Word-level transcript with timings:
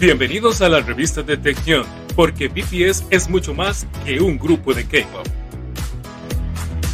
Bienvenidos 0.00 0.60
a 0.60 0.68
la 0.68 0.80
revista 0.80 1.22
de 1.22 1.36
Tección, 1.36 1.86
porque 2.16 2.48
BTS 2.48 3.06
es 3.10 3.28
mucho 3.30 3.54
más 3.54 3.86
que 4.04 4.20
un 4.20 4.36
grupo 4.38 4.74
de 4.74 4.84
K-pop. 4.84 5.24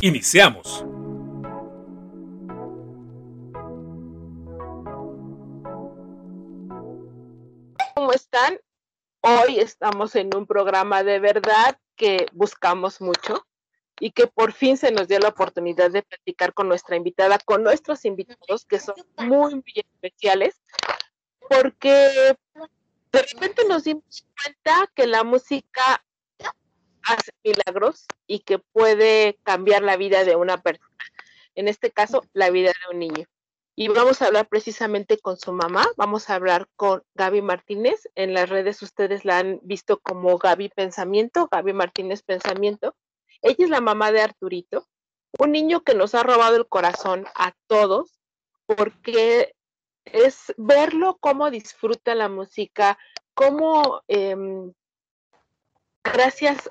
Iniciamos. 0.02 0.84
¿Cómo 7.94 8.12
están? 8.12 8.60
Hoy 9.22 9.58
estamos 9.58 10.14
en 10.14 10.36
un 10.36 10.46
programa 10.46 11.02
de 11.02 11.20
verdad 11.20 11.78
que 11.96 12.26
buscamos 12.32 13.00
mucho 13.00 13.46
y 13.98 14.12
que 14.12 14.26
por 14.26 14.52
fin 14.52 14.76
se 14.76 14.92
nos 14.92 15.08
dio 15.08 15.18
la 15.18 15.28
oportunidad 15.28 15.90
de 15.90 16.02
platicar 16.02 16.52
con 16.52 16.68
nuestra 16.68 16.96
invitada, 16.96 17.38
con 17.38 17.64
nuestros 17.64 18.04
invitados 18.04 18.66
que 18.66 18.78
son 18.78 18.94
muy 19.16 19.62
especiales, 19.74 20.60
porque 21.48 22.36
de 23.12 23.22
repente 23.22 23.64
nos 23.66 23.84
dimos 23.84 24.26
cuenta 24.42 24.90
que 24.94 25.06
la 25.06 25.24
música 25.24 26.04
hace 27.02 27.32
milagros 27.42 28.06
y 28.26 28.40
que 28.40 28.58
puede 28.58 29.38
cambiar 29.42 29.82
la 29.82 29.96
vida 29.96 30.24
de 30.24 30.36
una 30.36 30.58
persona, 30.58 30.86
en 31.54 31.68
este 31.68 31.90
caso 31.90 32.22
la 32.32 32.50
vida 32.50 32.70
de 32.70 32.94
un 32.94 33.00
niño. 33.00 33.26
Y 33.76 33.88
vamos 33.88 34.20
a 34.20 34.26
hablar 34.26 34.46
precisamente 34.48 35.18
con 35.18 35.38
su 35.38 35.52
mamá, 35.52 35.86
vamos 35.96 36.28
a 36.28 36.34
hablar 36.34 36.68
con 36.76 37.02
Gaby 37.14 37.40
Martínez, 37.40 38.08
en 38.14 38.34
las 38.34 38.48
redes 38.48 38.82
ustedes 38.82 39.24
la 39.24 39.38
han 39.38 39.58
visto 39.62 39.98
como 40.00 40.36
Gaby 40.38 40.68
Pensamiento, 40.68 41.48
Gaby 41.50 41.72
Martínez 41.72 42.22
Pensamiento. 42.22 42.94
Ella 43.42 43.64
es 43.64 43.70
la 43.70 43.80
mamá 43.80 44.12
de 44.12 44.20
Arturito, 44.20 44.86
un 45.38 45.52
niño 45.52 45.82
que 45.82 45.94
nos 45.94 46.14
ha 46.14 46.22
robado 46.22 46.56
el 46.56 46.68
corazón 46.68 47.26
a 47.34 47.54
todos 47.66 48.20
porque 48.66 49.54
es 50.12 50.54
verlo 50.56 51.18
cómo 51.20 51.50
disfruta 51.50 52.14
la 52.14 52.28
música, 52.28 52.98
cómo 53.34 54.02
em, 54.08 54.72
gracias 56.04 56.70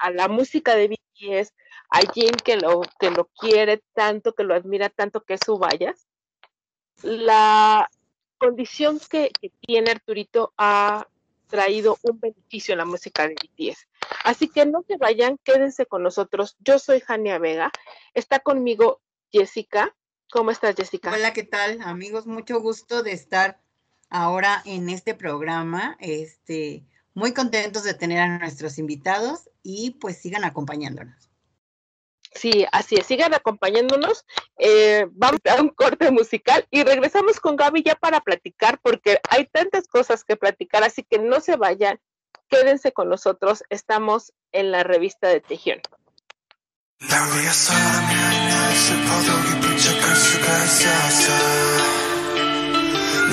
a, 0.00 0.10
la 0.10 0.28
música 0.28 0.74
de 0.74 0.88
BTS, 0.88 1.54
a 1.90 2.00
Jin 2.12 2.34
que 2.44 2.56
lo, 2.56 2.82
que 2.98 3.10
lo 3.10 3.26
quiere 3.26 3.82
tanto, 3.94 4.34
que 4.34 4.44
lo 4.44 4.54
admira 4.54 4.88
tanto, 4.88 5.22
que 5.22 5.34
es 5.34 5.40
su 5.44 5.58
vallas, 5.58 6.06
la 7.02 7.88
condición 8.38 9.00
que, 9.10 9.30
que 9.40 9.50
tiene 9.60 9.90
Arturito 9.90 10.52
ha 10.56 11.06
traído 11.48 11.98
un 12.02 12.20
beneficio 12.20 12.72
en 12.72 12.78
la 12.78 12.84
música 12.84 13.26
de 13.28 13.34
BTS. 13.34 13.86
Así 14.24 14.48
que 14.48 14.64
no 14.64 14.82
se 14.86 14.96
vayan, 14.96 15.38
quédense 15.44 15.86
con 15.86 16.02
nosotros. 16.02 16.56
Yo 16.60 16.78
soy 16.78 17.00
Jania 17.00 17.38
Vega, 17.38 17.70
está 18.14 18.38
conmigo 18.38 19.00
Jessica. 19.32 19.94
¿Cómo 20.30 20.52
estás, 20.52 20.76
Jessica? 20.76 21.12
Hola, 21.12 21.32
¿qué 21.32 21.42
tal, 21.42 21.80
amigos? 21.82 22.26
Mucho 22.26 22.60
gusto 22.60 23.02
de 23.02 23.12
estar 23.12 23.60
ahora 24.10 24.62
en 24.64 24.88
este 24.88 25.14
programa. 25.14 25.96
Este, 25.98 26.84
muy 27.14 27.34
contentos 27.34 27.82
de 27.82 27.94
tener 27.94 28.20
a 28.20 28.38
nuestros 28.38 28.78
invitados 28.78 29.50
y 29.64 29.92
pues 30.00 30.18
sigan 30.18 30.44
acompañándonos. 30.44 31.30
Sí, 32.32 32.64
así 32.70 32.94
es, 32.94 33.06
sigan 33.06 33.34
acompañándonos. 33.34 34.24
Eh, 34.56 35.08
vamos 35.10 35.40
a 35.50 35.60
un 35.60 35.70
corte 35.70 36.12
musical 36.12 36.64
y 36.70 36.84
regresamos 36.84 37.40
con 37.40 37.56
Gaby 37.56 37.82
ya 37.82 37.96
para 37.96 38.20
platicar 38.20 38.78
porque 38.80 39.18
hay 39.30 39.46
tantas 39.46 39.88
cosas 39.88 40.22
que 40.22 40.36
platicar, 40.36 40.84
así 40.84 41.02
que 41.02 41.18
no 41.18 41.40
se 41.40 41.56
vayan, 41.56 41.98
quédense 42.48 42.92
con 42.92 43.08
nosotros, 43.08 43.64
estamos 43.68 44.32
en 44.52 44.70
la 44.70 44.84
revista 44.84 45.26
de 45.26 45.40
Tejión. 45.40 45.80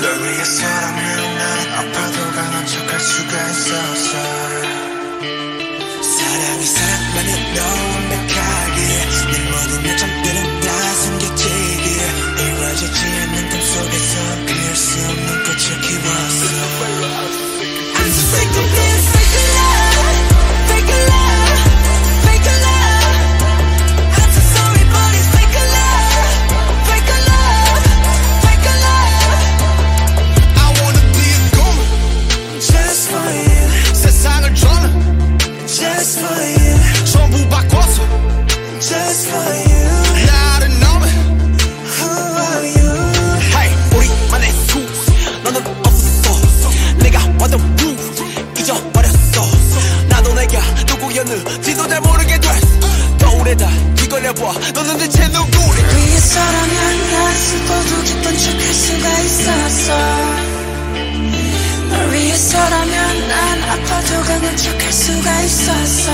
널 0.00 0.22
위해서라면 0.24 1.36
난 1.36 1.72
아파도 1.74 2.30
강한 2.32 2.66
척할 2.66 2.98
수가 2.98 3.50
있었어 3.50 4.10
사랑이 6.02 6.64
사랑만은 6.64 7.54
너 7.54 7.60
완벽하게 7.92 8.78
내 9.32 9.38
모든 9.50 9.70
요점들은 9.84 10.60
다 10.60 10.94
숨겨지게 10.94 11.88
이루어지지 12.40 12.98
않는 13.04 13.50
꿈 13.50 13.60
속에서 13.60 14.14
피울 14.46 14.76
수 14.76 14.98
없는 15.04 15.44
꽃을 15.44 15.80
키웠어. 15.82 16.42
I'm 17.98 18.08
sick 18.08 18.48
of 18.48 18.97
널 62.48 62.58
위해서라면 62.58 63.28
난 63.28 63.62
아파도 63.62 64.22
강한 64.22 64.56
척할 64.56 64.92
수가 64.92 65.40
있었어. 65.42 66.12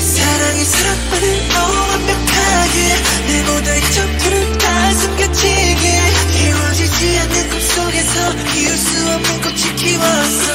사랑이 0.00 0.64
사랑만을 0.64 1.48
너무 1.48 1.80
완벽하게 1.80 2.96
내 3.28 3.42
모든 3.44 3.80
점들은 3.92 4.58
다 4.58 4.94
숨겨지게 4.94 6.00
이루어지지 6.44 7.18
않는 7.18 7.50
꿈속에서 7.50 8.36
피울 8.52 8.76
수 8.76 9.12
없는 9.12 9.42
꽃을 9.42 9.76
키웠어. 9.76 10.52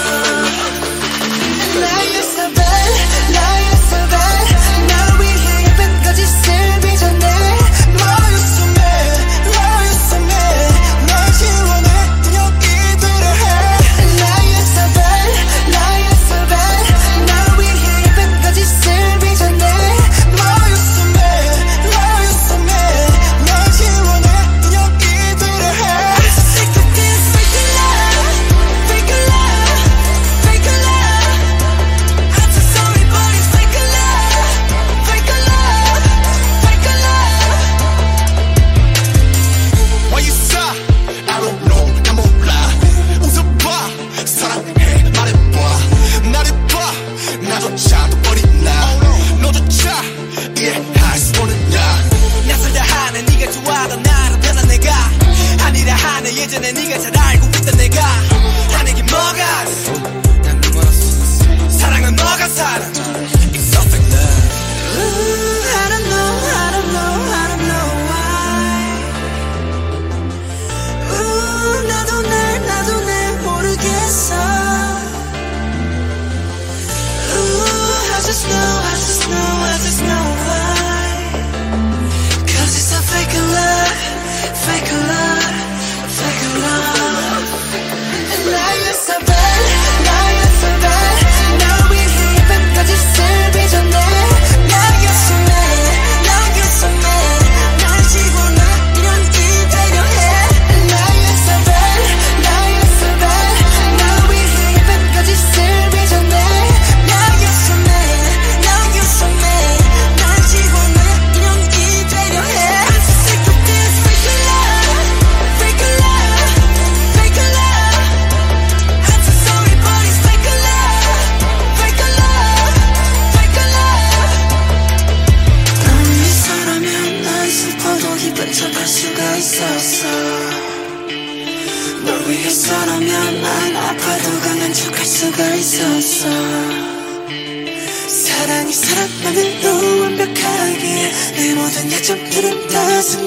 나의 1.82 2.24
사발 2.24 2.66
나의 3.34 3.76
사발 3.90 4.88
날 4.88 5.22
위해 5.22 5.66
예쁜까지 5.66 6.26
쓸 6.26 6.80
빚어내 6.82 7.57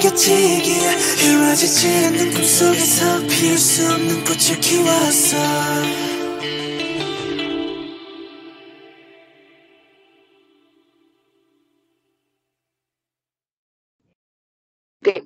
숨겨지기에 0.00 0.96
이루어지지 1.22 1.86
않는 2.06 2.30
꿈속에서 2.30 3.20
피울 3.28 3.58
수 3.58 3.84
없는 3.92 4.24
꽃을 4.24 4.58
키웠어 4.58 5.36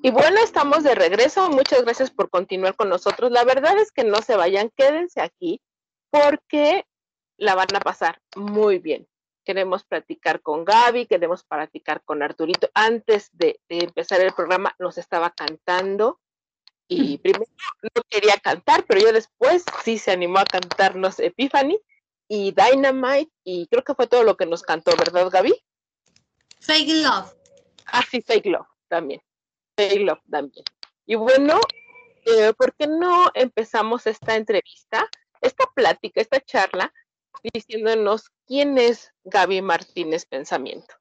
Y 0.02 0.11
bueno, 0.11 0.41
estamos 0.43 0.82
de 0.82 0.94
regreso. 0.94 1.49
Muchas 1.49 1.85
gracias 1.85 2.11
por 2.11 2.29
continuar 2.29 2.75
con 2.75 2.88
nosotros. 2.88 3.31
La 3.31 3.44
verdad 3.44 3.79
es 3.79 3.93
que 3.93 4.05
no 4.05 4.20
se 4.20 4.37
vayan, 4.37 4.70
quédense 4.76 5.20
aquí 5.20 5.61
porque 6.11 6.85
la 7.38 7.55
van 7.55 7.75
a 7.75 7.81
pasar 7.81 8.20
muy 8.35 8.79
bien. 8.79 9.06
Queremos 9.45 9.83
platicar 9.83 10.42
con 10.42 10.65
Gaby, 10.65 11.06
queremos 11.06 11.44
platicar 11.44 12.03
con 12.03 12.24
Arturito. 12.24 12.69
Antes 12.74 13.30
de, 13.33 13.59
empezar 13.69 14.19
el 14.21 14.33
programa 14.33 14.75
nos 14.80 14.97
estaba 14.97 15.30
cantando 15.30 16.19
y 16.88 17.18
primero 17.19 17.45
no 17.81 18.01
quería 18.09 18.36
cantar, 18.44 18.83
pero 18.86 19.01
yo 19.01 19.13
después 19.13 19.63
sí 19.83 19.97
se 19.97 20.12
animó 20.12 20.39
a 20.39 20.45
cantarnos 20.45 21.19
Epiphany 21.19 21.80
y 22.27 22.53
Dynamite 22.53 23.31
y 23.44 23.68
creo 23.68 23.83
que 23.83 23.95
fue 23.95 24.07
todo 24.07 24.24
lo 24.24 24.36
que 24.36 24.45
nos 24.45 24.63
cantó, 24.63 24.92
¿verdad 24.97 25.30
Gaby? 25.30 25.56
Fake 26.59 26.89
Love. 26.89 27.33
Ah, 27.86 28.03
sí, 28.09 28.21
Fake 28.21 28.48
Love 28.48 28.68
también 28.88 29.21
también. 30.30 30.65
Y 31.06 31.15
bueno, 31.15 31.59
eh, 32.25 32.53
¿por 32.57 32.74
qué 32.75 32.88
no 32.88 33.30
empezamos 33.33 34.07
esta 34.07 34.36
entrevista, 34.36 35.07
esta 35.41 35.65
plática, 35.74 36.21
esta 36.21 36.39
charla, 36.39 36.94
diciéndonos 37.53 38.31
quién 38.47 38.77
es 38.77 39.12
Gaby 39.24 39.62
Martínez 39.62 40.25
Pensamiento? 40.25 40.95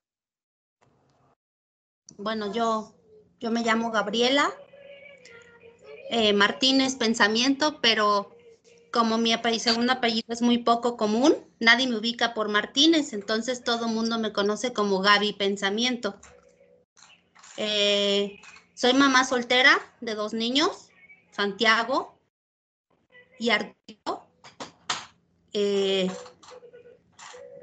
Bueno, 2.17 2.52
yo, 2.52 2.94
yo 3.41 3.50
me 3.50 3.62
llamo 3.62 3.91
Gabriela 3.91 4.52
eh, 6.11 6.32
Martínez 6.32 6.96
Pensamiento, 6.96 7.81
pero 7.81 8.35
como 8.93 9.19
mi 9.19 9.35
segundo 9.58 9.93
apellido 9.93 10.32
es 10.32 10.41
muy 10.41 10.58
poco 10.58 10.96
común, 10.96 11.35
nadie 11.58 11.88
me 11.88 11.96
ubica 11.96 12.32
por 12.32 12.49
Martínez, 12.49 13.12
entonces 13.12 13.64
todo 13.64 13.87
el 13.87 13.93
mundo 13.93 14.19
me 14.19 14.32
conoce 14.32 14.73
como 14.73 15.00
Gaby 15.00 15.32
Pensamiento. 15.32 16.14
Eh, 17.56 18.40
soy 18.75 18.94
mamá 18.94 19.25
soltera 19.25 19.76
de 20.00 20.14
dos 20.14 20.32
niños, 20.35 20.90
Santiago 21.32 22.17
y 23.38 23.50
Arturo. 23.50 24.26
Eh, 25.52 26.11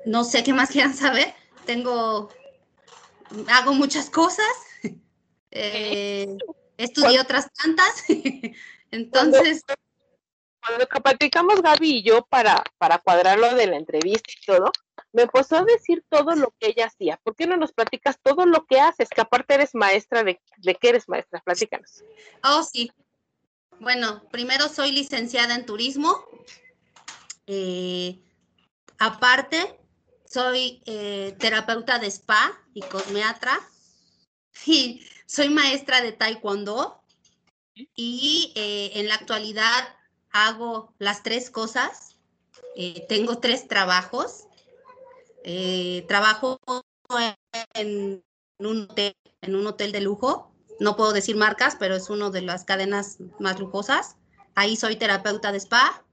no 0.06 0.24
sé 0.24 0.44
qué 0.44 0.54
más 0.54 0.70
quieran 0.72 0.94
saber. 0.94 1.34
Tengo, 1.66 2.30
hago 3.50 3.74
muchas 3.74 4.10
cosas. 4.10 4.48
Eh, 5.52 6.38
estudié 6.78 7.20
otras 7.20 7.52
tantas. 7.54 8.04
Entonces. 8.92 9.64
Cuando, 10.64 10.88
cuando 10.88 11.04
platicamos 11.04 11.62
Gaby 11.62 11.98
y 11.98 12.04
yo 12.04 12.24
para, 12.26 12.64
para 12.78 13.00
cuadrar 13.00 13.40
lo 13.40 13.56
de 13.56 13.68
la 13.68 13.78
entrevista 13.78 14.32
y 14.32 14.46
todo, 14.46 14.72
me 15.12 15.24
empezó 15.24 15.58
a 15.58 15.64
decir 15.64 16.04
todo 16.08 16.36
lo 16.36 16.54
que 16.60 16.68
ella 16.68 16.86
hacía. 16.86 17.20
¿Por 17.24 17.36
qué 17.36 17.48
no 17.48 17.58
nos 17.58 17.74
platicas 17.74 18.18
todo 18.22 18.46
lo 18.46 18.66
que 18.66 18.80
haces? 18.80 19.10
Que 19.10 19.22
aparte 19.22 19.56
eres 19.56 19.74
maestra, 19.74 20.24
¿de, 20.24 20.40
de 20.58 20.76
qué 20.76 20.90
eres 20.90 21.10
maestra? 21.10 21.42
Platícanos. 21.44 22.04
Oh, 22.44 22.64
sí. 22.64 22.92
Bueno, 23.80 24.24
primero 24.30 24.70
soy 24.70 24.92
licenciada 24.92 25.56
en 25.56 25.66
turismo. 25.66 26.24
Eh, 27.48 28.20
aparte, 29.00 29.81
soy 30.32 30.82
eh, 30.86 31.36
terapeuta 31.40 32.00
de 32.00 32.08
spa 32.08 32.58
y 32.74 32.82
cosmeatra. 32.82 33.60
Soy 35.26 35.50
maestra 35.50 36.02
de 36.02 36.12
taekwondo. 36.12 37.02
Y 37.96 38.54
eh, 38.56 38.92
en 38.96 39.08
la 39.08 39.16
actualidad 39.16 39.96
hago 40.32 40.94
las 41.00 41.24
tres 41.24 41.50
cosas. 41.50 42.16
tengo 43.10 43.40
tres 43.40 43.68
trabajos. 43.68 44.46
Eh, 45.44 46.06
trabajo 46.08 46.60
en 47.74 48.24
un, 48.60 48.84
hotel, 48.90 49.16
en 49.42 49.56
un 49.56 49.68
hotel 49.68 49.92
de 49.92 50.02
lujo. 50.02 50.54
No 50.80 50.96
puedo 50.96 51.14
decir 51.14 51.36
marcas, 51.36 51.76
pero 51.78 51.96
es 51.96 52.10
una 52.10 52.30
de 52.30 52.42
las 52.42 52.64
cadenas 52.64 53.18
más 53.40 53.60
lujosas. 53.60 54.16
Ahí 54.56 54.76
soy 54.76 54.96
terapeuta 54.96 55.52
de 55.52 55.60
spa. 55.60 56.06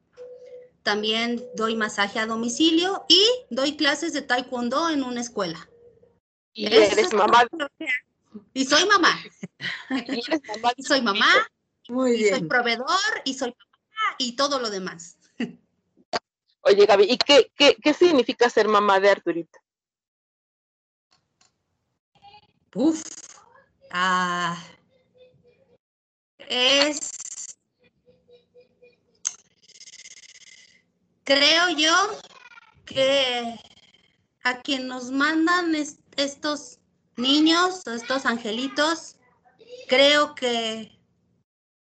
También 0.89 1.47
doy 1.55 1.77
masaje 1.77 2.19
a 2.19 2.25
domicilio 2.25 3.05
y 3.11 3.23
doy 3.51 3.77
clases 3.77 4.15
de 4.15 4.23
taekwondo 4.23 4.89
en 4.89 5.03
una 5.03 5.21
escuela. 5.21 5.69
Y 6.55 6.65
eres 6.73 7.13
mamá. 7.13 7.47
Y 8.55 8.65
soy 8.65 8.87
mamá. 8.87 9.15
Y, 10.79 10.83
soy 10.83 11.03
mamá. 11.03 11.27
Muy 11.91 12.15
y 12.15 12.29
soy 12.31 12.43
proveedor 12.45 12.89
y 13.27 13.35
soy 13.35 13.51
mamá 13.51 14.17
y 14.17 14.35
todo 14.35 14.61
lo 14.61 14.71
demás. 14.71 15.19
Oye, 16.63 16.87
Gaby, 16.87 17.05
¿y 17.05 17.19
qué, 17.19 17.53
qué, 17.55 17.93
significa 17.93 18.49
ser 18.49 18.67
mamá 18.67 18.99
de 18.99 19.11
Arturito? 19.11 19.59
Uf, 22.75 23.03
ah, 23.91 24.59
es, 26.39 27.11
creo 31.29 31.69
yo 31.69 31.95
que 32.87 33.61
a 34.45 34.63
quien 34.63 34.89
nos 34.89 35.11
mandan 35.11 35.75
estos 36.17 36.79
niños, 37.19 37.87
estos 37.87 38.25
angelitos, 38.25 39.17
creo 39.89 40.35
que 40.35 40.99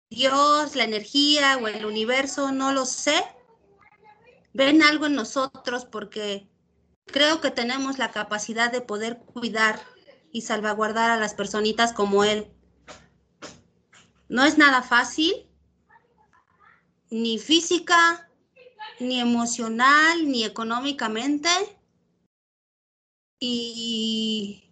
Dios, 0.09 0.75
la 0.75 0.85
energía 0.85 1.59
o 1.59 1.69
el 1.69 1.85
universo, 1.85 2.51
no 2.51 2.73
lo 2.73 2.87
sé, 2.87 3.23
ven 4.55 4.83
algo 4.83 5.05
en 5.05 5.17
nosotros 5.17 5.85
porque 5.85 6.49
creo 7.05 7.43
que 7.43 7.51
tenemos 7.51 7.99
la 7.99 8.13
capacidad 8.13 8.73
de 8.73 8.81
poder 8.81 9.19
cuidar 9.19 9.79
y 10.33 10.43
salvaguardar 10.43 11.11
a 11.11 11.19
las 11.19 11.35
personitas 11.35 11.93
como 11.93 12.25
él. 12.25 12.51
No 14.31 14.47
es 14.47 14.57
nada 14.57 14.83
fácil, 14.83 15.47
ni 17.11 17.39
física, 17.39 18.26
ni 19.01 19.21
emocional, 19.21 20.31
ni 20.31 20.45
económicamente. 20.45 21.49
Y 23.41 24.71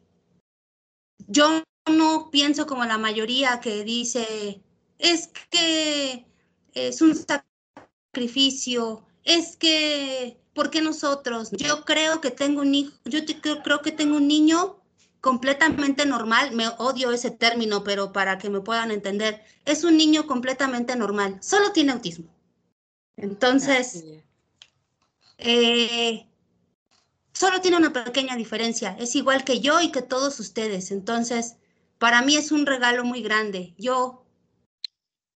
yo 1.26 1.62
no 1.90 2.30
pienso 2.30 2.66
como 2.66 2.84
la 2.84 2.98
mayoría 2.98 3.60
que 3.60 3.84
dice, 3.84 4.62
es 4.98 5.28
que 5.50 6.26
es 6.72 7.02
un 7.02 7.14
sacrificio, 8.14 9.06
es 9.24 9.56
que, 9.56 10.40
¿por 10.54 10.70
qué 10.70 10.80
nosotros? 10.80 11.50
Yo 11.52 11.84
creo 11.84 12.20
que 12.20 12.30
tengo 12.30 12.62
un 12.62 12.74
hijo, 12.74 12.92
yo 13.04 13.20
creo 13.62 13.82
que 13.82 13.92
tengo 13.92 14.16
un 14.16 14.28
niño 14.28 14.80
completamente 15.20 16.04
normal, 16.06 16.52
me 16.52 16.68
odio 16.78 17.10
ese 17.10 17.30
término, 17.30 17.82
pero 17.84 18.12
para 18.12 18.38
que 18.38 18.50
me 18.50 18.60
puedan 18.60 18.90
entender, 18.90 19.42
es 19.64 19.84
un 19.84 19.96
niño 19.96 20.26
completamente 20.26 20.96
normal, 20.96 21.38
solo 21.42 21.72
tiene 21.72 21.92
autismo. 21.92 22.33
Entonces, 23.16 24.04
eh, 25.38 26.26
solo 27.32 27.60
tiene 27.60 27.76
una 27.76 27.92
pequeña 27.92 28.36
diferencia, 28.36 28.96
es 28.98 29.14
igual 29.14 29.44
que 29.44 29.60
yo 29.60 29.80
y 29.80 29.90
que 29.90 30.02
todos 30.02 30.40
ustedes. 30.40 30.90
Entonces, 30.90 31.56
para 31.98 32.22
mí 32.22 32.36
es 32.36 32.52
un 32.52 32.66
regalo 32.66 33.04
muy 33.04 33.22
grande. 33.22 33.74
Yo, 33.78 34.24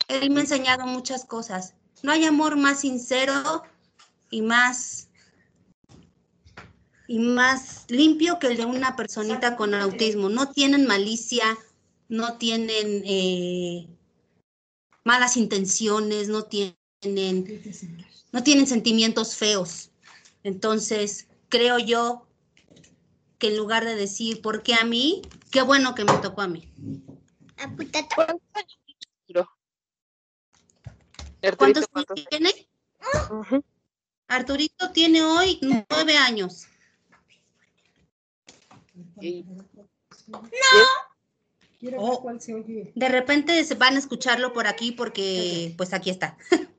él 0.08 0.30
me 0.30 0.40
ha 0.40 0.42
enseñado 0.42 0.86
muchas 0.86 1.24
cosas. 1.24 1.74
No 2.02 2.12
hay 2.12 2.24
amor 2.24 2.56
más 2.56 2.80
sincero 2.80 3.62
y 4.30 4.42
más 4.42 5.08
y 7.08 7.18
más 7.18 7.86
limpio 7.88 8.38
que 8.38 8.48
el 8.48 8.58
de 8.58 8.66
una 8.66 8.94
personita 8.94 9.56
con 9.56 9.74
autismo. 9.74 10.28
No 10.28 10.52
tienen 10.52 10.86
malicia, 10.86 11.56
no 12.08 12.36
tienen 12.36 13.02
eh, 13.06 13.88
malas 15.04 15.38
intenciones, 15.38 16.28
no 16.28 16.44
tienen, 16.44 16.77
no 17.02 18.42
tienen 18.42 18.66
sentimientos 18.66 19.36
feos. 19.36 19.90
Entonces, 20.42 21.28
creo 21.48 21.78
yo 21.78 22.26
que 23.38 23.48
en 23.48 23.56
lugar 23.56 23.84
de 23.84 23.94
decir, 23.94 24.42
¿por 24.42 24.62
qué 24.62 24.74
a 24.74 24.84
mí? 24.84 25.22
Qué 25.50 25.62
bueno 25.62 25.94
que 25.94 26.04
me 26.04 26.12
tocó 26.14 26.42
a 26.42 26.48
mí. 26.48 26.68
¿Cuántos 31.56 31.86
años 31.92 32.26
tiene? 32.28 32.50
Arturito 34.26 34.90
tiene 34.90 35.22
hoy 35.22 35.60
nueve 35.62 36.16
años. 36.16 36.66
No. 40.26 40.38
Oh, 41.96 42.28
de 42.94 43.08
repente 43.08 43.62
se 43.62 43.76
van 43.76 43.94
a 43.94 44.00
escucharlo 44.00 44.52
por 44.52 44.66
aquí 44.66 44.90
porque 44.90 45.74
pues 45.76 45.92
aquí 45.92 46.10
está. 46.10 46.36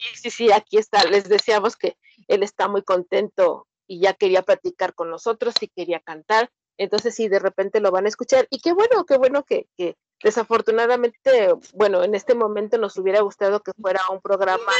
Sí, 0.00 0.08
sí, 0.14 0.30
sí, 0.30 0.52
aquí 0.52 0.78
está. 0.78 1.04
Les 1.04 1.28
decíamos 1.28 1.76
que 1.76 1.96
él 2.26 2.42
está 2.42 2.68
muy 2.68 2.82
contento 2.82 3.66
y 3.86 4.00
ya 4.00 4.14
quería 4.14 4.42
platicar 4.42 4.94
con 4.94 5.10
nosotros 5.10 5.54
y 5.60 5.68
quería 5.68 6.00
cantar. 6.00 6.50
Entonces 6.78 7.14
sí, 7.14 7.28
de 7.28 7.38
repente 7.38 7.80
lo 7.80 7.90
van 7.90 8.06
a 8.06 8.08
escuchar. 8.08 8.46
Y 8.50 8.60
qué 8.60 8.72
bueno, 8.72 9.04
qué 9.04 9.18
bueno 9.18 9.44
que, 9.44 9.66
que 9.76 9.96
desafortunadamente, 10.22 11.54
bueno, 11.74 12.02
en 12.02 12.14
este 12.14 12.34
momento 12.34 12.78
nos 12.78 12.96
hubiera 12.96 13.20
gustado 13.20 13.60
que 13.60 13.72
fuera 13.72 14.00
un 14.10 14.20
programa 14.20 14.72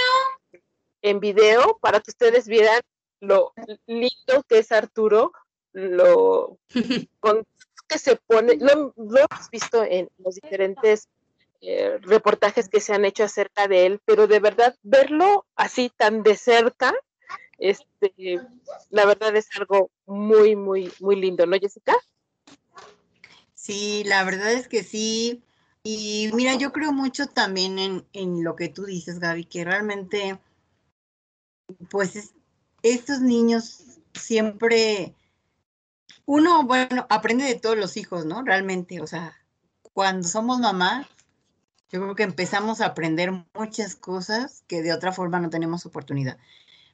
en 1.03 1.21
video 1.21 1.79
para 1.81 2.01
que 2.01 2.11
ustedes 2.11 2.47
vieran 2.47 2.81
lo 3.21 3.53
lindo 3.87 4.43
que 4.49 4.59
es 4.59 4.73
Arturo, 4.73 5.33
lo 5.73 6.59
con 7.21 7.47
que 7.89 7.99
se 7.99 8.17
pone, 8.17 8.57
lo, 8.57 8.95
hemos 8.97 9.51
visto 9.51 9.83
en 9.83 10.09
los 10.19 10.37
diferentes 10.37 11.09
eh, 11.61 11.99
reportajes 12.03 12.69
que 12.69 12.81
se 12.81 12.95
han 12.95 13.05
hecho 13.05 13.25
acerca 13.25 13.69
de 13.69 13.87
él, 13.87 14.01
pero 14.05 14.27
de 14.27 14.41
verdad 14.41 14.77
verlo 14.83 15.47
así 15.57 15.91
tan 15.97 16.23
de 16.23 16.37
cerca, 16.37 16.95
este, 17.59 18.41
la 18.89 19.05
verdad 19.05 19.37
es 19.37 19.49
algo 19.57 19.91
muy, 20.07 20.57
muy, 20.57 20.93
muy 21.01 21.17
lindo, 21.17 21.47
¿no, 21.47 21.59
Jessica? 21.59 21.95
Sí, 23.55 24.03
la 24.07 24.25
verdad 24.25 24.53
es 24.53 24.69
que 24.69 24.83
sí. 24.83 25.43
Y 25.83 26.31
mira, 26.35 26.55
yo 26.55 26.73
creo 26.73 26.93
mucho 26.93 27.27
también 27.27 27.79
en, 27.79 28.07
en 28.13 28.43
lo 28.43 28.57
que 28.57 28.69
tú 28.69 28.85
dices, 28.85 29.19
Gaby, 29.19 29.45
que 29.45 29.65
realmente, 29.65 30.39
pues 31.91 32.33
estos 32.83 33.21
niños 33.21 33.85
siempre 34.15 35.15
uno, 36.27 36.65
bueno, 36.65 37.07
aprende 37.09 37.45
de 37.45 37.57
todos 37.57 37.77
los 37.77 37.97
hijos, 37.97 38.25
¿no? 38.25 38.43
Realmente, 38.43 39.01
o 39.01 39.07
sea, 39.07 39.37
cuando 39.93 40.29
somos 40.29 40.61
mamá, 40.61 41.09
yo 41.91 42.01
creo 42.01 42.15
que 42.15 42.23
empezamos 42.23 42.81
a 42.81 42.87
aprender 42.87 43.33
muchas 43.55 43.97
cosas 43.97 44.63
que 44.69 44.83
de 44.83 44.93
otra 44.93 45.13
forma 45.13 45.41
no 45.41 45.51
tenemos 45.51 45.87
oportunidad. 45.87 46.39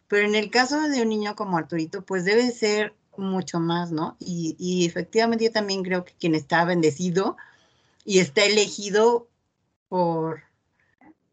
Pero 0.08 0.26
en 0.26 0.34
el 0.34 0.50
caso 0.50 0.80
de 0.88 1.02
un 1.02 1.08
niño 1.08 1.36
como 1.36 1.58
Arturito, 1.58 2.04
pues 2.04 2.24
debe 2.24 2.50
ser 2.50 2.94
mucho 3.16 3.60
más, 3.60 3.92
¿no? 3.92 4.16
Y, 4.18 4.56
y 4.58 4.86
efectivamente 4.86 5.44
yo 5.44 5.52
también 5.52 5.82
creo 5.82 6.04
que 6.04 6.14
quien 6.18 6.34
está 6.34 6.64
bendecido 6.64 7.36
y 8.04 8.20
está 8.20 8.44
elegido 8.44 9.28
por, 9.88 10.42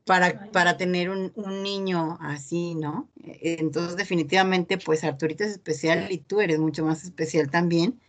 para, 0.06 0.52
para 0.52 0.78
tener 0.78 1.10
un, 1.10 1.32
un, 1.36 1.64
niño 1.64 2.18
así, 2.22 2.76
¿no? 2.76 3.10
E, 3.24 3.58
entonces, 3.60 3.96
definitivamente, 3.96 4.78
pues 4.78 5.04
Arturito 5.04 5.44
es 5.44 5.52
especial 5.52 6.12
y 6.12 6.18
tú 6.18 6.42
eres 6.42 6.60
mucho 6.60 6.86
más 6.86 7.04
especial 7.04 7.50
también. 7.50 8.00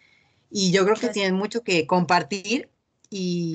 Y 0.50 0.70
yo 0.72 0.84
creo 0.84 0.96
que 0.96 1.08
tienes 1.08 1.32
mucho 1.32 1.62
que 1.62 1.86
compartir 1.86 2.70
y, 3.10 3.54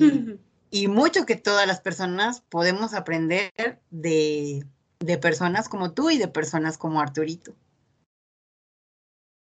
y 0.70 0.88
mucho 0.88 1.26
que 1.26 1.36
todas 1.36 1.66
las 1.66 1.80
personas 1.80 2.40
podemos 2.42 2.94
aprender 2.94 3.80
de, 3.90 4.64
de 5.00 5.18
personas 5.18 5.68
como 5.68 5.92
tú 5.92 6.10
y 6.10 6.18
de 6.18 6.28
personas 6.28 6.78
como 6.78 7.00
Arturito. 7.00 7.54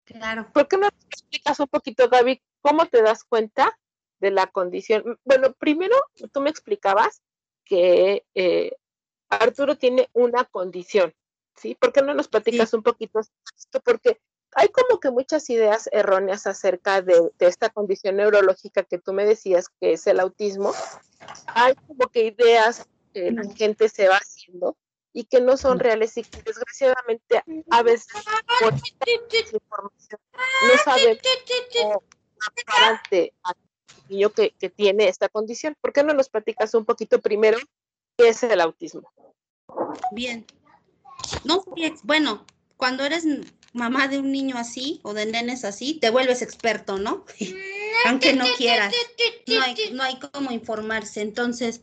Claro. 0.04 0.50
¿Por 0.52 0.68
qué 0.68 0.76
no 0.76 0.88
explicas 1.08 1.60
un 1.60 1.68
poquito, 1.68 2.08
Gaby, 2.08 2.42
cómo 2.60 2.86
te 2.86 3.02
das 3.02 3.24
cuenta 3.24 3.78
de 4.20 4.30
la 4.30 4.46
condición? 4.46 5.18
Bueno, 5.24 5.52
primero 5.54 5.96
tú 6.32 6.40
me 6.40 6.50
explicabas 6.50 7.22
que 7.64 8.26
eh, 8.34 8.76
Arturo 9.30 9.76
tiene 9.76 10.08
una 10.12 10.44
condición, 10.44 11.14
¿sí? 11.56 11.74
¿Por 11.74 11.92
qué 11.92 12.02
no 12.02 12.14
nos 12.14 12.28
platicas 12.28 12.74
un 12.74 12.82
poquito 12.82 13.20
esto? 13.20 13.80
Porque 13.80 14.20
hay 14.54 14.68
como 14.68 15.00
que 15.00 15.10
muchas 15.10 15.48
ideas 15.50 15.88
erróneas 15.92 16.46
acerca 16.46 17.02
de, 17.02 17.30
esta 17.40 17.70
condición 17.70 18.16
neurológica 18.16 18.84
que 18.84 18.98
tú 18.98 19.12
me 19.12 19.24
decías 19.24 19.68
que 19.80 19.94
es 19.94 20.06
el 20.06 20.20
autismo. 20.20 20.72
Hay 21.48 21.74
como 21.74 22.08
que 22.08 22.26
ideas 22.26 22.86
que 23.12 23.30
la 23.32 23.44
gente 23.54 23.88
se 23.88 24.08
va 24.08 24.16
haciendo 24.16 24.76
y 25.12 25.24
que 25.24 25.40
no 25.40 25.56
son 25.56 25.78
reales 25.78 26.16
y 26.16 26.22
que 26.22 26.42
desgraciadamente 26.42 27.42
a 27.70 27.82
veces 27.82 28.08
por 28.60 28.74
información 28.74 30.20
no 30.68 30.78
sabemos 30.84 31.18
cómo 31.72 32.02
al 33.42 33.56
niño 34.08 34.30
que, 34.30 34.50
que 34.58 34.70
tiene 34.70 35.08
esta 35.08 35.28
condición. 35.28 35.76
¿Por 35.80 35.92
qué 35.92 36.02
no 36.02 36.14
nos 36.14 36.28
platicas 36.28 36.74
un 36.74 36.84
poquito 36.84 37.20
primero 37.20 37.58
qué 38.16 38.28
es 38.28 38.42
el 38.42 38.60
autismo? 38.60 39.10
Bien. 40.12 40.44
No, 41.44 41.64
bueno, 42.02 42.44
cuando 42.76 43.04
eres 43.04 43.24
mamá 43.72 44.08
de 44.08 44.18
un 44.18 44.32
niño 44.32 44.56
así 44.56 45.00
o 45.02 45.14
de 45.14 45.26
nenes 45.26 45.64
así, 45.64 45.94
te 45.94 46.10
vuelves 46.10 46.42
experto, 46.42 46.98
¿no? 46.98 47.24
Aunque 48.06 48.32
no 48.32 48.44
quieras. 48.56 48.94
No 49.46 49.62
hay, 49.62 49.74
no 49.92 50.02
hay 50.02 50.18
cómo 50.18 50.52
informarse. 50.52 51.20
Entonces, 51.20 51.80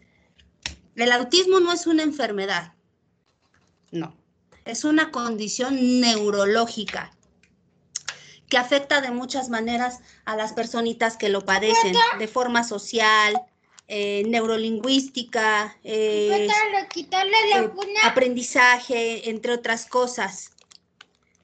el 0.95 1.11
autismo 1.11 1.59
no 1.59 1.71
es 1.71 1.87
una 1.87 2.03
enfermedad. 2.03 2.73
No. 3.91 4.15
Es 4.65 4.83
una 4.83 5.11
condición 5.11 5.99
neurológica 5.99 7.11
que 8.51 8.57
afecta 8.57 8.99
de 8.99 9.11
muchas 9.11 9.49
maneras 9.49 9.99
a 10.25 10.35
las 10.35 10.51
personitas 10.51 11.15
que 11.15 11.29
lo 11.29 11.45
padecen, 11.45 11.95
de 12.19 12.27
forma 12.27 12.65
social, 12.65 13.41
eh, 13.87 14.23
neurolingüística, 14.27 15.77
eh, 15.85 16.47
eh, 16.47 16.49
aprendizaje, 18.03 19.29
entre 19.29 19.53
otras 19.53 19.85
cosas. 19.85 20.51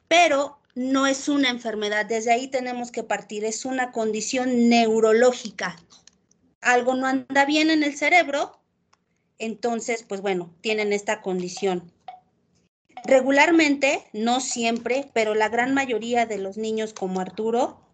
Pero 0.07 0.59
no 0.75 1.07
es 1.07 1.27
una 1.27 1.49
enfermedad, 1.49 2.05
desde 2.05 2.31
ahí 2.31 2.47
tenemos 2.47 2.91
que 2.91 3.03
partir, 3.03 3.45
es 3.45 3.65
una 3.65 3.91
condición 3.91 4.69
neurológica. 4.69 5.75
Algo 6.61 6.95
no 6.95 7.07
anda 7.07 7.45
bien 7.45 7.69
en 7.69 7.83
el 7.83 7.95
cerebro, 7.95 8.59
entonces, 9.39 10.03
pues 10.07 10.21
bueno, 10.21 10.53
tienen 10.61 10.93
esta 10.93 11.21
condición. 11.21 11.91
Regularmente, 13.05 14.07
no 14.13 14.39
siempre, 14.39 15.09
pero 15.13 15.35
la 15.35 15.49
gran 15.49 15.73
mayoría 15.73 16.25
de 16.25 16.37
los 16.37 16.57
niños 16.57 16.93
como 16.93 17.19
Arturo 17.19 17.87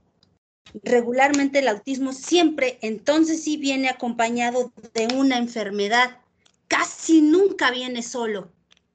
regularmente 0.82 1.60
el 1.60 1.68
autismo 1.68 2.14
siempre, 2.14 2.80
entonces 2.82 3.44
sí 3.44 3.58
viene 3.58 3.90
acompañado 3.90 4.72
de 4.94 5.08
una 5.16 5.38
enfermedad. 5.38 6.18
Casi 6.68 7.22
nunca 7.22 7.72
viene 7.72 8.02
solo, 8.02 8.52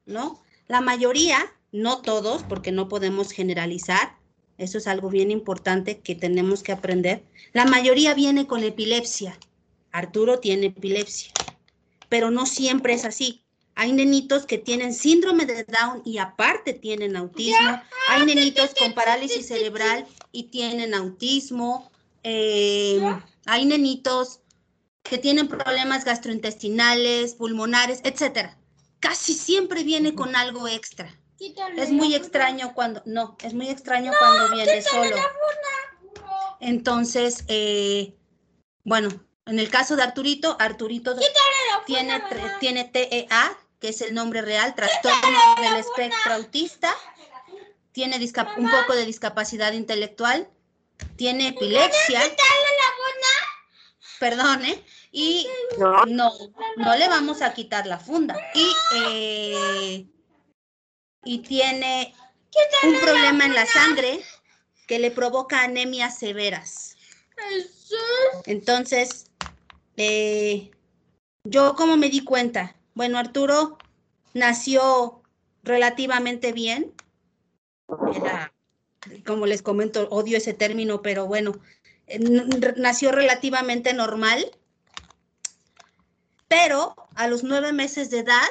¿no? 0.07 0.43
La 0.67 0.81
mayoría, 0.81 1.53
no 1.73 2.03
todos, 2.03 2.43
porque 2.43 2.73
no 2.73 2.89
podemos 2.89 3.31
generalizar, 3.31 4.17
eso 4.59 4.79
es 4.79 4.89
algo 4.89 5.09
bien 5.09 5.31
importante 5.31 6.01
que 6.01 6.17
tenemos 6.17 6.63
que 6.63 6.73
aprender. 6.73 7.23
La 7.53 7.65
mayoría 7.65 8.13
viene 8.15 8.47
con 8.47 8.65
epilepsia. 8.65 9.39
Arturo 9.93 10.41
tiene 10.41 10.67
epilepsia, 10.67 11.33
pero 12.09 12.31
no 12.31 12.45
siempre 12.45 12.93
es 12.93 13.05
así. 13.05 13.45
Hay 13.77 13.93
nenitos 13.93 14.45
que 14.45 14.59
tienen 14.59 14.93
síndrome 14.93 15.47
de 15.47 15.65
Down 15.65 16.03
y 16.05 16.19
aparte 16.19 16.73
tienen 16.73 17.17
autismo. 17.17 17.81
Hay 18.09 18.27
nenitos 18.27 18.75
con 18.77 18.93
parálisis 18.93 19.47
cerebral 19.47 20.05
y 20.33 20.45
tienen 20.45 20.95
autismo. 20.95 21.89
Eh, 22.25 23.01
hay 23.47 23.65
nenitos 23.65 24.41
que 25.05 25.19
tienen 25.19 25.47
problemas 25.47 26.05
gastrointestinales, 26.05 27.35
pulmonares, 27.35 28.01
etcétera. 28.03 28.59
Casi 28.99 29.33
siempre 29.33 29.85
viene 29.85 30.15
con 30.17 30.35
algo 30.35 30.67
extra. 30.67 31.17
Es 31.77 31.91
muy 31.91 32.15
extraño 32.15 32.75
cuando, 32.75 33.03
no, 33.05 33.37
es 33.43 33.55
muy 33.55 33.69
extraño 33.69 34.13
cuando 34.19 34.55
viene 34.55 34.83
solo. 34.83 35.17
Entonces, 36.61 37.45
eh, 37.47 38.17
bueno, 38.83 39.09
en 39.47 39.59
el 39.59 39.71
caso 39.71 39.95
de 39.95 40.03
Arturito, 40.03 40.57
Arturito 40.59 41.15
tiene, 41.87 42.23
tiene 42.59 42.85
TEA, 42.85 43.57
que 43.81 43.89
es 43.91 44.01
el 44.01 44.15
nombre 44.15 44.43
real, 44.43 44.75
trastorno 44.75 45.39
del 45.61 45.77
espectro 45.77 46.35
autista, 46.35 46.93
tiene 47.93 48.19
un 48.57 48.71
poco 48.71 48.95
de 48.95 49.07
discapacidad 49.07 49.73
intelectual, 49.73 50.49
tiene 51.17 51.49
epilepsia. 51.49 52.21
Perdón, 54.19 54.65
¿eh? 54.65 54.85
Y 55.13 55.47
no, 55.79 56.33
no 56.77 56.97
le 56.97 57.09
vamos 57.09 57.41
a 57.43 57.55
quitar 57.55 57.87
la 57.87 57.99
funda. 58.01 58.37
Y, 58.55 58.73
eh, 58.97 60.07
y 61.29 61.41
tiene 61.41 62.15
un 62.85 62.99
problema 63.01 63.45
en 63.45 63.53
la 63.53 63.67
sangre 63.67 64.25
que 64.87 64.99
le 64.99 65.11
provoca 65.11 65.63
anemias 65.63 66.19
severas. 66.19 66.97
Entonces, 68.47 69.27
eh, 69.99 70.71
yo 71.45 71.75
como 71.75 71.99
me 71.99 72.09
di 72.09 72.25
cuenta, 72.25 72.77
bueno, 72.95 73.19
Arturo 73.19 73.77
nació 74.33 75.21
relativamente 75.63 76.53
bien. 76.53 76.95
como 79.27 79.45
les 79.45 79.61
comento, 79.61 80.09
odio 80.09 80.39
ese 80.39 80.55
término, 80.55 81.03
pero 81.03 81.27
bueno, 81.27 81.61
nació 82.77 83.13
relativamente 83.13 83.93
normal. 83.93 84.51
Pero 86.49 86.95
a 87.17 87.29
los 87.29 87.45
nueve 87.45 87.75
meses 87.75 88.09
de 88.09 88.21
edad, 88.21 88.49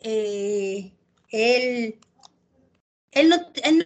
eh, 0.00 0.92
él, 1.30 1.98
él, 3.12 3.28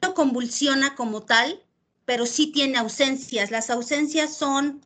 no, 0.03 0.15
convulsiona 0.15 0.95
como 0.95 1.23
tal, 1.23 1.63
pero 2.05 2.27
sí 2.27 2.49
tiene 2.53 2.79
ausencias. 2.79 3.51
Las 3.51 3.71
ausencias 3.71 4.37
son 4.37 4.83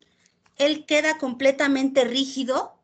él 0.57 0.85
queda 0.85 1.17
completamente 1.17 2.03
rígido, 2.03 2.77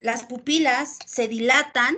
las 0.00 0.24
pupilas 0.24 0.98
se 1.06 1.28
dilatan, 1.28 1.96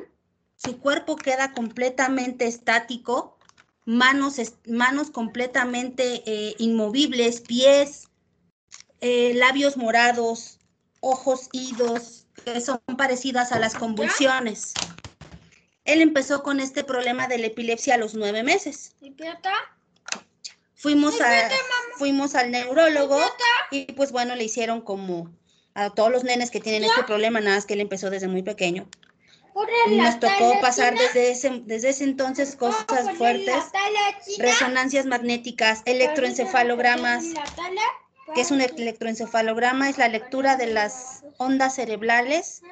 su 0.56 0.78
cuerpo 0.78 1.16
queda 1.16 1.52
completamente 1.52 2.46
estático, 2.46 3.38
manos, 3.86 4.36
manos 4.68 5.10
completamente 5.10 6.22
eh, 6.26 6.54
inmovibles, 6.58 7.40
pies, 7.40 8.08
eh, 9.00 9.32
labios 9.34 9.76
morados, 9.76 10.58
ojos 11.00 11.48
idos, 11.52 12.26
que 12.44 12.60
son 12.60 12.80
parecidas 12.96 13.52
a 13.52 13.58
las 13.58 13.74
convulsiones. 13.74 14.74
Él 15.84 16.00
empezó 16.00 16.42
con 16.42 16.60
este 16.60 16.84
problema 16.84 17.26
de 17.26 17.38
la 17.38 17.46
epilepsia 17.46 17.94
a 17.94 17.98
los 17.98 18.14
nueve 18.14 18.42
meses. 18.42 18.94
Fuimos, 20.74 21.20
a, 21.20 21.48
fuimos 21.96 22.34
al 22.34 22.50
neurólogo 22.50 23.20
y 23.70 23.86
pues 23.92 24.10
bueno, 24.12 24.34
le 24.34 24.44
hicieron 24.44 24.80
como 24.80 25.30
a 25.74 25.90
todos 25.90 26.10
los 26.10 26.24
nenes 26.24 26.50
que 26.50 26.60
tienen 26.60 26.84
este 26.84 27.04
problema, 27.04 27.40
nada 27.40 27.56
más 27.56 27.66
que 27.66 27.74
él 27.74 27.80
empezó 27.80 28.10
desde 28.10 28.28
muy 28.28 28.42
pequeño. 28.42 28.88
Nos 29.90 30.18
tocó 30.18 30.60
pasar 30.60 30.96
desde 30.96 31.30
ese, 31.30 31.62
desde 31.64 31.90
ese 31.90 32.04
entonces 32.04 32.56
cosas 32.56 33.16
fuertes, 33.16 33.62
resonancias 34.38 35.06
magnéticas, 35.06 35.82
electroencefalogramas, 35.84 37.24
que 38.34 38.40
es 38.40 38.50
un 38.50 38.60
electroencefalograma, 38.60 39.90
es 39.90 39.98
la 39.98 40.08
lectura 40.08 40.56
de 40.56 40.68
las 40.68 41.24
ondas 41.36 41.74
cerebrales 41.74 42.62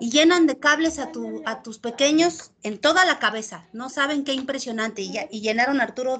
y 0.00 0.10
llenan 0.10 0.46
de 0.46 0.58
cables 0.58 0.98
a, 0.98 1.12
tu, 1.12 1.42
a 1.44 1.62
tus 1.62 1.78
pequeños 1.78 2.52
en 2.62 2.78
toda 2.78 3.04
la 3.04 3.18
cabeza. 3.18 3.66
No 3.72 3.88
saben 3.88 4.24
qué 4.24 4.32
impresionante. 4.32 5.02
Y, 5.02 5.40
llenaron 5.40 5.80
a 5.80 5.84
Arturo 5.84 6.18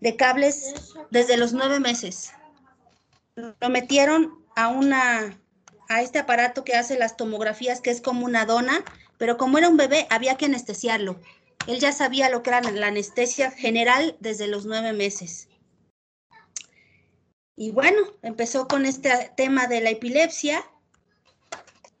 de 0.00 0.16
cables 0.16 0.94
desde 1.10 1.36
los 1.36 1.52
nueve 1.52 1.80
meses. 1.80 2.32
Lo 3.34 3.68
metieron 3.68 4.44
a 4.56 4.68
una 4.68 5.38
a 5.88 6.02
este 6.02 6.18
aparato 6.18 6.64
que 6.64 6.74
hace 6.74 6.98
las 6.98 7.16
tomografías, 7.16 7.80
que 7.80 7.90
es 7.90 8.00
como 8.02 8.26
una 8.26 8.44
dona, 8.44 8.84
pero 9.16 9.38
como 9.38 9.56
era 9.56 9.68
un 9.68 9.78
bebé, 9.78 10.06
había 10.10 10.36
que 10.36 10.44
anestesiarlo. 10.44 11.18
Él 11.66 11.80
ya 11.80 11.92
sabía 11.92 12.28
lo 12.30 12.42
que 12.42 12.50
era 12.50 12.60
la 12.60 12.88
anestesia 12.88 13.50
general 13.50 14.16
desde 14.20 14.46
los 14.48 14.66
nueve 14.66 14.92
meses. 14.92 15.48
Y 17.56 17.72
bueno, 17.72 17.98
empezó 18.22 18.68
con 18.68 18.86
este 18.86 19.32
tema 19.36 19.66
de 19.66 19.80
la 19.80 19.90
epilepsia. 19.90 20.64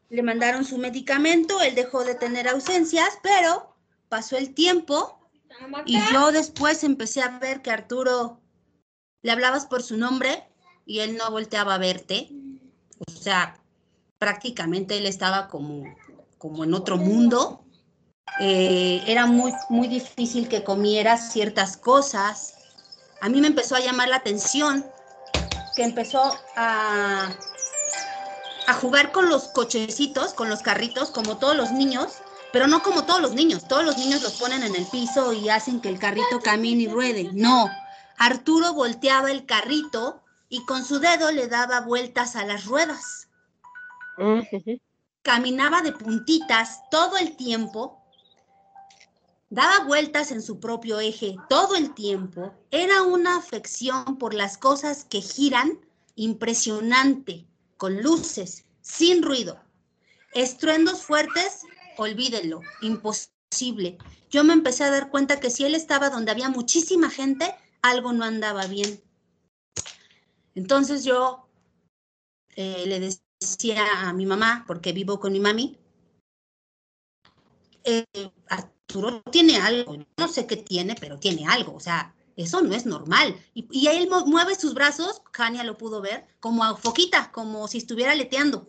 Le 0.08 0.22
mandaron 0.22 0.64
su 0.64 0.78
medicamento, 0.78 1.60
él 1.60 1.74
dejó 1.74 2.04
de 2.04 2.14
tener 2.14 2.48
ausencias, 2.48 3.18
pero 3.22 3.76
pasó 4.08 4.36
el 4.36 4.54
tiempo 4.54 5.18
y 5.86 5.98
yo 6.12 6.32
después 6.32 6.84
empecé 6.84 7.22
a 7.22 7.38
ver 7.38 7.62
que 7.62 7.70
Arturo 7.70 8.40
le 9.22 9.30
hablabas 9.32 9.66
por 9.66 9.82
su 9.82 9.96
nombre 9.96 10.48
y 10.86 11.00
él 11.00 11.16
no 11.16 11.30
volteaba 11.30 11.74
a 11.74 11.78
verte. 11.78 12.30
O 13.06 13.10
sea, 13.10 13.60
prácticamente 14.18 14.96
él 14.96 15.06
estaba 15.06 15.48
como, 15.48 15.84
como 16.38 16.64
en 16.64 16.74
otro 16.74 16.96
mundo. 16.96 17.64
Eh, 18.40 19.02
era 19.06 19.26
muy, 19.26 19.52
muy 19.68 19.88
difícil 19.88 20.48
que 20.48 20.64
comiera 20.64 21.16
ciertas 21.16 21.76
cosas. 21.76 22.54
A 23.20 23.28
mí 23.28 23.40
me 23.40 23.48
empezó 23.48 23.74
a 23.74 23.80
llamar 23.80 24.08
la 24.08 24.16
atención 24.16 24.84
que 25.74 25.82
empezó 25.84 26.36
a, 26.56 27.30
a 28.68 28.74
jugar 28.74 29.12
con 29.12 29.30
los 29.30 29.44
cochecitos, 29.48 30.34
con 30.34 30.50
los 30.50 30.60
carritos, 30.60 31.10
como 31.10 31.38
todos 31.38 31.56
los 31.56 31.72
niños, 31.72 32.18
pero 32.52 32.66
no 32.66 32.82
como 32.82 33.06
todos 33.06 33.22
los 33.22 33.32
niños. 33.32 33.66
Todos 33.66 33.82
los 33.82 33.96
niños 33.96 34.22
los 34.22 34.34
ponen 34.34 34.62
en 34.62 34.76
el 34.76 34.84
piso 34.84 35.32
y 35.32 35.48
hacen 35.48 35.80
que 35.80 35.88
el 35.88 35.98
carrito 35.98 36.38
camine 36.44 36.82
y 36.82 36.88
ruede. 36.88 37.30
No, 37.32 37.70
Arturo 38.18 38.74
volteaba 38.74 39.30
el 39.30 39.46
carrito 39.46 40.22
y 40.50 40.66
con 40.66 40.84
su 40.84 40.98
dedo 40.98 41.32
le 41.32 41.48
daba 41.48 41.80
vueltas 41.80 42.36
a 42.36 42.44
las 42.44 42.66
ruedas. 42.66 43.30
Caminaba 45.22 45.80
de 45.80 45.92
puntitas 45.92 46.82
todo 46.90 47.16
el 47.16 47.36
tiempo, 47.36 48.04
daba 49.48 49.86
vueltas 49.86 50.30
en 50.30 50.42
su 50.42 50.60
propio 50.60 51.00
eje 51.00 51.36
todo 51.48 51.74
el 51.74 51.94
tiempo. 51.94 52.52
Era 52.70 53.00
una 53.00 53.38
afección 53.38 54.18
por 54.18 54.34
las 54.34 54.58
cosas 54.58 55.06
que 55.06 55.22
giran 55.22 55.80
impresionante, 56.16 57.47
con 57.78 58.02
luces, 58.02 58.66
sin 58.82 59.22
ruido. 59.22 59.58
Estruendos 60.34 61.02
fuertes, 61.02 61.62
olvídenlo, 61.96 62.60
imposible. 62.82 63.96
Yo 64.28 64.44
me 64.44 64.52
empecé 64.52 64.84
a 64.84 64.90
dar 64.90 65.10
cuenta 65.10 65.40
que 65.40 65.48
si 65.48 65.64
él 65.64 65.74
estaba 65.74 66.10
donde 66.10 66.30
había 66.30 66.50
muchísima 66.50 67.08
gente, 67.08 67.54
algo 67.80 68.12
no 68.12 68.24
andaba 68.24 68.66
bien. 68.66 69.00
Entonces 70.54 71.04
yo 71.04 71.48
eh, 72.56 72.84
le 72.86 73.00
decía 73.00 74.08
a 74.08 74.12
mi 74.12 74.26
mamá, 74.26 74.64
porque 74.66 74.92
vivo 74.92 75.18
con 75.18 75.32
mi 75.32 75.40
mami, 75.40 75.78
eh, 77.84 78.04
Arturo 78.48 79.22
tiene 79.30 79.56
algo, 79.56 79.96
no 80.16 80.28
sé 80.28 80.46
qué 80.46 80.56
tiene, 80.56 80.94
pero 80.96 81.18
tiene 81.18 81.46
algo, 81.46 81.74
o 81.74 81.80
sea, 81.80 82.14
eso 82.38 82.62
no 82.62 82.74
es 82.74 82.86
normal. 82.86 83.36
Y, 83.52 83.66
y 83.70 83.88
él 83.88 84.08
mueve 84.26 84.54
sus 84.54 84.72
brazos, 84.72 85.22
Jania 85.32 85.64
lo 85.64 85.76
pudo 85.76 86.00
ver, 86.00 86.26
como 86.38 86.62
a 86.62 86.76
foquita, 86.76 87.32
como 87.32 87.66
si 87.66 87.78
estuviera 87.78 88.14
leteando. 88.14 88.66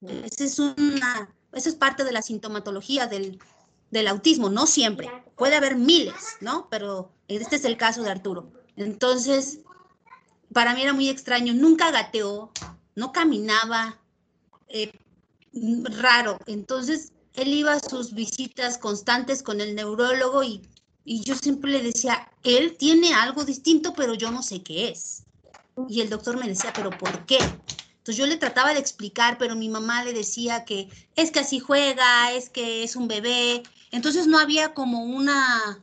Esa 0.00 0.44
es 0.44 0.58
una, 0.58 1.28
eso 1.52 1.68
es 1.68 1.74
parte 1.74 2.02
de 2.02 2.12
la 2.12 2.22
sintomatología 2.22 3.06
del, 3.06 3.38
del 3.90 4.08
autismo, 4.08 4.48
no 4.48 4.66
siempre. 4.66 5.10
Puede 5.36 5.56
haber 5.56 5.76
miles, 5.76 6.36
¿no? 6.40 6.68
Pero 6.70 7.12
este 7.28 7.56
es 7.56 7.64
el 7.66 7.76
caso 7.76 8.02
de 8.02 8.10
Arturo. 8.10 8.50
Entonces, 8.76 9.60
para 10.52 10.74
mí 10.74 10.82
era 10.82 10.94
muy 10.94 11.10
extraño, 11.10 11.52
nunca 11.52 11.90
gateó, 11.90 12.50
no 12.94 13.12
caminaba, 13.12 14.00
eh, 14.68 14.92
raro. 15.98 16.38
Entonces, 16.46 17.12
él 17.34 17.48
iba 17.48 17.74
a 17.74 17.80
sus 17.80 18.14
visitas 18.14 18.78
constantes 18.78 19.42
con 19.42 19.60
el 19.60 19.74
neurólogo 19.74 20.42
y, 20.42 20.62
yo 21.04 21.34
siempre 21.34 21.70
le 21.70 21.82
decía, 21.82 22.30
él 22.42 22.76
tiene 22.78 23.14
algo 23.14 23.44
distinto, 23.44 23.92
pero 23.94 24.14
yo 24.14 24.30
no 24.30 24.42
sé 24.42 24.62
qué 24.62 24.88
es. 24.88 25.24
Y 25.88 26.00
el 26.00 26.08
doctor 26.08 26.38
me 26.38 26.48
decía, 26.48 26.72
pero 26.74 26.90
¿por 26.90 27.26
qué? 27.26 27.38
Entonces 28.04 28.16
yo 28.16 28.26
le 28.26 28.36
trataba 28.36 28.72
de 28.72 28.80
explicar, 28.80 29.38
pero 29.38 29.56
mi 29.56 29.68
mamá 29.68 30.04
le 30.04 30.12
decía 30.12 30.64
que 30.64 30.88
es 31.16 31.30
que 31.30 31.40
así 31.40 31.58
juega, 31.58 32.32
es 32.32 32.50
que 32.50 32.84
es 32.84 32.96
un 32.96 33.08
bebé. 33.08 33.62
Entonces 33.90 34.26
no 34.26 34.38
había 34.38 34.74
como 34.74 35.04
una, 35.04 35.82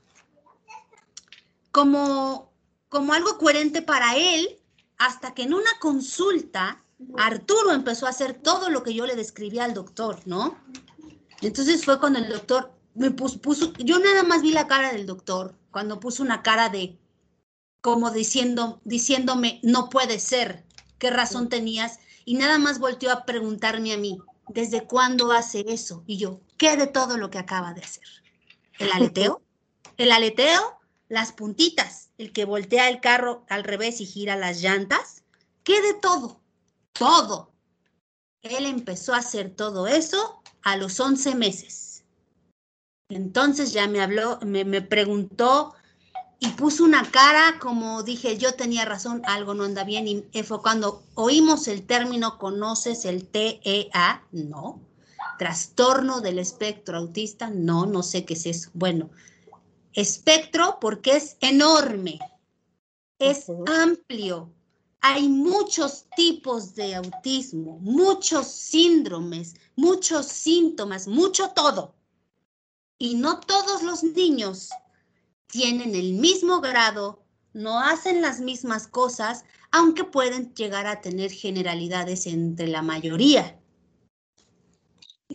como, 1.71 2.51
como 2.89 3.13
algo 3.13 3.37
coherente 3.37 3.81
para 3.81 4.15
él 4.17 4.59
hasta 4.97 5.33
que 5.33 5.43
en 5.43 5.53
una 5.53 5.71
consulta 5.79 6.79
Arturo 7.17 7.71
empezó 7.71 8.05
a 8.05 8.09
hacer 8.09 8.33
todo 8.35 8.69
lo 8.69 8.83
que 8.83 8.93
yo 8.93 9.05
le 9.05 9.15
describía 9.15 9.65
al 9.65 9.73
doctor, 9.73 10.19
¿no? 10.25 10.57
Entonces 11.41 11.83
fue 11.83 11.99
cuando 11.99 12.19
el 12.19 12.29
doctor 12.29 12.71
me 12.93 13.11
puso, 13.11 13.73
yo 13.79 13.99
nada 13.99 14.23
más 14.23 14.41
vi 14.41 14.51
la 14.51 14.67
cara 14.67 14.91
del 14.91 15.05
doctor, 15.05 15.55
cuando 15.71 15.99
puso 15.99 16.23
una 16.23 16.43
cara 16.43 16.69
de, 16.69 16.97
como 17.81 18.11
diciendo, 18.11 18.81
diciéndome, 18.83 19.59
no 19.63 19.89
puede 19.89 20.19
ser, 20.19 20.65
¿qué 20.99 21.09
razón 21.09 21.49
tenías? 21.49 21.99
Y 22.25 22.35
nada 22.35 22.57
más 22.57 22.79
volteó 22.79 23.11
a 23.11 23.25
preguntarme 23.25 23.93
a 23.93 23.97
mí, 23.97 24.19
¿desde 24.49 24.83
cuándo 24.83 25.31
hace 25.31 25.65
eso? 25.67 26.03
Y 26.05 26.17
yo, 26.17 26.41
¿qué 26.57 26.77
de 26.77 26.87
todo 26.87 27.17
lo 27.17 27.29
que 27.29 27.39
acaba 27.39 27.73
de 27.73 27.81
hacer? 27.81 28.03
¿El 28.77 28.91
aleteo? 28.91 29.41
¿El 29.97 30.11
aleteo? 30.11 30.79
Las 31.07 31.31
puntitas 31.31 32.01
el 32.21 32.31
que 32.33 32.45
voltea 32.45 32.87
el 32.87 33.01
carro 33.01 33.45
al 33.49 33.63
revés 33.63 33.99
y 33.99 34.05
gira 34.05 34.35
las 34.35 34.61
llantas, 34.61 35.23
¿qué 35.63 35.81
de 35.81 35.95
todo? 35.95 36.39
Todo. 36.93 37.51
Él 38.43 38.67
empezó 38.67 39.15
a 39.15 39.17
hacer 39.17 39.55
todo 39.55 39.87
eso 39.87 40.41
a 40.61 40.77
los 40.77 40.99
11 40.99 41.33
meses. 41.33 41.90
Entonces 43.11 43.73
ya 43.73 43.87
me 43.87 44.01
habló, 44.01 44.39
me, 44.41 44.65
me 44.65 44.81
preguntó 44.81 45.73
y 46.43 46.47
puso 46.49 46.83
una 46.83 47.03
cara 47.11 47.59
como 47.59 48.01
dije, 48.01 48.35
yo 48.35 48.55
tenía 48.55 48.83
razón, 48.83 49.21
algo 49.25 49.53
no 49.53 49.63
anda 49.63 49.83
bien. 49.83 50.07
Y 50.07 50.43
fue 50.43 50.59
cuando 50.59 51.03
oímos 51.13 51.67
el 51.67 51.85
término, 51.85 52.39
¿conoces 52.39 53.05
el 53.05 53.27
TEA? 53.27 54.23
No. 54.31 54.81
Trastorno 55.37 56.19
del 56.19 56.39
espectro 56.39 56.97
autista, 56.97 57.51
no, 57.51 57.85
no 57.85 58.01
sé 58.01 58.25
qué 58.25 58.33
es 58.33 58.47
eso. 58.47 58.71
Bueno, 58.73 59.11
espectro 59.93 60.79
porque 60.81 61.17
es 61.17 61.37
enorme, 61.41 62.17
es 63.19 63.45
amplio. 63.67 64.51
Hay 65.01 65.29
muchos 65.29 66.05
tipos 66.15 66.73
de 66.73 66.95
autismo, 66.95 67.77
muchos 67.81 68.47
síndromes, 68.47 69.55
muchos 69.75 70.25
síntomas, 70.25 71.07
mucho 71.07 71.49
todo. 71.49 71.93
Y 73.01 73.15
no 73.15 73.39
todos 73.39 73.81
los 73.81 74.03
niños 74.03 74.69
tienen 75.47 75.95
el 75.95 76.13
mismo 76.13 76.61
grado, 76.61 77.25
no 77.51 77.79
hacen 77.79 78.21
las 78.21 78.41
mismas 78.41 78.87
cosas, 78.87 79.43
aunque 79.71 80.03
pueden 80.03 80.53
llegar 80.53 80.85
a 80.85 81.01
tener 81.01 81.31
generalidades 81.31 82.27
entre 82.27 82.67
la 82.67 82.83
mayoría. 82.83 83.59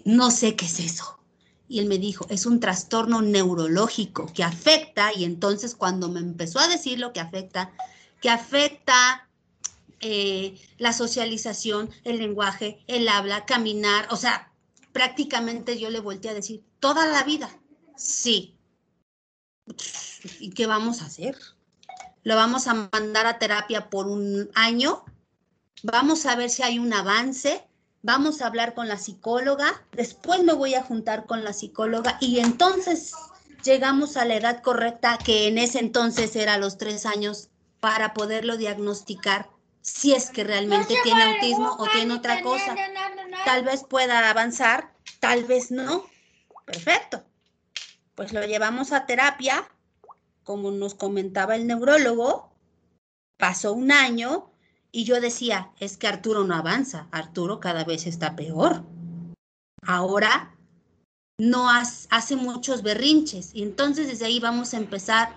No 0.05 0.31
sé 0.31 0.55
qué 0.55 0.67
es 0.67 0.79
eso. 0.79 1.19
Y 1.67 1.81
él 1.81 1.87
me 1.87 1.99
dijo, 1.99 2.25
es 2.29 2.47
un 2.47 2.61
trastorno 2.61 3.21
neurológico 3.21 4.33
que 4.33 4.45
afecta, 4.45 5.11
y 5.13 5.25
entonces 5.25 5.75
cuando 5.75 6.09
me 6.09 6.21
empezó 6.21 6.61
a 6.61 6.69
decir 6.69 7.01
lo 7.01 7.13
que 7.13 7.19
afecta, 7.19 7.73
que 8.21 8.31
afecta 8.31 9.29
eh, 9.99 10.57
la 10.79 10.93
socialización, 10.93 11.91
el 12.05 12.19
lenguaje, 12.19 12.85
el 12.87 13.09
habla, 13.09 13.45
caminar, 13.45 14.07
o 14.13 14.17
sea, 14.17 14.53
prácticamente 14.97 15.79
yo 15.79 15.91
le 15.91 16.01
volteé 16.01 16.31
a 16.31 16.35
decir, 16.35 16.65
toda 16.81 17.07
la 17.07 17.23
vida, 17.23 17.51
sí. 17.97 18.57
¿Y 20.41 20.51
qué 20.53 20.67
vamos 20.67 21.03
a 21.03 21.05
hacer? 21.05 21.37
¿Lo 22.23 22.35
vamos 22.35 22.67
a 22.67 22.89
mandar 22.91 23.27
a 23.27 23.39
terapia 23.39 23.91
por 23.91 24.07
un 24.07 24.51
año? 24.55 25.05
Vamos 25.83 26.25
a 26.25 26.35
ver 26.35 26.49
si 26.49 26.63
hay 26.63 26.79
un 26.79 26.95
avance, 26.95 27.63
vamos 28.01 28.41
a 28.41 28.47
hablar 28.47 28.73
con 28.73 28.89
la 28.89 28.97
psicóloga, 28.97 29.85
después 29.93 30.43
me 30.43 30.55
voy 30.55 30.75
a 30.75 30.83
juntar 30.83 31.27
con 31.27 31.45
la 31.45 31.53
psicóloga 31.53 32.17
y 32.23 32.39
entonces 32.39 33.13
llegamos 33.65 34.17
a 34.17 34.25
la 34.25 34.37
edad 34.37 34.63
correcta, 34.63 35.19
que 35.19 35.47
en 35.47 35.59
ese 35.59 35.79
entonces 35.79 36.35
era 36.37 36.57
los 36.57 36.79
tres 36.79 37.05
años, 37.05 37.51
para 37.81 38.15
poderlo 38.15 38.57
diagnosticar 38.57 39.51
si 39.83 40.15
es 40.15 40.31
que 40.31 40.43
realmente 40.43 40.97
tiene 41.05 41.23
autismo 41.23 41.77
o 41.79 41.87
tiene 41.87 42.15
otra 42.15 42.43
cosa. 42.43 42.75
Tal 43.45 43.65
vez 43.65 43.85
pueda 43.85 44.31
avanzar, 44.31 44.93
tal 45.21 45.45
vez 45.45 45.71
no. 45.71 46.07
Perfecto. 46.65 47.25
Pues 48.15 48.33
lo 48.33 48.45
llevamos 48.45 48.93
a 48.93 49.07
terapia, 49.07 49.69
como 50.43 50.71
nos 50.71 50.95
comentaba 50.95 51.57
el 51.57 51.67
neurólogo, 51.67 52.51
pasó 53.37 53.73
un 53.73 53.93
año 53.93 54.51
y 54.91 55.05
yo 55.05 55.21
decía, 55.21 55.73
es 55.81 55.97
que 55.97 56.07
Arturo 56.07 56.45
no 56.45 56.55
avanza, 56.55 57.09
Arturo 57.11 57.61
cada 57.61 57.85
vez 57.85 58.07
está 58.07 58.37
peor. 58.37 58.83
Ahora 59.83 60.57
no 61.39 61.69
hace 61.69 62.37
muchos 62.37 62.83
berrinches 62.83 63.51
y 63.55 63.63
entonces 63.63 64.07
desde 64.07 64.25
ahí 64.25 64.41
vamos 64.41 64.73
a 64.73 64.79
empezar 64.79 65.37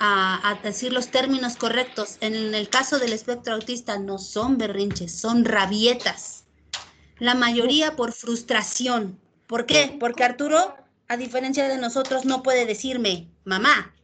a, 0.00 0.58
decir 0.62 0.92
los 0.92 1.08
términos 1.08 1.56
correctos. 1.56 2.16
En 2.20 2.54
el 2.54 2.68
caso 2.68 2.98
del 2.98 3.12
espectro 3.12 3.54
autista 3.54 3.98
no 3.98 4.18
son 4.18 4.58
berrinches, 4.58 5.16
son 5.16 5.44
rabietas. 5.44 6.45
La 7.18 7.34
mayoría 7.34 7.96
por 7.96 8.12
frustración. 8.12 9.18
¿Por 9.46 9.64
qué? 9.64 9.96
Porque 9.98 10.24
Arturo, 10.24 10.76
a 11.08 11.16
diferencia 11.16 11.68
de 11.68 11.78
nosotros, 11.78 12.24
no 12.24 12.42
puede 12.42 12.66
decirme, 12.66 13.28
mamá, 13.44 13.94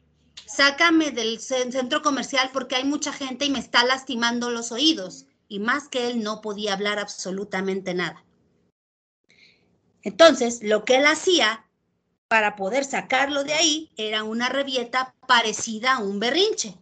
sácame 0.46 1.10
del 1.10 1.38
centro 1.40 2.00
comercial 2.02 2.50
porque 2.52 2.76
hay 2.76 2.84
mucha 2.84 3.12
gente 3.12 3.44
y 3.44 3.50
me 3.50 3.58
está 3.58 3.84
lastimando 3.84 4.50
los 4.50 4.72
oídos. 4.72 5.26
Y 5.48 5.58
más 5.58 5.88
que 5.88 6.08
él 6.08 6.22
no 6.22 6.40
podía 6.40 6.72
hablar 6.72 6.98
absolutamente 6.98 7.92
nada. 7.92 8.24
Entonces, 10.02 10.62
lo 10.62 10.84
que 10.84 10.96
él 10.96 11.06
hacía 11.06 11.66
para 12.28 12.56
poder 12.56 12.84
sacarlo 12.84 13.44
de 13.44 13.52
ahí 13.52 13.90
era 13.96 14.24
una 14.24 14.48
revieta 14.48 15.14
parecida 15.28 15.96
a 15.96 15.98
un 15.98 16.18
berrinche. 16.18 16.78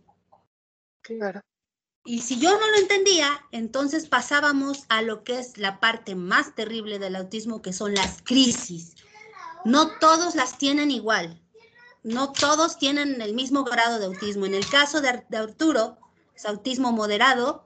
Claro. 1.03 1.41
Y 2.05 2.23
si 2.23 2.39
yo 2.39 2.51
no 2.59 2.71
lo 2.71 2.77
entendía, 2.79 3.45
entonces 3.53 4.09
pasábamos 4.09 4.85
a 4.89 5.03
lo 5.03 5.23
que 5.23 5.39
es 5.39 5.59
la 5.59 5.81
parte 5.81 6.15
más 6.15 6.55
terrible 6.55 6.99
del 6.99 7.17
autismo, 7.17 7.61
que 7.61 7.73
son 7.73 7.95
las 7.95 8.23
crisis. 8.23 8.95
No 9.65 9.99
todos 9.99 10.35
las 10.35 10.57
tienen 10.57 10.91
igual. 10.91 11.41
No 12.03 12.33
todos 12.33 12.79
tienen 12.79 13.21
el 13.21 13.35
mismo 13.35 13.65
grado 13.65 13.99
de 13.99 14.07
autismo. 14.07 14.47
En 14.47 14.55
el 14.55 14.67
caso 14.69 15.03
de, 15.03 15.23
Arturo, 15.37 15.99
es 16.35 16.47
autismo 16.47 16.93
moderado. 16.93 17.63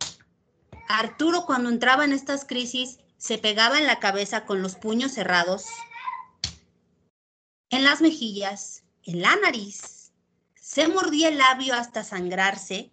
Arturo 0.89 1.47
cuando 1.47 1.71
entraba 1.71 2.05
en 2.05 2.13
estas 2.13 2.45
crisis 2.45 2.99
se 3.17 3.39
pegaba 3.39 3.79
en 3.79 3.87
la 3.87 4.01
cabeza 4.01 4.45
con 4.45 4.61
los 4.61 4.75
puños 4.75 5.13
cerrados, 5.13 5.65
en 7.71 7.85
las 7.85 8.03
mejillas, 8.03 8.83
en 9.03 9.23
la 9.23 9.35
nariz, 9.37 10.13
se 10.55 10.89
mordía 10.89 11.29
el 11.29 11.39
labio 11.39 11.75
hasta 11.75 12.05
sangrarse, 12.05 12.91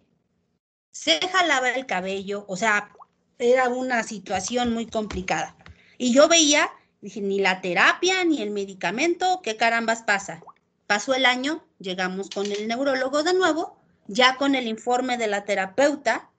se 0.92 1.18
jalaba 1.28 1.70
el 1.70 1.86
cabello, 1.86 2.44
o 2.48 2.56
sea, 2.56 2.92
era 3.38 3.68
una 3.68 4.02
situación 4.02 4.72
muy 4.72 4.86
complicada. 4.86 5.56
Y 5.98 6.12
yo 6.12 6.28
veía, 6.28 6.70
dije, 7.00 7.20
ni 7.20 7.40
la 7.40 7.60
terapia 7.60 8.24
ni 8.24 8.40
el 8.40 8.50
medicamento, 8.50 9.40
¿qué 9.42 9.56
carambas 9.56 10.02
pasa? 10.02 10.42
Pasó 10.86 11.14
el 11.14 11.26
año, 11.26 11.64
llegamos 11.78 12.28
con 12.30 12.46
el 12.46 12.68
neurólogo 12.68 13.22
de 13.22 13.34
nuevo, 13.34 13.78
ya 14.06 14.36
con 14.36 14.54
el 14.54 14.68
informe 14.68 15.16
de 15.16 15.26
la 15.26 15.44
terapeuta, 15.44 16.30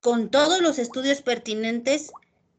con 0.00 0.30
todos 0.30 0.60
los 0.60 0.78
estudios 0.78 1.22
pertinentes, 1.22 2.10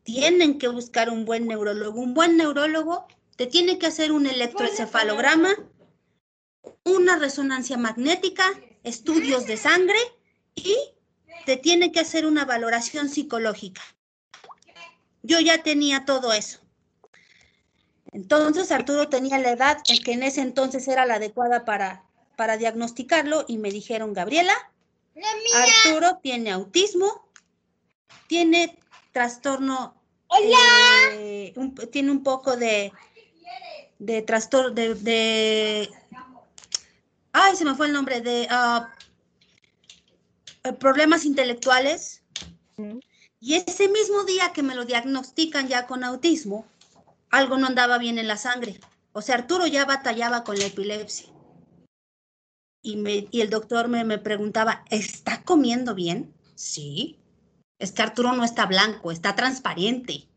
tienen 0.04 0.58
que 0.58 0.70
buscar 0.70 1.10
un 1.10 1.26
buen 1.26 1.48
neurólogo. 1.48 2.00
Un 2.00 2.14
buen 2.14 2.38
neurólogo 2.38 3.08
te 3.36 3.46
tiene 3.46 3.78
que 3.78 3.88
hacer 3.88 4.14
un 4.14 4.26
electroencefalograma, 4.26 5.50
una 6.84 7.18
resonancia 7.18 7.78
magnética, 7.78 8.46
estudios 8.84 9.46
de 9.46 9.58
sangre 9.58 10.00
y 10.56 10.76
te 11.48 11.56
tiene 11.56 11.94
que 11.94 12.02
hacer 12.02 12.26
una 12.26 12.44
valoración 12.44 13.08
psicológica. 13.08 13.82
Yo 15.24 15.40
ya 15.40 15.64
tenía 15.64 16.04
todo 16.04 16.34
eso. 16.34 16.60
Entonces 18.12 18.70
Arturo 18.70 19.08
tenía 19.08 19.40
la 19.40 19.52
edad 19.52 19.78
en 19.88 20.04
que 20.04 20.12
en 20.12 20.24
ese 20.24 20.42
entonces 20.42 20.86
era 20.90 21.06
la 21.06 21.14
adecuada 21.14 21.64
para, 21.64 22.04
para 22.36 22.58
diagnosticarlo 22.58 23.46
y 23.48 23.60
me 23.60 23.72
dijeron, 23.72 24.12
Gabriela, 24.12 24.52
Arturo 25.56 26.20
tiene 26.22 26.52
autismo, 26.52 27.30
tiene 28.28 28.78
trastorno, 29.14 29.96
eh, 31.14 31.54
tiene 31.94 32.12
un 32.12 32.24
poco 32.24 32.58
de 32.58 32.92
de 34.00 34.22
trastorno, 34.22 34.72
de, 34.72 35.90
ay, 37.32 37.56
se 37.56 37.64
me 37.64 37.74
fue 37.74 37.88
el 37.88 37.94
nombre, 37.94 38.20
de 38.20 38.48
ah, 38.52 38.94
problemas 40.74 41.26
intelectuales. 41.26 42.24
Y 43.40 43.56
ese 43.56 43.88
mismo 43.90 44.24
día 44.24 44.52
que 44.54 44.64
me 44.64 44.76
lo 44.76 44.86
diagnostican 44.86 45.68
ya 45.68 45.88
con 45.88 46.04
autismo, 46.04 46.66
algo 47.30 47.58
no 47.58 47.68
andaba 47.68 47.98
bien 47.98 48.18
en 48.18 48.28
la 48.28 48.38
sangre. 48.38 48.80
O 49.14 49.22
sea, 49.22 49.36
Arturo 49.36 49.68
ya 49.68 49.86
batallaba 49.86 50.44
con 50.44 50.58
la 50.58 50.66
epilepsia. 50.66 51.28
Y, 52.82 52.98
me, 52.98 53.28
y 53.32 53.42
el 53.42 53.50
doctor 53.50 53.88
me, 53.88 54.04
me 54.04 54.18
preguntaba, 54.18 54.86
¿está 54.90 55.44
comiendo 55.44 55.96
bien? 55.96 56.34
Sí. 56.56 57.20
Es 57.80 57.92
que 57.92 58.02
Arturo 58.02 58.34
no 58.34 58.44
está 58.44 58.66
blanco, 58.66 59.12
está 59.12 59.36
transparente. 59.36 60.28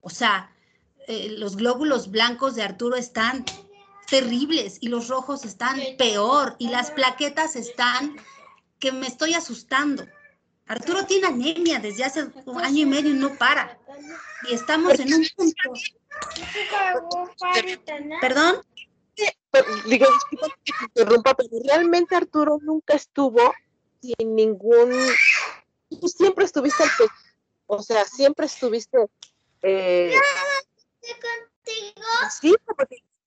O 0.00 0.10
sea, 0.10 0.50
eh, 1.06 1.34
los 1.38 1.56
glóbulos 1.56 2.10
blancos 2.10 2.54
de 2.54 2.62
Arturo 2.62 2.96
están 2.96 3.44
terribles 4.08 4.78
y 4.80 4.88
los 4.88 5.08
rojos 5.08 5.44
están 5.44 5.78
peor 5.98 6.56
y 6.58 6.68
las 6.68 6.90
plaquetas 6.90 7.56
están 7.56 8.16
que 8.80 8.92
me 8.92 9.06
estoy 9.06 9.34
asustando. 9.34 10.06
Arturo 10.66 11.04
tiene 11.04 11.26
anemia 11.26 11.78
desde 11.78 12.04
hace 12.04 12.30
un 12.46 12.60
año 12.60 12.82
y 12.82 12.86
medio 12.86 13.10
y 13.10 13.14
no 13.14 13.36
para. 13.36 13.78
Y 14.48 14.54
estamos 14.54 14.98
en 14.98 15.14
un 15.14 15.26
punto. 15.36 15.72
¿Perdón? 18.20 18.62
Digo, 19.86 20.06
disculpa 20.12 20.46
que 20.64 20.72
te 20.72 20.84
interrumpa, 20.84 21.34
pero 21.34 21.48
realmente 21.64 22.14
Arturo 22.14 22.58
nunca 22.62 22.94
estuvo 22.94 23.52
sin 24.00 24.34
ningún. 24.34 24.92
Tú 25.88 26.08
siempre 26.08 26.44
estuviste 26.44 26.84
al 26.84 26.90
O 27.66 27.82
sea, 27.82 28.04
siempre 28.04 28.46
estuviste 28.46 28.98
eh, 29.62 30.14
contigo? 31.00 32.06
Sí, 32.40 32.54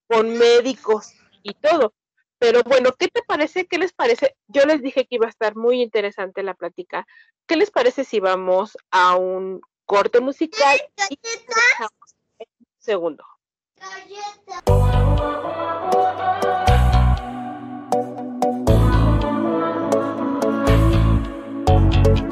con 0.07 0.37
médicos 0.37 1.13
y 1.43 1.53
todo. 1.55 1.93
Pero 2.43 2.61
bueno, 2.63 2.91
¿qué 2.99 3.07
te 3.07 3.21
parece? 3.23 3.67
¿Qué 3.67 3.77
les 3.77 3.93
parece? 3.93 4.35
Yo 4.49 4.65
les 4.65 4.81
dije 4.81 5.07
que 5.07 5.15
iba 5.15 5.27
a 5.27 5.29
estar 5.29 5.55
muy 5.55 5.81
interesante 5.81 6.43
la 6.43 6.53
plática. 6.53 7.07
¿Qué 7.47 7.55
les 7.55 7.71
parece 7.71 8.03
si 8.03 8.19
vamos 8.19 8.77
a 8.91 9.15
un 9.15 9.61
corte 9.85 10.19
musical? 10.19 10.77
Y 11.09 11.17
segundo. 12.79 13.23
모 22.05 22.22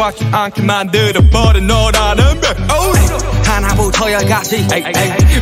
습관치 0.00 0.26
않게 0.32 0.62
만들어버린 0.62 1.66
너라는 1.66 2.40
배 2.40 2.48
하나부터 3.44 4.10
열까지. 4.10 4.66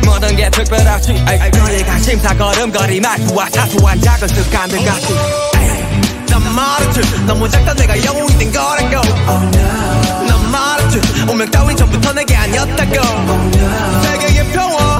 모든 0.03 0.35
게 0.35 0.49
특별하지. 0.49 1.13
너희가 1.13 1.97
심사걸음거리 1.99 2.99
말투와 2.99 3.49
사소한 3.51 4.01
작은 4.01 4.27
습관들 4.27 4.83
같이. 4.83 5.15
난 6.27 6.53
말했지. 6.53 7.25
너무 7.25 7.47
작다 7.47 7.73
내가 7.73 8.03
영웅이 8.03 8.37
된 8.37 8.51
거라고 8.51 9.07
난 10.27 10.51
말했지. 10.51 10.99
운명 11.29 11.49
따윈 11.49 11.77
전부터 11.77 12.11
내게 12.11 12.35
아니었다고. 12.35 12.91
세계의 14.03 14.51
평화 14.51 14.99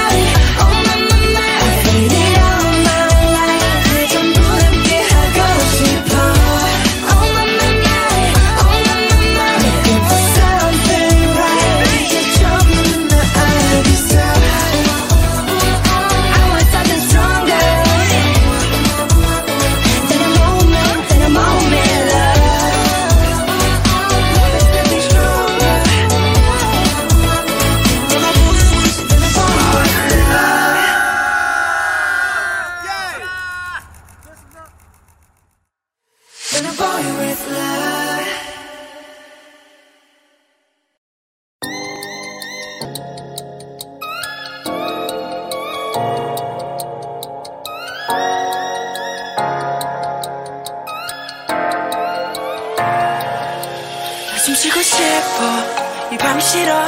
숨 54.37 54.55
쉬고 54.55 54.81
싶어. 54.81 56.11
이 56.11 56.17
밤이 56.17 56.41
싫어. 56.41 56.83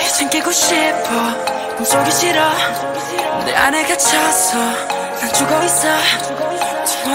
이젠 0.00 0.30
깨고 0.30 0.52
싶어. 0.52 1.74
꿈속이 1.76 2.12
싫어. 2.12 2.48
내 3.44 3.54
안에 3.56 3.82
갇혀서 3.88 4.58
난 5.20 5.32
죽어 5.32 5.64
있어 5.64 6.37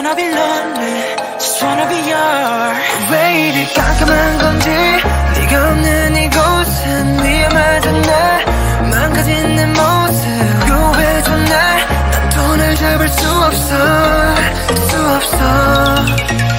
wanna 0.04 0.16
be 0.16 0.28
lonely 0.28 0.96
Just 1.40 1.64
wanna 1.64 1.88
be 1.88 1.96
yours. 2.12 2.78
왜 3.12 3.48
이리 3.48 3.74
깜깜한 3.74 4.38
건지 4.38 4.70
네가 4.70 5.70
없는 5.70 6.16
이곳은 6.18 7.24
위험하잖아 7.24 8.40
망가진 8.92 9.56
내 9.56 9.66
모습 9.66 10.66
구해줘 10.68 11.38
날난 11.38 12.30
돈을 12.30 12.76
잡을 12.76 13.08
수 13.08 13.30
없어 13.30 13.76
수 14.90 14.98
없어 15.16 16.53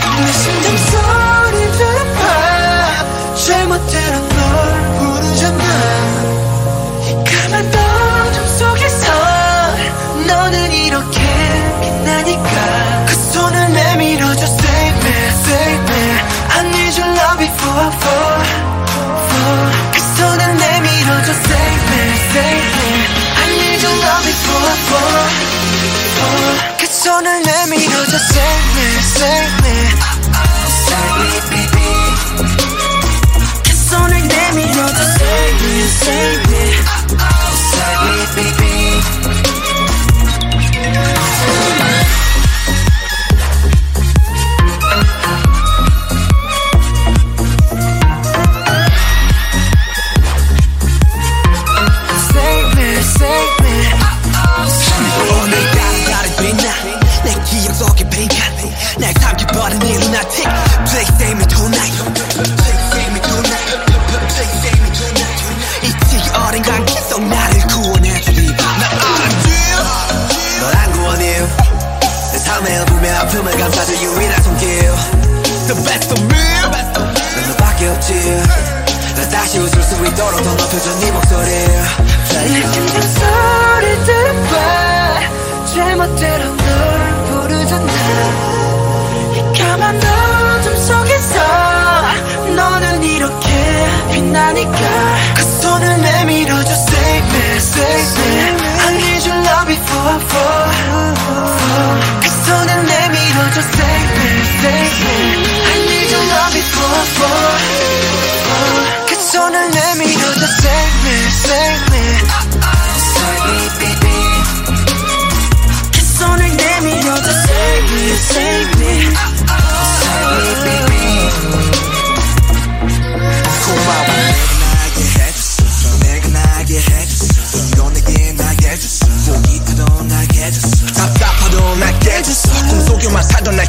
Save 15.43 15.43
me, 15.43 15.43
save 15.43 15.83
me 15.89 16.03
I 16.49 16.63
need 16.71 16.93
your 16.97 17.11
love 17.19 17.37
before 17.39 17.75
I 17.75 17.91
fall, 18.01 18.39
fall 19.27 19.67
그 19.91 19.99
손을 20.15 20.41
내밀어줘 20.55 21.29
Save 21.33 21.83
me, 21.89 22.01
save 22.31 22.69
me 22.77 22.89
I 23.35 23.45
need 23.59 23.79
your 23.83 23.95
love 23.99 24.23
before 24.23 24.63
I 24.63 24.77
fall, 24.87 25.27
fall 26.15 26.55
그 26.79 26.85
손을 26.87 27.27
내밀어줘 27.43 28.15
Save 28.17 28.67
me, 28.75 28.87
save 29.17 29.55
me 29.63 29.75
Save 30.87 31.15
me, 31.19 31.31
baby 31.51 31.89
그 33.63 33.69
손을 33.75 34.13
내밀어줘 34.25 34.99
Save 35.03 35.59
me, 35.63 35.75
save 35.99 36.43
me 36.47 36.63
Save 37.71 37.99
me, 38.05 38.15
baby 38.35 38.82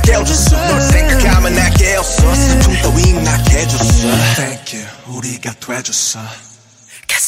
깨워줬어 0.04 0.56
널 0.56 0.80
생각하면 0.80 1.54
날 1.54 1.70
깨웠어 1.74 2.34
슬픔 2.34 2.74
따윈 2.82 3.24
나게 3.24 3.58
해줬어 3.58 4.08
Thank 4.36 4.78
you 4.78 5.16
우리가 5.16 5.52
돼줬어 5.54 6.20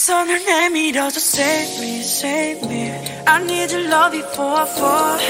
손을 0.03 0.45
내밀어줘 0.45 1.21
save 1.21 1.79
me 1.79 2.01
save 2.01 2.67
me 2.67 2.91
I 3.25 3.41
need 3.45 3.73
your 3.73 3.87
love 3.89 4.11
before 4.11 4.59
I 4.59 4.67
fall 4.67 5.21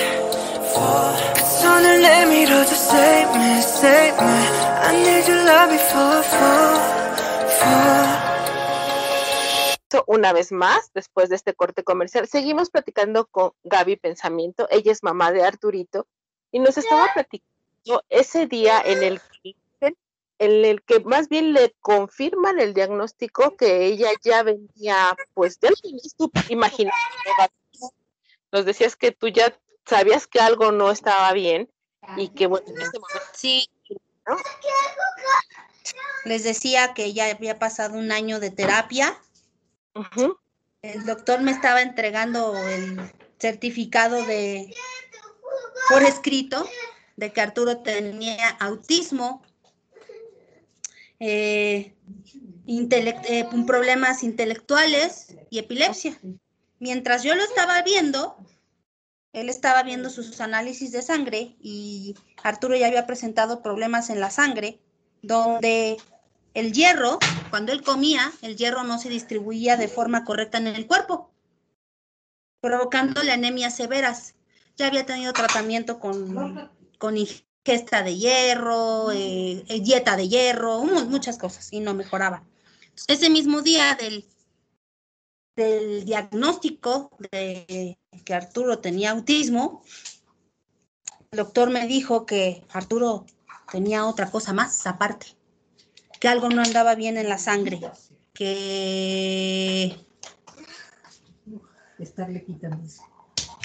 fall 0.72 1.34
그 1.34 1.40
손을 1.60 2.00
내밀어줘 2.00 2.74
save 2.74 3.36
me 3.36 3.58
save 3.58 4.16
me 4.16 4.46
I 4.80 4.96
need 4.96 5.28
your 5.30 5.44
love 5.44 5.70
before 5.70 6.16
I 6.16 6.24
fall 6.24 6.80
fall 7.60 8.32
Eso, 9.92 10.04
Una 10.06 10.32
vez 10.32 10.52
más, 10.52 10.90
después 10.94 11.28
de 11.28 11.36
este 11.36 11.52
corte 11.52 11.84
comercial, 11.84 12.26
seguimos 12.26 12.70
platicando 12.70 13.26
con 13.26 13.52
Gaby 13.64 13.96
Pensamiento. 13.96 14.66
Ella 14.70 14.90
es 14.90 15.02
mamá 15.02 15.32
de 15.32 15.44
Arturito 15.44 16.06
y 16.51 16.59
nos 16.59 16.77
estaba 16.77 17.07
platicando 17.13 18.03
ese 18.09 18.47
día 18.47 18.81
en 18.83 19.03
el 19.03 19.21
que 19.21 19.55
en 20.39 20.65
el 20.65 20.83
que 20.83 20.99
más 20.99 21.29
bien 21.29 21.53
le 21.53 21.73
confirman 21.79 22.59
el 22.59 22.73
diagnóstico 22.73 23.57
que 23.57 23.85
ella 23.85 24.09
ya 24.21 24.43
venía, 24.43 25.17
pues 25.33 25.57
tenías 25.57 26.15
tú 26.15 26.31
imaginado. 26.49 26.95
¿no? 27.81 27.89
Nos 28.51 28.65
decías 28.65 28.95
que 28.95 29.11
tú 29.11 29.29
ya 29.29 29.57
sabías 29.85 30.27
que 30.27 30.39
algo 30.39 30.71
no 30.71 30.91
estaba 30.91 31.31
bien 31.33 31.71
y 32.17 32.29
que 32.29 32.45
bueno, 32.45 32.67
en 32.67 32.79
este 32.79 32.99
momento 32.99 33.25
Sí, 33.33 33.67
¿no? 34.27 34.37
les 36.25 36.43
decía 36.43 36.93
que 36.93 37.13
ya 37.13 37.31
había 37.31 37.57
pasado 37.57 37.97
un 37.97 38.11
año 38.11 38.39
de 38.39 38.51
terapia. 38.51 39.19
El 40.81 41.05
doctor 41.05 41.41
me 41.41 41.51
estaba 41.51 41.81
entregando 41.81 42.55
el 42.55 43.11
certificado 43.39 44.23
de 44.23 44.73
por 45.89 46.03
escrito 46.03 46.67
de 47.15 47.33
que 47.33 47.41
Arturo 47.41 47.77
tenía 47.79 48.49
autismo, 48.59 49.41
eh, 51.19 51.95
eh, 52.67 53.45
problemas 53.65 54.23
intelectuales 54.23 55.35
y 55.49 55.59
epilepsia. 55.59 56.19
Mientras 56.79 57.23
yo 57.23 57.33
lo 57.35 57.43
estaba 57.43 57.81
viendo, 57.81 58.37
él 59.33 59.49
estaba 59.49 59.83
viendo 59.83 60.09
sus 60.09 60.39
análisis 60.41 60.91
de 60.91 61.01
sangre 61.01 61.55
y 61.59 62.15
Arturo 62.43 62.75
ya 62.75 62.87
había 62.87 63.07
presentado 63.07 63.61
problemas 63.61 64.09
en 64.09 64.19
la 64.19 64.29
sangre, 64.29 64.79
donde 65.21 65.97
el 66.53 66.73
hierro, 66.73 67.19
cuando 67.49 67.71
él 67.71 67.83
comía, 67.83 68.31
el 68.41 68.55
hierro 68.55 68.83
no 68.83 68.99
se 68.99 69.09
distribuía 69.09 69.77
de 69.77 69.87
forma 69.87 70.23
correcta 70.23 70.57
en 70.57 70.67
el 70.67 70.87
cuerpo, 70.87 71.31
provocándole 72.61 73.31
anemias 73.31 73.75
severas. 73.75 74.33
Ya 74.77 74.87
había 74.87 75.05
tenido 75.05 75.33
tratamiento 75.33 75.99
con, 75.99 76.71
con 76.99 77.17
ingesta 77.17 78.03
de 78.03 78.15
hierro, 78.15 79.11
eh, 79.11 79.63
eh, 79.67 79.81
dieta 79.81 80.15
de 80.15 80.27
hierro, 80.29 80.83
mu- 80.83 81.05
muchas 81.05 81.37
cosas, 81.37 81.73
y 81.73 81.79
no 81.79 81.93
mejoraba. 81.93 82.43
Ese 83.07 83.29
mismo 83.29 83.61
día 83.61 83.95
del, 83.99 84.25
del 85.55 86.05
diagnóstico 86.05 87.09
de 87.31 87.97
que 88.23 88.33
Arturo 88.33 88.79
tenía 88.79 89.11
autismo, 89.11 89.83
el 91.31 91.37
doctor 91.39 91.69
me 91.71 91.87
dijo 91.87 92.25
que 92.25 92.63
Arturo 92.71 93.25
tenía 93.71 94.05
otra 94.05 94.29
cosa 94.29 94.53
más 94.53 94.85
aparte, 94.87 95.27
que 96.19 96.27
algo 96.27 96.49
no 96.49 96.61
andaba 96.61 96.95
bien 96.95 97.17
en 97.17 97.29
la 97.29 97.37
sangre, 97.37 97.81
que, 98.33 99.97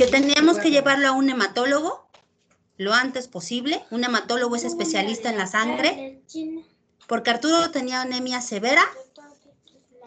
que 0.04 0.10
teníamos 0.10 0.58
que 0.58 0.70
llevarlo 0.70 1.08
a 1.08 1.12
un 1.12 1.28
hematólogo 1.30 2.08
lo 2.78 2.92
antes 2.92 3.28
posible. 3.28 3.84
Un 3.90 4.04
hematólogo 4.04 4.56
es 4.56 4.64
especialista 4.64 5.30
en 5.30 5.38
la 5.38 5.46
sangre, 5.46 6.22
porque 7.06 7.30
Arturo 7.30 7.70
tenía 7.70 8.00
anemia 8.02 8.40
severa 8.40 8.82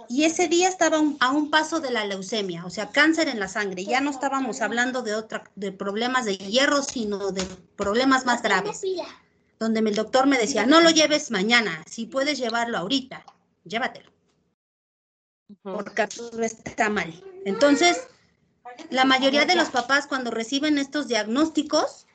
y 0.10 0.24
ese 0.26 0.48
día 0.48 0.68
estaba 0.68 1.00
un- 1.00 1.18
a 1.20 1.32
un 1.32 1.50
paso 1.50 1.80
de 1.80 1.92
la 1.92 2.06
leucemia, 2.06 2.66
o 2.66 2.70
sea, 2.70 2.90
cáncer 2.90 3.28
en 3.30 3.40
la 3.40 3.48
sangre. 3.48 3.86
Ya 3.86 4.02
no 4.02 4.12
estábamos 4.12 4.62
hablando 4.62 5.02
de 5.02 5.16
otra, 5.16 5.50
de 5.56 5.72
problemas 5.72 6.26
de 6.26 6.38
hierro, 6.38 6.84
sino 6.84 7.32
de 7.32 7.44
problemas 7.76 8.26
más 8.26 8.42
graves. 8.42 8.82
Donde 9.60 9.80
el 9.80 9.96
doctor 9.96 10.28
me 10.28 10.38
decía, 10.38 10.66
no 10.66 10.82
lo 10.82 10.90
lleves 10.90 11.32
mañana, 11.32 11.84
si 11.90 12.06
puedes 12.06 12.38
llevarlo 12.38 12.78
ahorita, 12.78 13.26
llévatelo, 13.64 14.12
porque 15.64 16.02
Arturo 16.02 16.44
está 16.44 16.90
mal. 16.90 17.24
Entonces, 17.46 18.08
la 18.90 19.06
mayoría 19.06 19.46
de 19.46 19.56
los 19.56 19.70
papás 19.70 20.08
cuando 20.08 20.32
reciben 20.32 20.78
estos 20.78 21.08
diagnósticos, 21.08 22.06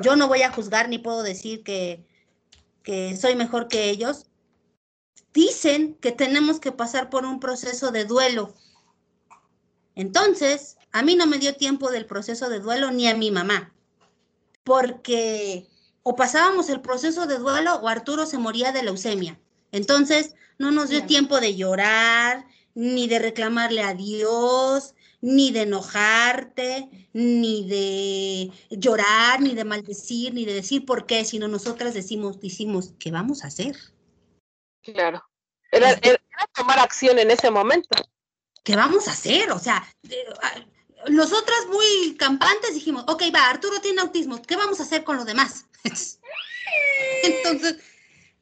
yo 0.00 0.16
no 0.16 0.28
voy 0.28 0.42
a 0.42 0.52
juzgar 0.52 0.88
ni 0.88 0.98
puedo 0.98 1.22
decir 1.22 1.62
que, 1.62 2.04
que 2.82 3.16
soy 3.16 3.36
mejor 3.36 3.68
que 3.68 3.90
ellos, 3.90 4.26
dicen 5.32 5.94
que 6.00 6.12
tenemos 6.12 6.60
que 6.60 6.72
pasar 6.72 7.10
por 7.10 7.24
un 7.24 7.40
proceso 7.40 7.90
de 7.90 8.04
duelo. 8.04 8.54
Entonces, 9.94 10.76
a 10.92 11.02
mí 11.02 11.14
no 11.14 11.26
me 11.26 11.38
dio 11.38 11.56
tiempo 11.56 11.90
del 11.90 12.06
proceso 12.06 12.48
de 12.48 12.60
duelo 12.60 12.90
ni 12.90 13.08
a 13.08 13.14
mi 13.14 13.30
mamá, 13.30 13.74
porque 14.64 15.68
o 16.02 16.16
pasábamos 16.16 16.68
el 16.70 16.80
proceso 16.80 17.26
de 17.26 17.38
duelo 17.38 17.76
o 17.76 17.88
Arturo 17.88 18.26
se 18.26 18.38
moría 18.38 18.72
de 18.72 18.82
leucemia. 18.82 19.38
Entonces, 19.72 20.34
no 20.58 20.70
nos 20.70 20.88
dio 20.88 21.04
tiempo 21.04 21.40
de 21.40 21.56
llorar, 21.56 22.46
ni 22.74 23.08
de 23.08 23.18
reclamarle 23.18 23.82
a 23.82 23.94
Dios, 23.94 24.94
ni 25.20 25.50
de 25.50 25.62
enojarte, 25.62 27.08
ni 27.12 27.68
de 27.68 28.52
llorar, 28.76 29.40
ni 29.40 29.54
de 29.54 29.64
maldecir, 29.64 30.34
ni 30.34 30.44
de 30.44 30.54
decir 30.54 30.84
por 30.84 31.06
qué, 31.06 31.24
sino 31.24 31.48
nosotras 31.48 31.94
decimos, 31.94 32.40
decimos, 32.40 32.94
¿qué 32.98 33.10
vamos 33.10 33.44
a 33.44 33.48
hacer? 33.48 33.76
Claro. 34.82 35.22
Era, 35.70 35.98
tomar 36.54 36.78
acción 36.78 37.18
en 37.18 37.30
ese 37.30 37.50
momento. 37.50 37.96
¿Qué 38.62 38.76
vamos 38.76 39.08
a 39.08 39.12
hacer? 39.12 39.50
O 39.52 39.58
sea, 39.58 39.86
nosotras 41.08 41.66
muy 41.68 42.16
campantes 42.16 42.74
dijimos, 42.74 43.04
ok, 43.08 43.24
va, 43.34 43.48
Arturo 43.48 43.80
tiene 43.80 44.00
autismo, 44.00 44.42
¿qué 44.42 44.56
vamos 44.56 44.80
a 44.80 44.84
hacer 44.84 45.04
con 45.04 45.16
lo 45.16 45.24
demás? 45.24 45.66
Entonces, 47.22 47.76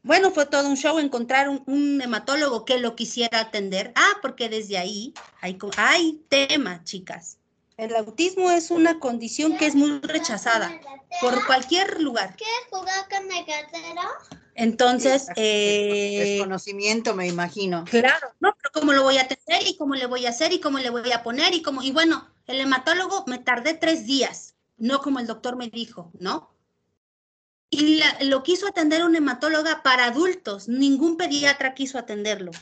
bueno, 0.05 0.31
fue 0.31 0.47
todo 0.47 0.69
un 0.69 0.77
show 0.77 0.99
encontrar 0.99 1.49
un, 1.49 1.65
un 1.67 2.01
hematólogo 2.01 2.65
que 2.65 2.79
lo 2.79 2.95
quisiera 2.95 3.41
atender. 3.41 3.93
Ah, 3.97 4.13
porque 4.23 4.49
desde 4.49 4.79
ahí 4.79 5.15
hay, 5.41 5.59
hay 5.77 6.23
tema, 6.29 6.85
chicas. 6.85 7.39
El 7.77 7.97
autismo 7.97 8.51
es 8.53 8.71
una 8.71 9.01
condición 9.01 9.57
que 9.57 9.67
es 9.67 9.75
muy 9.75 9.99
rechazada 10.01 10.79
por 11.21 11.45
cualquier 11.47 12.01
lugar. 12.01 12.37
¿Quieres 12.37 12.69
jugar 12.71 13.09
con 13.09 13.33
el 13.33 13.45
gatero? 13.45 14.03
Entonces, 14.55 15.27
eh, 15.35 16.35
Desconocimiento, 16.35 17.15
me 17.15 17.27
imagino. 17.27 17.85
Claro, 17.85 18.29
no, 18.39 18.55
pero 18.57 18.71
cómo 18.73 18.93
lo 18.93 19.03
voy 19.03 19.19
a 19.19 19.23
atender 19.23 19.67
y 19.67 19.77
cómo 19.77 19.97
le 19.97 20.07
voy 20.07 20.27
a 20.27 20.29
hacer 20.29 20.53
y 20.53 20.61
cómo 20.61 20.79
le 20.79 20.91
voy 20.91 21.11
a 21.11 21.25
poner 21.25 21.53
y 21.55 21.63
cómo, 21.63 21.83
y 21.83 21.91
bueno, 21.91 22.29
el 22.47 22.61
hematólogo 22.61 23.25
me 23.27 23.39
tardé 23.39 23.75
tres 23.75 24.07
días, 24.07 24.55
no 24.77 25.01
como 25.01 25.19
el 25.19 25.27
doctor 25.27 25.57
me 25.57 25.69
dijo, 25.69 26.13
¿no? 26.21 26.54
Y 27.71 28.01
lo 28.21 28.43
quiso 28.43 28.69
atender 28.69 29.05
una 29.05 29.19
hematóloga 29.19 29.83
para 29.83 30.07
adultos, 30.07 30.69
ningún 30.69 31.17
pediatra 31.17 31.75
quiso 31.75 31.99
atenderlo. 31.99 32.53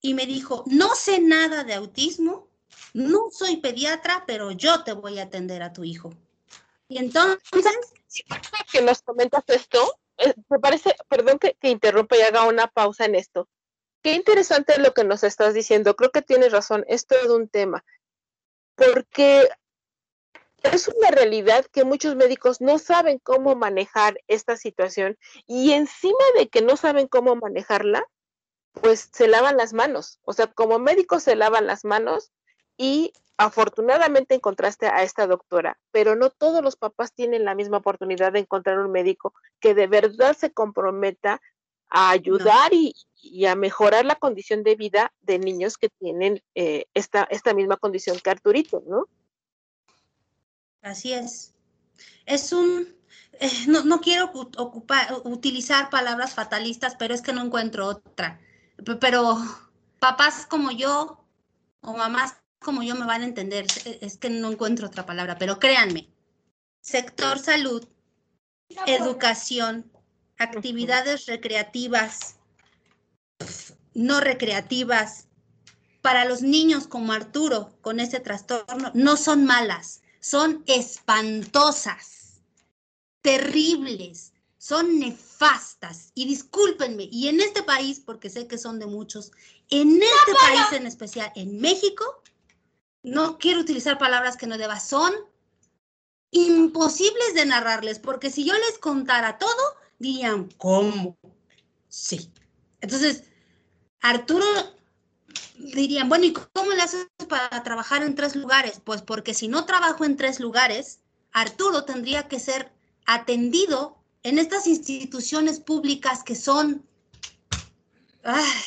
Y 0.00 0.14
me 0.14 0.26
dijo, 0.26 0.64
no 0.66 0.94
sé 0.94 1.20
nada 1.20 1.64
de 1.64 1.74
autismo, 1.74 2.48
no 2.94 3.30
soy 3.30 3.56
pediatra, 3.58 4.24
pero 4.26 4.52
yo 4.52 4.84
te 4.84 4.92
voy 4.92 5.18
a 5.18 5.24
atender 5.24 5.62
a 5.62 5.72
tu 5.72 5.84
hijo. 5.84 6.14
Y 6.88 6.98
entonces, 6.98 7.42
que 8.72 8.80
nos 8.80 9.02
comentas 9.02 9.44
esto, 9.48 9.98
eh, 10.18 10.34
me 10.48 10.58
parece, 10.58 10.94
perdón 11.08 11.38
que, 11.38 11.54
que 11.54 11.68
interrumpa 11.68 12.16
y 12.16 12.22
haga 12.22 12.44
una 12.44 12.68
pausa 12.68 13.04
en 13.04 13.16
esto. 13.16 13.48
Qué 14.02 14.12
interesante 14.14 14.78
lo 14.78 14.94
que 14.94 15.04
nos 15.04 15.24
estás 15.24 15.52
diciendo. 15.52 15.96
Creo 15.96 16.12
que 16.12 16.22
tienes 16.22 16.52
razón, 16.52 16.84
es 16.88 17.06
todo 17.06 17.36
un 17.36 17.48
tema. 17.48 17.84
Porque 18.76 19.48
es 20.62 20.88
una 20.88 21.10
realidad 21.10 21.66
que 21.66 21.84
muchos 21.84 22.16
médicos 22.16 22.60
no 22.60 22.78
saben 22.78 23.18
cómo 23.22 23.54
manejar 23.54 24.18
esta 24.26 24.56
situación 24.56 25.16
y 25.46 25.72
encima 25.72 26.24
de 26.38 26.48
que 26.48 26.62
no 26.62 26.76
saben 26.76 27.08
cómo 27.08 27.36
manejarla, 27.36 28.06
pues 28.72 29.08
se 29.12 29.28
lavan 29.28 29.56
las 29.56 29.72
manos. 29.72 30.18
O 30.22 30.32
sea, 30.32 30.46
como 30.48 30.78
médicos 30.78 31.22
se 31.22 31.36
lavan 31.36 31.66
las 31.66 31.84
manos 31.84 32.32
y 32.76 33.12
afortunadamente 33.38 34.34
encontraste 34.34 34.86
a 34.86 35.02
esta 35.02 35.26
doctora, 35.26 35.78
pero 35.90 36.16
no 36.16 36.30
todos 36.30 36.62
los 36.62 36.76
papás 36.76 37.12
tienen 37.12 37.44
la 37.44 37.54
misma 37.54 37.78
oportunidad 37.78 38.32
de 38.32 38.40
encontrar 38.40 38.78
un 38.78 38.90
médico 38.90 39.34
que 39.60 39.74
de 39.74 39.86
verdad 39.86 40.36
se 40.36 40.52
comprometa 40.52 41.40
a 41.88 42.10
ayudar 42.10 42.72
y, 42.72 42.94
y 43.14 43.46
a 43.46 43.54
mejorar 43.54 44.04
la 44.04 44.16
condición 44.16 44.62
de 44.62 44.74
vida 44.74 45.12
de 45.20 45.38
niños 45.38 45.76
que 45.76 45.88
tienen 45.88 46.42
eh, 46.54 46.86
esta, 46.94 47.24
esta 47.30 47.54
misma 47.54 47.76
condición 47.76 48.18
que 48.22 48.30
Arturito, 48.30 48.82
¿no? 48.86 49.06
Así 50.86 51.12
es. 51.12 51.52
Es 52.26 52.52
un, 52.52 52.94
eh, 53.40 53.50
no, 53.66 53.82
no 53.82 54.00
quiero 54.00 54.30
utilizar 55.24 55.90
palabras 55.90 56.34
fatalistas, 56.34 56.94
pero 56.96 57.12
es 57.12 57.22
que 57.22 57.32
no 57.32 57.44
encuentro 57.44 57.86
otra. 57.86 58.40
Pero 59.00 59.36
papás 59.98 60.46
como 60.48 60.70
yo 60.70 61.26
o 61.80 61.96
mamás 61.96 62.36
como 62.60 62.84
yo 62.84 62.94
me 62.94 63.04
van 63.04 63.22
a 63.22 63.26
entender. 63.26 63.66
Es 64.00 64.16
que 64.16 64.30
no 64.30 64.52
encuentro 64.52 64.86
otra 64.86 65.04
palabra, 65.04 65.36
pero 65.38 65.58
créanme, 65.58 66.08
sector 66.80 67.40
salud 67.40 67.86
educación, 68.86 69.90
actividades 70.38 71.26
recreativas, 71.26 72.36
no 73.92 74.20
recreativas, 74.20 75.26
para 76.00 76.24
los 76.24 76.42
niños 76.42 76.86
como 76.86 77.12
Arturo 77.12 77.76
con 77.80 77.98
ese 77.98 78.20
trastorno, 78.20 78.92
no 78.94 79.16
son 79.16 79.44
malas, 79.44 80.02
son 80.26 80.64
espantosas, 80.66 82.40
terribles, 83.20 84.32
son 84.58 84.98
nefastas. 84.98 86.10
Y 86.14 86.26
discúlpenme, 86.26 87.08
y 87.12 87.28
en 87.28 87.40
este 87.40 87.62
país, 87.62 88.00
porque 88.00 88.28
sé 88.28 88.48
que 88.48 88.58
son 88.58 88.80
de 88.80 88.86
muchos, 88.86 89.30
en 89.70 90.02
este 90.02 90.32
país 90.40 90.72
en 90.72 90.88
especial, 90.88 91.30
en 91.36 91.60
México, 91.60 92.24
no 93.04 93.38
quiero 93.38 93.60
utilizar 93.60 93.98
palabras 93.98 94.36
que 94.36 94.48
no 94.48 94.58
deba, 94.58 94.80
son 94.80 95.12
imposibles 96.32 97.34
de 97.34 97.46
narrarles, 97.46 98.00
porque 98.00 98.32
si 98.32 98.44
yo 98.44 98.54
les 98.54 98.78
contara 98.80 99.38
todo, 99.38 99.76
dirían, 100.00 100.48
¿cómo? 100.56 101.16
Sí. 101.88 102.32
Entonces, 102.80 103.22
Arturo 104.00 104.44
dirían, 105.58 106.08
bueno, 106.08 106.24
¿y 106.24 106.32
cómo 106.32 106.72
le 106.72 106.82
haces 106.82 107.06
para 107.28 107.62
trabajar 107.62 108.02
en 108.02 108.14
tres 108.14 108.36
lugares? 108.36 108.80
Pues 108.84 109.02
porque 109.02 109.34
si 109.34 109.48
no 109.48 109.64
trabajo 109.64 110.04
en 110.04 110.16
tres 110.16 110.40
lugares, 110.40 111.00
Arturo 111.32 111.84
tendría 111.84 112.28
que 112.28 112.40
ser 112.40 112.72
atendido 113.06 113.96
en 114.22 114.38
estas 114.38 114.66
instituciones 114.66 115.60
públicas 115.60 116.22
que 116.24 116.34
son 116.34 116.84
ah, 118.24 118.62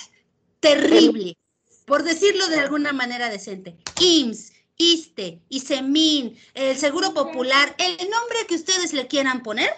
terribles, 0.59 1.35
por 1.85 2.03
decirlo 2.03 2.47
de 2.47 2.59
alguna 2.59 2.93
manera 2.93 3.29
decente. 3.29 3.75
IMSS, 3.99 4.53
ISTE, 4.77 5.41
ISEMIN, 5.49 6.37
el 6.53 6.77
Seguro 6.77 7.13
Popular, 7.13 7.75
el 7.77 7.97
nombre 8.09 8.45
que 8.47 8.55
ustedes 8.55 8.93
le 8.93 9.07
quieran 9.07 9.43
poner, 9.43 9.69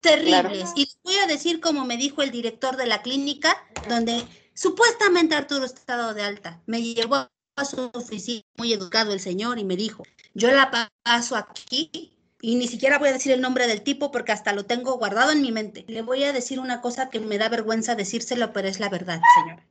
terribles. 0.00 0.70
Y 0.76 0.84
les 0.84 0.98
voy 1.02 1.16
a 1.16 1.26
decir 1.26 1.60
como 1.60 1.84
me 1.84 1.96
dijo 1.96 2.22
el 2.22 2.30
director 2.30 2.76
de 2.76 2.86
la 2.86 3.02
clínica, 3.02 3.56
donde 3.88 4.24
supuestamente 4.58 5.36
Arturo 5.36 5.64
está 5.64 5.96
dado 5.96 6.14
de 6.14 6.22
alta. 6.22 6.60
Me 6.66 6.82
llevó 6.82 7.28
a 7.54 7.64
su 7.64 7.90
oficina, 7.94 8.42
muy 8.56 8.72
educado 8.72 9.12
el 9.12 9.20
señor, 9.20 9.58
y 9.58 9.64
me 9.64 9.76
dijo, 9.76 10.02
yo 10.34 10.50
la 10.50 10.90
paso 11.04 11.36
aquí 11.36 12.12
y 12.40 12.56
ni 12.56 12.66
siquiera 12.66 12.98
voy 12.98 13.10
a 13.10 13.12
decir 13.12 13.32
el 13.32 13.40
nombre 13.40 13.68
del 13.68 13.82
tipo 13.82 14.10
porque 14.10 14.32
hasta 14.32 14.52
lo 14.52 14.64
tengo 14.64 14.98
guardado 14.98 15.30
en 15.30 15.42
mi 15.42 15.52
mente. 15.52 15.84
Le 15.86 16.02
voy 16.02 16.24
a 16.24 16.32
decir 16.32 16.58
una 16.58 16.80
cosa 16.80 17.08
que 17.08 17.20
me 17.20 17.38
da 17.38 17.48
vergüenza 17.48 17.94
decírselo, 17.94 18.52
pero 18.52 18.66
es 18.66 18.80
la 18.80 18.88
verdad, 18.88 19.20
señora. 19.36 19.64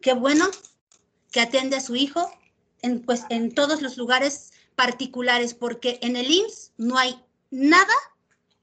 Qué 0.00 0.12
bueno 0.12 0.46
que 1.30 1.40
atiende 1.40 1.76
a 1.76 1.80
su 1.80 1.94
hijo 1.94 2.30
en, 2.82 3.02
pues, 3.02 3.24
en 3.28 3.54
todos 3.54 3.80
los 3.80 3.96
lugares 3.96 4.52
particulares, 4.74 5.54
porque 5.54 5.98
en 6.02 6.16
el 6.16 6.30
IMSS 6.30 6.72
no 6.76 6.98
hay 6.98 7.20
nada 7.50 7.94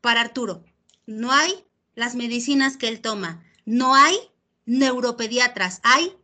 para 0.02 0.22
Arturo. 0.22 0.64
No 1.06 1.32
hay 1.32 1.66
las 1.96 2.16
medicinas 2.16 2.76
que 2.76 2.90
él 2.90 3.02
toma. 3.02 3.44
No 3.66 3.96
hay 3.96 4.18
neuropediatras. 4.66 5.80
Hay, 5.84 6.16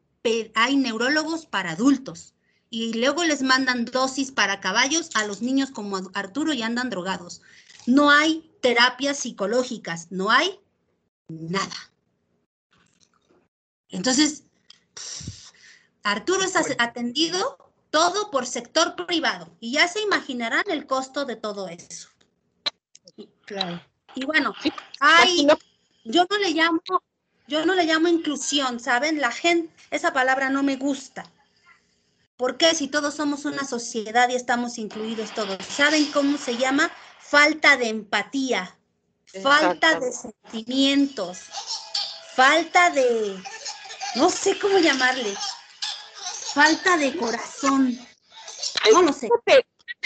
hay 0.56 0.76
neurólogos 0.76 1.46
para 1.46 1.72
adultos 1.72 2.34
y 2.70 2.94
luego 2.94 3.24
les 3.24 3.42
mandan 3.42 3.86
dosis 3.86 4.32
para 4.32 4.60
caballos 4.60 5.10
a 5.16 5.26
los 5.26 5.42
niños 5.42 5.72
como 5.72 6.00
Arturo 6.14 6.54
y 6.54 6.62
andan 6.62 6.90
drogados. 6.90 7.42
No 7.86 8.12
hay 8.12 8.52
terapias 8.62 9.18
psicológicas, 9.18 10.12
no 10.12 10.30
hay 10.30 10.60
nada. 11.28 11.92
Entonces, 13.90 14.44
Arturo 16.04 16.44
es 16.44 16.56
atendido 16.78 17.72
todo 17.90 18.30
por 18.30 18.46
sector 18.46 18.96
privado 19.08 19.56
y 19.60 19.74
ya 19.74 19.88
se 19.88 20.02
imaginarán 20.02 20.64
el 20.68 20.86
costo 20.86 21.26
de 21.26 21.36
todo 21.36 21.68
eso. 21.68 22.10
Claro. 23.46 23.82
Y 24.16 24.26
bueno, 24.26 24.54
hay, 25.00 25.48
yo 26.04 26.26
no 26.30 26.38
le 26.38 26.52
llamo, 26.52 26.82
yo 27.50 27.66
no 27.66 27.74
le 27.74 27.84
llamo 27.84 28.08
inclusión, 28.08 28.80
¿saben? 28.80 29.20
La 29.20 29.32
gente, 29.32 29.74
esa 29.92 30.14
palabra 30.14 30.50
no 30.50 30.64
me 30.64 30.78
gusta 30.78 31.26
¿Por 32.40 32.56
qué 32.56 32.74
si 32.74 32.88
todos 32.88 33.16
somos 33.16 33.44
una 33.44 33.66
sociedad 33.66 34.30
y 34.30 34.36
estamos 34.36 34.78
incluidos 34.78 35.34
todos? 35.34 35.58
¿Saben 35.66 36.10
cómo 36.14 36.38
se 36.38 36.56
llama? 36.56 36.90
Falta 37.20 37.76
de 37.76 37.90
empatía, 37.90 38.78
falta 39.44 40.00
de 40.00 40.14
sentimientos, 40.14 41.40
falta 42.36 42.92
de, 42.92 43.38
no 44.16 44.30
sé 44.30 44.58
cómo 44.58 44.80
llamarle, 44.80 45.34
falta 46.54 46.96
de 46.96 47.18
corazón. 47.18 48.00
No 48.94 49.02
lo 49.02 49.12
sé. 49.12 49.28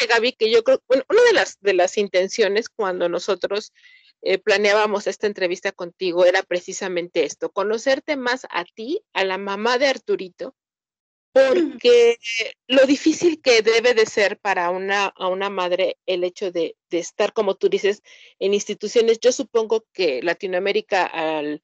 Gaby, 0.10 0.34
que 0.34 0.50
yo 0.50 0.64
creo, 0.64 0.82
bueno, 0.88 1.04
una 1.10 1.22
de 1.22 1.34
las, 1.34 1.60
de 1.62 1.76
las 1.76 2.00
intenciones 2.00 2.68
cuando 2.68 3.10
nosotros 3.10 3.74
eh, 4.24 4.38
planeábamos 4.38 5.08
esta 5.08 5.28
entrevista 5.28 5.72
contigo 5.72 6.26
era 6.26 6.44
precisamente 6.44 7.26
esto, 7.26 7.52
conocerte 7.52 8.16
más 8.16 8.48
a 8.50 8.64
ti, 8.64 9.04
a 9.14 9.26
la 9.26 9.38
mamá 9.38 9.78
de 9.78 9.88
Arturito, 9.88 10.56
porque 11.34 12.20
lo 12.68 12.86
difícil 12.86 13.42
que 13.42 13.62
debe 13.62 13.94
de 13.94 14.06
ser 14.06 14.40
para 14.40 14.70
una, 14.70 15.08
a 15.08 15.28
una 15.28 15.50
madre 15.50 15.98
el 16.06 16.24
hecho 16.24 16.52
de, 16.52 16.78
de, 16.90 17.00
estar, 17.00 17.34
como 17.34 17.56
tú 17.56 17.70
dices, 17.70 18.02
en 18.40 18.54
instituciones, 18.54 19.20
yo 19.20 19.32
supongo 19.32 19.84
que 19.92 20.22
Latinoamérica, 20.22 21.06
al 21.06 21.62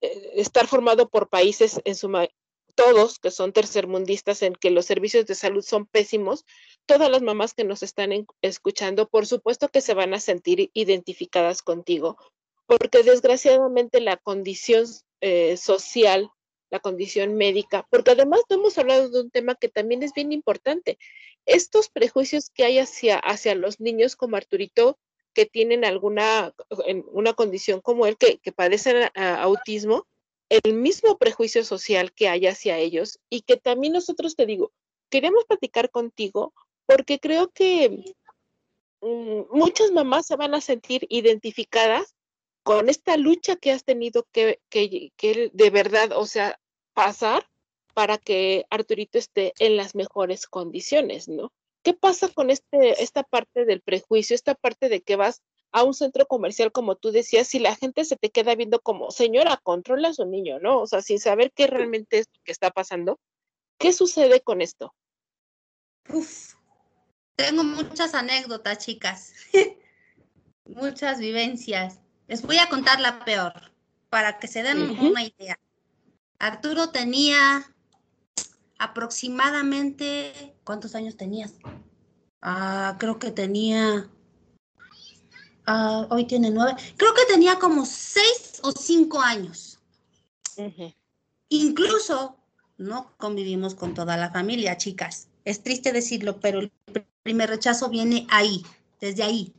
eh, 0.00 0.32
estar 0.34 0.66
formado 0.66 1.08
por 1.08 1.28
países 1.28 1.80
en 1.84 1.94
su 1.94 2.08
todos 2.76 3.18
que 3.18 3.32
son 3.32 3.52
tercermundistas 3.52 4.42
en 4.42 4.54
que 4.54 4.70
los 4.70 4.86
servicios 4.86 5.26
de 5.26 5.34
salud 5.34 5.62
son 5.62 5.86
pésimos, 5.86 6.44
todas 6.86 7.10
las 7.10 7.22
mamás 7.22 7.54
que 7.54 7.64
nos 7.64 7.82
están 7.82 8.12
escuchando, 8.42 9.08
por 9.08 9.26
supuesto 9.26 9.68
que 9.68 9.80
se 9.80 9.94
van 9.94 10.14
a 10.14 10.20
sentir 10.20 10.70
identificadas 10.74 11.62
contigo, 11.62 12.16
porque 12.66 13.02
desgraciadamente 13.02 14.00
la 14.00 14.16
condición 14.16 14.86
eh, 15.20 15.56
social 15.56 16.30
la 16.70 16.80
condición 16.80 17.36
médica, 17.36 17.86
porque 17.90 18.12
además 18.12 18.40
no 18.50 18.56
hemos 18.56 18.76
hablado 18.78 19.08
de 19.08 19.20
un 19.20 19.30
tema 19.30 19.54
que 19.54 19.68
también 19.68 20.02
es 20.02 20.12
bien 20.12 20.32
importante. 20.32 20.98
Estos 21.44 21.88
prejuicios 21.88 22.50
que 22.50 22.64
hay 22.64 22.78
hacia, 22.78 23.54
los 23.54 23.80
niños 23.80 24.16
como 24.16 24.36
Arturito, 24.36 24.98
que 25.32 25.46
tienen 25.46 25.84
alguna 25.84 26.52
una 27.12 27.34
condición 27.34 27.80
como 27.80 28.06
él, 28.06 28.16
que 28.16 28.52
padecen 28.52 29.10
autismo, 29.14 30.06
el 30.48 30.74
mismo 30.74 31.18
prejuicio 31.18 31.64
social 31.64 32.12
que 32.12 32.28
hay 32.28 32.46
hacia 32.46 32.78
ellos 32.78 33.18
y 33.28 33.42
que 33.42 33.56
también 33.56 33.92
nosotros 33.92 34.36
te 34.36 34.46
digo, 34.46 34.72
queremos 35.10 35.44
platicar 35.44 35.90
contigo 35.90 36.54
porque 36.86 37.18
creo 37.18 37.50
que 37.50 38.14
mm, 39.00 39.42
muchas 39.50 39.90
mamás 39.92 40.26
se 40.26 40.36
van 40.36 40.54
a 40.54 40.60
sentir 40.60 41.06
identificadas 41.10 42.14
con 42.62 42.88
esta 42.88 43.16
lucha 43.16 43.56
que 43.56 43.72
has 43.72 43.84
tenido 43.84 44.26
que, 44.32 44.60
que, 44.68 45.12
que, 45.16 45.50
de 45.52 45.70
verdad, 45.70 46.12
o 46.12 46.26
sea, 46.26 46.58
pasar 46.94 47.48
para 47.94 48.18
que 48.18 48.66
Arturito 48.70 49.18
esté 49.18 49.52
en 49.58 49.76
las 49.76 49.94
mejores 49.94 50.46
condiciones, 50.46 51.28
¿no? 51.28 51.52
¿Qué 51.82 51.94
pasa 51.94 52.28
con 52.28 52.50
este, 52.50 53.02
esta 53.02 53.22
parte 53.22 53.64
del 53.64 53.80
prejuicio, 53.80 54.34
esta 54.34 54.54
parte 54.56 54.88
de 54.88 55.00
que 55.00 55.14
vas 55.14 55.42
a 55.76 55.82
un 55.82 55.92
centro 55.92 56.26
comercial, 56.26 56.72
como 56.72 56.96
tú 56.96 57.12
decías, 57.12 57.48
si 57.48 57.58
la 57.58 57.76
gente 57.76 58.06
se 58.06 58.16
te 58.16 58.30
queda 58.30 58.54
viendo 58.54 58.80
como, 58.80 59.10
señora, 59.10 59.60
controla 59.62 60.08
a 60.08 60.14
su 60.14 60.24
niño, 60.24 60.58
¿no? 60.58 60.80
O 60.80 60.86
sea, 60.86 61.02
sin 61.02 61.20
saber 61.20 61.52
qué 61.52 61.66
realmente 61.66 62.20
es 62.20 62.28
lo 62.34 62.40
que 62.44 62.52
está 62.52 62.70
pasando. 62.70 63.20
¿Qué 63.76 63.92
sucede 63.92 64.40
con 64.40 64.62
esto? 64.62 64.94
Uf, 66.08 66.54
tengo 67.34 67.62
muchas 67.62 68.14
anécdotas, 68.14 68.78
chicas. 68.78 69.34
muchas 70.64 71.18
vivencias. 71.18 72.00
Les 72.26 72.40
voy 72.40 72.56
a 72.56 72.70
contar 72.70 72.98
la 72.98 73.22
peor 73.26 73.52
para 74.08 74.38
que 74.38 74.48
se 74.48 74.62
den 74.62 74.80
uh 74.80 74.94
-huh. 74.94 75.10
una 75.10 75.24
idea. 75.24 75.58
Arturo 76.38 76.88
tenía 76.88 77.70
aproximadamente, 78.78 80.56
¿cuántos 80.64 80.94
años 80.94 81.18
tenías? 81.18 81.52
Ah, 82.40 82.96
creo 82.98 83.18
que 83.18 83.30
tenía, 83.30 84.08
ah, 85.66 86.06
hoy 86.10 86.26
tiene 86.26 86.50
nueve, 86.50 86.74
creo 86.96 87.14
que 87.14 87.32
tenía 87.32 87.58
como 87.58 87.84
seis 87.86 88.60
o 88.62 88.72
cinco 88.72 89.20
años. 89.20 89.78
Uh 90.56 90.64
-huh. 90.64 90.94
Incluso 91.48 92.36
no 92.78 93.12
convivimos 93.16 93.74
con 93.74 93.94
toda 93.94 94.16
la 94.16 94.30
familia, 94.30 94.76
chicas. 94.76 95.28
Es 95.44 95.62
triste 95.62 95.92
decirlo, 95.92 96.40
pero 96.40 96.60
el 96.60 96.72
primer 97.22 97.50
rechazo 97.50 97.88
viene 97.88 98.26
ahí, 98.30 98.64
desde 99.00 99.22
ahí, 99.22 99.52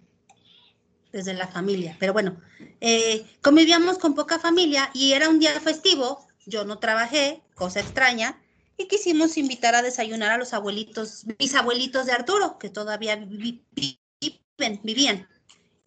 desde 1.11 1.33
la 1.33 1.47
familia. 1.47 1.95
Pero 1.99 2.13
bueno, 2.13 2.39
eh, 2.81 3.25
convivíamos 3.41 3.97
con 3.97 4.15
poca 4.15 4.39
familia 4.39 4.89
y 4.93 5.13
era 5.13 5.29
un 5.29 5.39
día 5.39 5.59
festivo. 5.61 6.27
Yo 6.45 6.65
no 6.65 6.79
trabajé, 6.79 7.41
cosa 7.55 7.79
extraña, 7.79 8.39
y 8.77 8.87
quisimos 8.87 9.37
invitar 9.37 9.75
a 9.75 9.81
desayunar 9.81 10.31
a 10.31 10.37
los 10.37 10.53
abuelitos, 10.53 11.25
mis 11.39 11.55
abuelitos 11.55 12.05
de 12.05 12.11
Arturo, 12.11 12.57
que 12.59 12.69
todavía 12.69 13.15
vi, 13.15 13.63
vi, 13.71 13.99
viven, 14.21 14.79
vivían. 14.83 15.27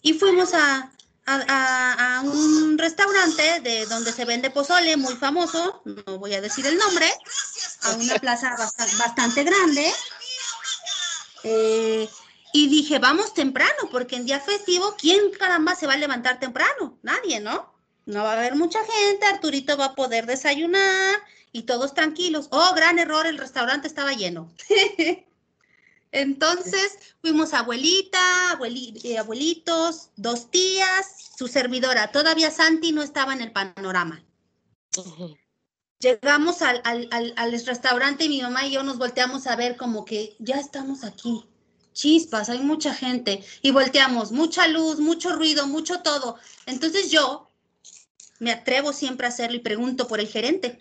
Y 0.03 0.15
fuimos 0.15 0.55
a, 0.55 0.91
a, 1.27 2.17
a, 2.17 2.21
un 2.23 2.79
restaurante 2.79 3.61
de 3.61 3.87
donde 3.87 4.13
se 4.13 4.25
vende 4.25 4.51
pozole 4.51 4.97
muy 4.97 5.15
famoso, 5.15 5.83
no 5.85 6.19
voy 6.19 6.35
a 6.35 6.41
decir 6.41 6.67
el 6.67 6.79
nombre, 6.79 7.07
a 7.83 7.93
una 7.93 8.15
plaza 8.17 8.57
bastante, 8.57 8.97
bastante 8.97 9.45
grande. 9.45 9.93
Eh, 11.45 12.09
Y 12.53 12.69
dije, 12.69 12.99
vamos 12.99 13.33
temprano, 13.33 13.89
porque 13.93 14.17
en 14.17 14.27
día 14.27 14.41
festivo, 14.41 14.97
¿quién 14.99 15.31
caramba 15.39 15.77
se 15.77 15.87
va 15.87 15.93
a 15.95 15.99
levantar 15.99 16.41
temprano? 16.41 16.99
Nadie, 17.03 17.39
¿no? 17.39 17.73
No 18.07 18.25
va 18.25 18.31
a 18.33 18.39
haber 18.39 18.57
mucha 18.57 18.81
gente, 18.85 19.27
Arturito 19.27 19.77
va 19.77 19.87
a 19.87 19.95
poder 19.95 20.27
desayunar 20.27 21.15
y 21.53 21.63
todos 21.63 21.95
tranquilos. 21.95 22.49
Oh, 22.51 22.73
gran 22.75 22.99
error, 22.99 23.27
el 23.27 23.39
restaurante 23.39 23.87
estaba 23.87 24.13
lleno. 24.13 24.53
Entonces 26.13 26.99
fuimos 27.21 27.55
abuelita, 27.55 28.19
abueli- 28.57 28.99
eh, 29.05 29.19
abuelitos, 29.19 30.11
dos 30.17 30.51
tías, 30.51 31.07
su 31.39 31.47
servidora. 31.47 32.11
Todavía 32.11 32.51
Santi 32.51 32.93
no 32.93 33.03
estaba 33.03 33.33
en 33.33 33.41
el 33.43 33.53
panorama. 33.53 34.25
Llegamos 36.01 36.63
al, 36.63 36.81
al, 36.85 37.09
al, 37.13 37.35
al 37.37 37.53
restaurante 37.65 38.25
y 38.25 38.29
mi 38.29 38.41
mamá 38.43 38.67
y 38.67 38.73
yo 38.73 38.83
nos 38.83 38.99
volteamos 38.99 39.47
a 39.47 39.55
ver 39.55 39.77
como 39.77 40.05
que 40.05 40.35
ya 40.39 40.57
estamos 40.59 41.05
aquí. 41.05 41.45
Chispas, 41.93 42.49
hay 42.49 42.61
mucha 42.61 42.95
gente. 42.95 43.45
Y 43.63 43.71
volteamos, 43.71 44.33
mucha 44.33 44.67
luz, 44.69 44.99
mucho 44.99 45.37
ruido, 45.37 45.67
mucho 45.67 46.01
todo. 46.01 46.39
Entonces 46.67 47.11
yo 47.11 47.51
me 48.39 48.51
atrevo 48.53 48.93
siempre 48.93 49.27
a 49.27 49.29
hacerlo 49.29 49.57
y 49.59 49.61
pregunto 49.61 50.09
por 50.09 50.19
el 50.21 50.27
gerente. 50.29 50.81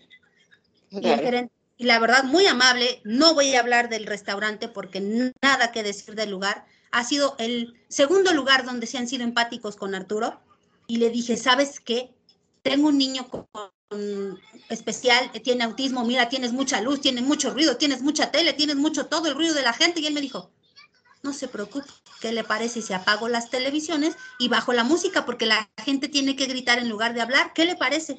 Y, 0.89 0.97
el 0.97 1.19
gerente- 1.19 1.53
y 1.79 1.85
la 1.85 1.97
verdad, 1.97 2.25
muy 2.25 2.45
amable, 2.45 3.01
no 3.05 3.33
voy 3.33 3.55
a 3.55 3.61
hablar 3.61 3.87
del 3.87 4.05
restaurante 4.05 4.67
porque 4.67 5.31
nada 5.41 5.71
que 5.71 5.81
decir 5.81 6.13
del 6.13 6.29
lugar. 6.29 6.65
Ha 6.91 7.05
sido 7.05 7.37
el 7.39 7.73
segundo 7.87 8.33
lugar 8.33 8.65
donde 8.65 8.85
se 8.85 8.97
han 8.97 9.07
sido 9.07 9.23
empáticos 9.23 9.77
con 9.77 9.95
Arturo. 9.95 10.41
Y 10.87 10.97
le 10.97 11.09
dije, 11.09 11.37
¿sabes 11.37 11.79
qué? 11.79 12.13
Tengo 12.63 12.89
un 12.89 12.97
niño 12.97 13.29
con 13.29 13.47
especial, 14.67 15.31
eh, 15.33 15.39
tiene 15.39 15.63
autismo, 15.63 16.03
mira, 16.03 16.27
tienes 16.27 16.51
mucha 16.51 16.81
luz, 16.81 16.99
tienes 16.99 17.23
mucho 17.23 17.51
ruido, 17.51 17.77
tienes 17.77 18.01
mucha 18.01 18.29
tele, 18.29 18.51
tienes 18.51 18.75
mucho 18.75 19.05
todo 19.05 19.29
el 19.29 19.35
ruido 19.35 19.53
de 19.53 19.61
la 19.61 19.71
gente. 19.71 20.01
Y 20.01 20.05
él 20.05 20.13
me 20.13 20.19
dijo, 20.19 20.51
no 21.23 21.31
se 21.31 21.47
preocupe, 21.47 21.87
¿qué 22.19 22.33
le 22.33 22.43
parece 22.43 22.81
si 22.81 22.91
apago 22.91 23.29
las 23.29 23.49
televisiones 23.49 24.17
y 24.37 24.49
bajo 24.49 24.73
la 24.73 24.83
música? 24.83 25.25
Porque 25.25 25.45
la 25.45 25.69
gente 25.77 26.09
tiene 26.09 26.35
que 26.35 26.47
gritar 26.47 26.77
en 26.77 26.89
lugar 26.89 27.13
de 27.13 27.21
hablar. 27.21 27.53
¿Qué 27.53 27.63
le 27.63 27.77
parece? 27.77 28.17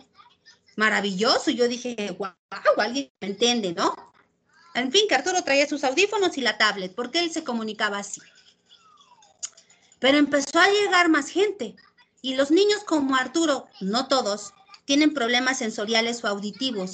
Maravilloso. 0.76 1.50
Yo 1.50 1.68
dije, 1.68 2.14
wow, 2.18 2.32
alguien 2.78 3.10
me 3.20 3.28
entiende, 3.28 3.72
¿no? 3.72 3.94
En 4.74 4.92
fin, 4.92 5.06
que 5.08 5.14
Arturo 5.14 5.42
traía 5.42 5.68
sus 5.68 5.84
audífonos 5.84 6.38
y 6.38 6.42
la 6.42 6.58
tablet, 6.58 6.94
porque 6.94 7.20
él 7.20 7.30
se 7.32 7.44
comunicaba 7.44 7.98
así. 7.98 8.20
Pero 9.98 10.18
empezó 10.18 10.58
a 10.58 10.70
llegar 10.70 11.08
más 11.08 11.28
gente. 11.28 11.76
Y 12.22 12.34
los 12.34 12.50
niños 12.50 12.84
como 12.84 13.16
Arturo, 13.16 13.66
no 13.80 14.06
todos, 14.08 14.52
tienen 14.84 15.14
problemas 15.14 15.58
sensoriales 15.58 16.22
o 16.24 16.28
auditivos. 16.28 16.92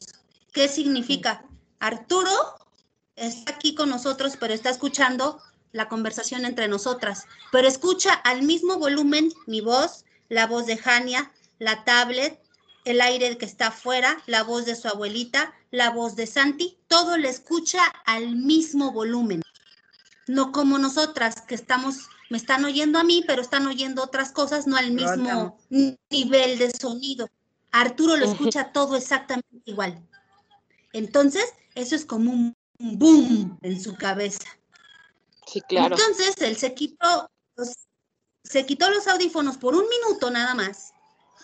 ¿Qué 0.53 0.69
significa? 0.69 1.45
Arturo 1.79 2.31
está 3.15 3.53
aquí 3.53 3.75
con 3.75 3.91
nosotros, 3.91 4.37
pero 4.39 4.55
está 4.55 4.71
escuchando 4.71 5.41
la 5.73 5.89
conversación 5.89 6.45
entre 6.47 6.69
nosotras, 6.69 7.27
pero 7.53 7.69
escucha 7.69 8.15
al 8.15 8.43
mismo 8.43 8.79
volumen 8.79 9.33
mi 9.47 9.61
voz, 9.61 10.05
la 10.29 10.47
voz 10.47 10.67
de 10.67 10.79
Jania, 10.79 11.31
la 11.59 11.85
tablet, 11.85 12.41
el 12.87 13.01
aire 13.01 13.37
que 13.37 13.45
está 13.45 13.67
afuera, 13.69 14.17
la 14.27 14.45
voz 14.45 14.65
de 14.65 14.77
su 14.77 14.87
abuelita, 14.87 15.53
la 15.73 15.91
voz 15.91 16.15
de 16.15 16.27
Santi, 16.27 16.79
todo 16.87 17.19
le 17.19 17.29
escucha 17.29 17.83
al 18.07 18.37
mismo 18.37 18.93
volumen. 18.93 19.43
No 20.29 20.53
como 20.53 20.79
nosotras 20.79 21.41
que 21.43 21.57
estamos, 21.57 22.09
me 22.31 22.39
están 22.39 22.65
oyendo 22.65 23.01
a 23.01 23.05
mí, 23.05 23.25
pero 23.27 23.43
están 23.43 23.67
oyendo 23.67 24.05
otras 24.05 24.31
cosas, 24.31 24.69
no 24.69 24.77
al 24.77 24.93
mismo 24.93 25.59
nivel 26.11 26.59
de 26.59 26.71
sonido. 26.71 27.29
Arturo 27.73 28.17
lo 28.17 28.25
escucha 28.25 28.73
todo 28.73 28.97
exactamente 28.97 29.63
igual. 29.65 30.01
Entonces, 30.93 31.45
eso 31.75 31.97
es 31.97 32.05
como 32.07 32.31
un 32.31 32.55
boom 32.79 33.59
en 33.63 33.81
su 33.83 33.97
cabeza. 33.97 34.47
Sí, 35.47 35.61
claro. 35.63 35.97
Entonces 35.97 36.37
él 36.41 36.57
se 36.57 36.73
quitó, 36.75 37.29
los- 37.57 37.89
se 38.45 38.65
quitó 38.65 38.89
los 38.91 39.09
audífonos 39.09 39.57
por 39.57 39.75
un 39.75 39.85
minuto 39.89 40.31
nada 40.31 40.55
más. 40.55 40.93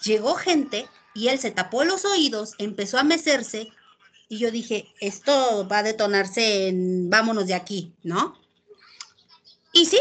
Llegó 0.04 0.34
gente 0.34 0.88
y 1.14 1.28
él 1.28 1.38
se 1.38 1.50
tapó 1.50 1.84
los 1.84 2.04
oídos, 2.04 2.54
empezó 2.58 2.98
a 2.98 3.04
mecerse 3.04 3.70
y 4.28 4.38
yo 4.38 4.50
dije, 4.50 4.86
esto 5.00 5.68
va 5.70 5.78
a 5.78 5.82
detonarse 5.82 6.68
en 6.68 7.10
vámonos 7.10 7.46
de 7.46 7.54
aquí, 7.54 7.92
¿no? 8.02 8.40
Y 9.72 9.86
sí, 9.86 10.00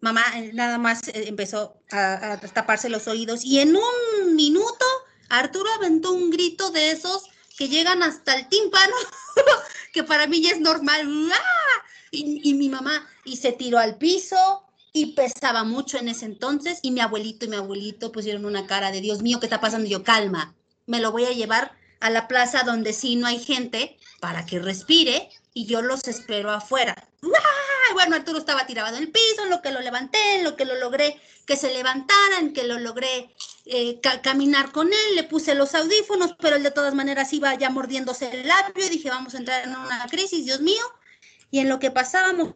mamá 0.00 0.24
eh, 0.36 0.52
nada 0.54 0.78
más 0.78 1.08
eh, 1.08 1.28
empezó 1.28 1.76
a, 1.90 2.38
taparse 2.54 2.88
los 2.88 3.06
oídos 3.08 3.44
y 3.44 3.60
en 3.60 3.76
un 3.76 4.34
minuto 4.34 4.86
Arturo 5.28 5.70
aventó 5.72 6.12
un 6.12 6.30
grito 6.30 6.70
de 6.70 6.92
esos 6.92 7.24
que 7.56 7.68
llegan 7.68 8.02
hasta 8.02 8.34
el 8.34 8.48
tímpano, 8.48 8.94
que 9.92 10.02
para 10.02 10.26
mí 10.26 10.42
ya 10.42 10.50
es 10.50 10.60
normal. 10.60 11.30
¡Ah! 11.32 11.84
Y, 12.10 12.40
y 12.42 12.54
mi 12.54 12.68
mamá, 12.68 13.06
y 13.24 13.36
se 13.36 13.52
tiró 13.52 13.78
al 13.78 13.96
piso, 13.96 14.61
y 14.92 15.14
pesaba 15.14 15.64
mucho 15.64 15.98
en 15.98 16.08
ese 16.08 16.26
entonces, 16.26 16.78
y 16.82 16.90
mi 16.90 17.00
abuelito 17.00 17.46
y 17.46 17.48
mi 17.48 17.56
abuelito 17.56 18.12
pusieron 18.12 18.44
una 18.44 18.66
cara 18.66 18.90
de 18.90 19.00
Dios 19.00 19.22
mío, 19.22 19.40
¿qué 19.40 19.46
está 19.46 19.60
pasando? 19.60 19.86
Y 19.86 19.90
yo, 19.90 20.02
calma, 20.02 20.54
me 20.86 21.00
lo 21.00 21.12
voy 21.12 21.24
a 21.24 21.32
llevar 21.32 21.72
a 22.00 22.10
la 22.10 22.28
plaza 22.28 22.62
donde 22.64 22.92
sí 22.92 23.16
no 23.16 23.26
hay 23.26 23.38
gente 23.38 23.96
para 24.20 24.44
que 24.44 24.58
respire, 24.58 25.30
y 25.54 25.66
yo 25.66 25.82
los 25.82 26.08
espero 26.08 26.50
afuera. 26.50 26.94
¡Ah! 27.22 27.92
Bueno, 27.92 28.16
Arturo 28.16 28.38
estaba 28.38 28.66
tirado 28.66 28.96
en 28.96 29.02
el 29.02 29.12
piso, 29.12 29.44
en 29.44 29.50
lo 29.50 29.60
que 29.60 29.70
lo 29.70 29.80
levanté, 29.80 30.36
en 30.36 30.44
lo 30.44 30.56
que 30.56 30.64
lo 30.64 30.76
logré 30.76 31.20
que 31.46 31.56
se 31.56 31.72
levantara, 31.72 32.38
en 32.40 32.52
que 32.54 32.64
lo 32.64 32.78
logré 32.78 33.34
eh, 33.66 34.00
ca- 34.00 34.22
caminar 34.22 34.72
con 34.72 34.88
él, 34.88 35.14
le 35.14 35.24
puse 35.24 35.54
los 35.54 35.74
audífonos, 35.74 36.34
pero 36.38 36.56
él 36.56 36.62
de 36.62 36.70
todas 36.70 36.94
maneras 36.94 37.32
iba 37.34 37.54
ya 37.54 37.68
mordiéndose 37.68 38.30
el 38.32 38.48
labio 38.48 38.86
y 38.86 38.88
dije, 38.88 39.10
vamos 39.10 39.34
a 39.34 39.38
entrar 39.38 39.64
en 39.64 39.70
una 39.76 40.06
crisis, 40.10 40.44
Dios 40.46 40.60
mío. 40.60 40.82
Y 41.50 41.58
en 41.58 41.68
lo 41.68 41.78
que 41.78 41.90
pasábamos 41.90 42.54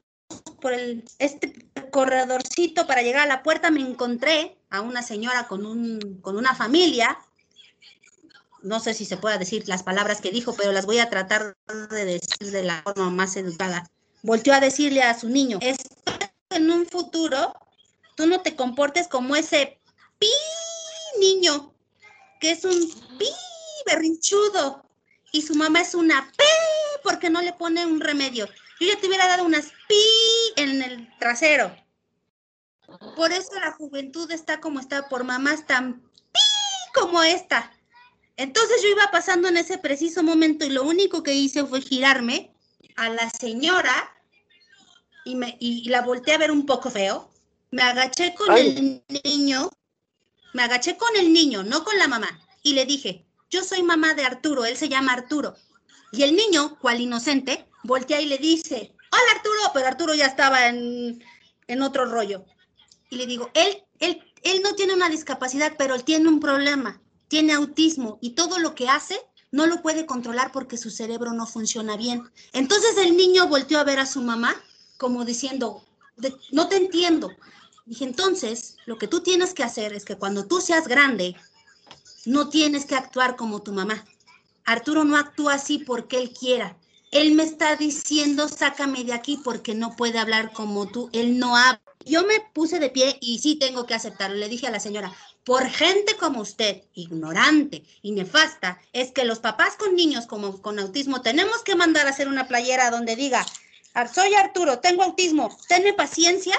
por 0.61 0.73
el, 0.73 1.05
este 1.19 1.66
corredorcito 1.97 2.87
para 2.87 3.01
llegar 3.01 3.23
a 3.23 3.27
la 3.27 3.43
puerta, 3.43 3.71
me 3.71 3.81
encontré 3.81 4.59
a 4.69 4.83
una 4.83 5.01
señora 5.01 5.49
con, 5.49 5.65
un, 5.65 6.21
con 6.21 6.37
una 6.37 6.55
familia. 6.55 7.19
No 8.63 8.81
sé 8.81 8.93
si 8.93 9.07
se 9.07 9.17
pueda 9.17 9.39
decir 9.39 9.67
las 9.67 9.83
palabras 9.83 10.21
que 10.21 10.31
dijo, 10.31 10.55
pero 10.55 10.73
las 10.73 10.85
voy 10.85 10.99
a 10.99 11.09
tratar 11.09 11.57
de 11.89 12.05
decir 12.05 12.51
de 12.51 12.65
la 12.65 12.83
forma 12.83 13.09
más 13.09 13.35
educada. 13.37 13.89
Volteó 14.23 14.53
a 14.53 14.61
decirle 14.61 15.03
a 15.03 15.19
su 15.19 15.31
niño, 15.31 15.59
espero 15.63 16.19
que 16.51 16.57
en 16.57 16.71
un 16.71 16.85
futuro 16.85 17.55
tú 18.15 18.27
no 18.27 18.43
te 18.43 18.55
comportes 18.57 19.09
como 19.09 19.35
ese 19.35 19.79
pi 20.19 20.29
niño, 21.19 21.73
que 22.41 22.51
es 22.51 22.65
un 22.67 22.91
pi 23.19 23.31
berrinchudo, 23.87 24.85
y 25.33 25.41
su 25.41 25.55
mamá 25.55 25.81
es 25.81 25.95
una 25.95 26.31
pi 26.37 26.45
porque 27.03 27.31
no 27.31 27.41
le 27.41 27.55
pone 27.55 27.87
un 27.87 28.01
remedio. 28.01 28.47
Yo 28.81 28.87
ya 28.87 29.01
te 29.01 29.07
hubiera 29.07 29.27
dado 29.29 29.47
unas 29.47 29.73
pi 29.89 29.97
en 30.57 30.83
el 30.83 31.09
trasero. 31.19 31.86
Por 33.15 33.33
eso 33.33 33.55
la 33.55 33.73
juventud 33.73 34.31
está 34.31 34.61
como 34.61 34.81
está, 34.81 35.09
por 35.09 35.25
mamás 35.25 35.67
tan 35.67 36.01
pi 36.01 36.41
como 36.95 37.23
esta. 37.23 37.73
Entonces 38.37 38.83
yo 38.83 38.89
iba 38.89 39.11
pasando 39.11 39.49
en 39.49 39.57
ese 39.57 39.79
preciso 39.79 40.23
momento 40.23 40.65
y 40.65 40.71
lo 40.71 40.85
único 40.85 41.23
que 41.23 41.35
hice 41.35 41.65
fue 41.65 41.81
girarme 41.81 42.53
a 42.97 43.09
la 43.09 43.31
señora 43.31 44.13
y, 45.25 45.35
me, 45.35 45.57
y 45.59 45.89
la 45.89 46.03
volteé 46.03 46.35
a 46.35 46.39
ver 46.39 46.51
un 46.51 46.67
poco 46.67 46.91
feo. 46.91 47.31
Me 47.71 47.83
agaché 47.83 48.35
con 48.35 48.51
Ay. 48.51 49.03
el 49.09 49.23
niño, 49.25 49.71
me 50.53 50.63
agaché 50.63 50.97
con 50.97 51.17
el 51.17 51.33
niño, 51.33 51.63
no 51.63 51.85
con 51.85 51.99
la 51.99 52.09
mamá, 52.09 52.29
y 52.63 52.75
le 52.75 52.87
dije, 52.87 53.27
yo 53.51 53.65
soy 53.65 53.83
mamá 53.83 54.15
de 54.15 54.25
Arturo, 54.25 54.65
él 54.65 54.77
se 54.77 54.89
llama 54.89 55.13
Arturo. 55.13 55.57
Y 56.13 56.23
el 56.23 56.37
niño, 56.37 56.79
cual 56.79 57.01
inocente, 57.01 57.67
voltea 57.83 58.21
y 58.21 58.27
le 58.27 58.39
dice, 58.39 58.95
hola 59.11 59.37
Arturo, 59.37 59.61
pero 59.75 59.87
Arturo 59.87 60.15
ya 60.15 60.27
estaba 60.27 60.69
en, 60.69 61.23
en 61.67 61.83
otro 61.83 62.07
rollo. 62.07 62.45
Y 63.11 63.17
le 63.17 63.27
digo, 63.27 63.51
él, 63.55 63.85
él, 64.01 64.23
él 64.43 64.63
no 64.63 64.75
tiene 64.75 64.95
una 64.95 65.09
discapacidad, 65.09 65.75
pero 65.79 65.95
él 65.95 66.05
tiene 66.05 66.29
un 66.29 66.41
problema, 66.41 67.01
tiene 67.29 67.53
autismo 67.53 68.19
y 68.21 68.31
todo 68.31 68.59
lo 68.59 68.75
que 68.75 68.89
hace 68.89 69.21
no 69.53 69.67
lo 69.67 69.81
puede 69.81 70.07
controlar 70.07 70.53
porque 70.53 70.77
su 70.77 70.91
cerebro 70.91 71.33
no 71.33 71.47
funciona 71.47 71.97
bien. 71.97 72.31
Entonces 72.53 72.97
el 72.99 73.17
niño 73.17 73.49
volteó 73.49 73.79
a 73.79 73.85
ver 73.85 73.99
a 74.01 74.07
su 74.07 74.23
mamá 74.23 74.55
como 74.99 75.25
diciendo, 75.25 75.85
"De- 76.17 76.35
no 76.51 76.69
te 76.69 76.77
entiendo. 76.77 77.31
Dije, 77.87 78.05
entonces, 78.05 78.77
lo 78.87 78.99
que 78.99 79.07
tú 79.07 79.21
tienes 79.21 79.55
que 79.55 79.63
hacer 79.63 79.93
es 79.93 80.05
que 80.05 80.17
cuando 80.17 80.47
tú 80.47 80.61
seas 80.61 80.89
grande, 80.89 81.37
no 82.25 82.49
tienes 82.49 82.85
que 82.87 82.97
actuar 82.97 83.37
como 83.37 83.63
tu 83.63 83.73
mamá. 83.73 84.05
Arturo 84.65 85.05
no 85.05 85.17
actúa 85.17 85.55
así 85.55 85.79
porque 85.79 86.19
él 86.19 86.33
quiera. 86.33 86.77
Él 87.13 87.35
me 87.37 87.45
está 87.45 87.77
diciendo, 87.77 88.49
sácame 88.49 89.05
de 89.05 89.13
aquí 89.13 89.39
porque 89.43 89.75
no 89.75 89.95
puede 89.95 90.19
hablar 90.19 90.53
como 90.53 90.87
tú. 90.89 91.09
Él 91.13 91.39
no 91.39 91.57
habla. 91.57 91.81
Yo 92.07 92.25
me 92.25 92.41
puse 92.55 92.79
de 92.79 92.89
pie 92.89 93.19
y 93.21 93.39
sí 93.41 93.57
tengo 93.57 93.85
que 93.85 93.95
aceptarlo. 93.95 94.37
Le 94.37 94.49
dije 94.49 94.69
a 94.69 94.71
la 94.71 94.79
señora, 94.81 95.13
por 95.45 95.69
gente 95.69 96.17
como 96.17 96.41
usted, 96.41 96.83
ignorante 96.95 97.83
y 98.01 98.13
nefasta, 98.13 98.81
es 98.93 99.11
que 99.11 99.25
los 99.25 99.41
papás 99.41 99.75
con 99.77 99.97
niños 99.97 100.27
como 100.27 100.63
con 100.63 100.79
autismo 100.79 101.21
tenemos 101.21 101.63
que 101.65 101.75
mandar 101.75 102.07
a 102.07 102.11
hacer 102.11 102.29
una 102.29 102.47
playera 102.47 102.91
donde 102.91 103.17
diga, 103.17 103.45
"Ar- 103.93 104.13
soy 104.13 104.35
Arturo, 104.35 104.79
tengo 104.79 105.03
autismo, 105.03 105.57
tenme 105.69 105.93
paciencia. 105.95 106.57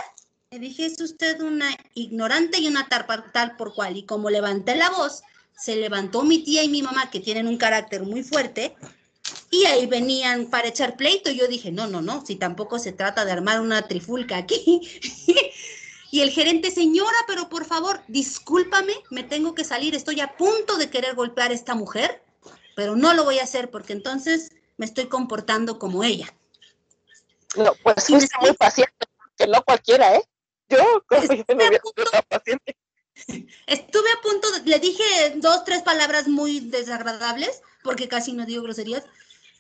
Le 0.51 0.59
dije, 0.59 0.85
es 0.85 0.99
usted 1.01 1.39
una 1.41 1.69
ignorante 1.93 2.59
y 2.59 2.67
una 2.67 2.87
tal, 2.89 3.05
par- 3.05 3.31
tal 3.31 3.55
por 3.55 3.73
cual. 3.73 3.95
Y 3.97 4.03
como 4.03 4.29
levanté 4.29 4.75
la 4.75 4.89
voz, 4.89 5.21
se 5.57 5.75
levantó 5.77 6.23
mi 6.23 6.39
tía 6.43 6.63
y 6.63 6.69
mi 6.69 6.81
mamá, 6.81 7.09
que 7.09 7.19
tienen 7.21 7.47
un 7.47 7.57
carácter 7.57 8.03
muy 8.03 8.21
fuerte, 8.23 8.75
Y 9.49 9.65
ahí 9.65 9.85
venían 9.85 10.47
para 10.47 10.67
echar 10.67 10.97
pleito. 10.97 11.31
Yo 11.31 11.47
dije, 11.47 11.71
no, 11.71 11.87
no, 11.87 12.01
no, 12.01 12.25
si 12.25 12.35
tampoco 12.35 12.79
se 12.79 12.91
trata 12.91 13.23
de 13.25 13.31
armar 13.31 13.61
una 13.61 13.87
trifulca 13.87 14.37
aquí. 14.37 14.81
y 16.11 16.21
el 16.21 16.31
gerente, 16.31 16.71
señora, 16.71 17.17
pero 17.27 17.47
por 17.49 17.65
favor, 17.65 18.01
discúlpame, 18.07 18.93
me 19.09 19.23
tengo 19.23 19.55
que 19.55 19.63
salir, 19.63 19.95
estoy 19.95 20.19
a 20.21 20.35
punto 20.35 20.77
de 20.77 20.89
querer 20.89 21.15
golpear 21.15 21.51
a 21.51 21.53
esta 21.53 21.75
mujer, 21.75 22.23
pero 22.75 22.95
no 22.95 23.13
lo 23.13 23.23
voy 23.23 23.39
a 23.39 23.43
hacer 23.43 23.69
porque 23.69 23.93
entonces 23.93 24.51
me 24.77 24.85
estoy 24.85 25.07
comportando 25.07 25.79
como 25.79 26.03
ella. 26.03 26.33
No, 27.55 27.73
pues 27.83 28.09
Y 28.09 28.13
me 28.13 28.19
fuiste 28.19 28.37
muy 28.41 28.53
paciente, 28.53 29.07
que 29.37 29.47
no 29.47 29.63
cualquiera, 29.63 30.15
¿eh? 30.15 30.23
Yo, 30.69 31.03
como 31.07 31.23
yo 31.23 32.03
no 32.13 32.21
paciente. 32.27 32.77
Estuve 33.67 34.11
a 34.11 34.21
punto, 34.21 34.51
de- 34.51 34.69
le 34.69 34.79
dije 34.79 35.03
dos, 35.37 35.63
tres 35.63 35.81
palabras 35.81 36.27
muy 36.27 36.59
desagradables, 36.59 37.61
porque 37.83 38.07
casi 38.07 38.33
no 38.33 38.45
digo 38.45 38.63
groserías, 38.63 39.03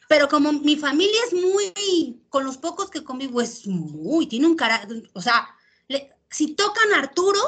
pero 0.07 0.27
como 0.29 0.51
mi 0.53 0.75
familia 0.75 1.19
es 1.27 1.33
muy, 1.33 2.21
con 2.29 2.43
los 2.45 2.57
pocos 2.57 2.89
que 2.89 3.03
convivo, 3.03 3.41
es 3.41 3.67
muy, 3.67 4.27
tiene 4.27 4.47
un 4.47 4.55
carácter, 4.55 5.09
o 5.13 5.21
sea, 5.21 5.47
le- 5.87 6.11
si 6.29 6.53
tocan 6.53 6.93
a 6.93 6.99
Arturo, 6.99 7.39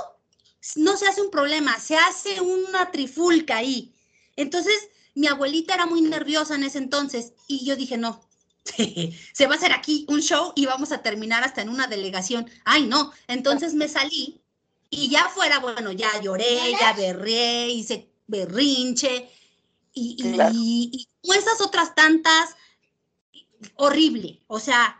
no 0.75 0.97
se 0.97 1.07
hace 1.07 1.21
un 1.21 1.31
problema, 1.31 1.79
se 1.79 1.95
hace 1.97 2.41
una 2.41 2.91
trifulca 2.91 3.57
ahí. 3.57 3.93
Entonces, 4.35 4.89
mi 5.15 5.27
abuelita 5.27 5.73
era 5.73 5.85
muy 5.85 6.01
nerviosa 6.01 6.55
en 6.55 6.63
ese 6.63 6.77
entonces, 6.77 7.33
y 7.47 7.65
yo 7.65 7.75
dije, 7.75 7.97
no. 7.97 8.21
Se 9.33 9.47
va 9.47 9.53
a 9.55 9.57
hacer 9.57 9.71
aquí 9.71 10.05
un 10.09 10.21
show 10.21 10.53
y 10.55 10.65
vamos 10.65 10.91
a 10.91 11.01
terminar 11.01 11.43
hasta 11.43 11.61
en 11.61 11.69
una 11.69 11.87
delegación. 11.87 12.47
Ay, 12.65 12.85
no. 12.85 13.11
Entonces 13.27 13.73
me 13.73 13.87
salí 13.87 14.41
y 14.91 15.09
ya 15.09 15.27
fuera, 15.29 15.59
bueno, 15.59 15.91
ya 15.91 16.21
lloré, 16.21 16.71
ya 16.79 16.93
berré, 16.93 17.69
hice 17.69 18.09
berrinche 18.27 19.29
y, 19.99 20.15
y, 20.17 20.33
Claro. 20.33 20.53
y 20.55 21.09
como 21.21 21.33
esas 21.33 21.61
otras 21.61 21.95
tantas, 21.95 22.55
horrible. 23.75 24.41
O 24.47 24.59
sea, 24.59 24.99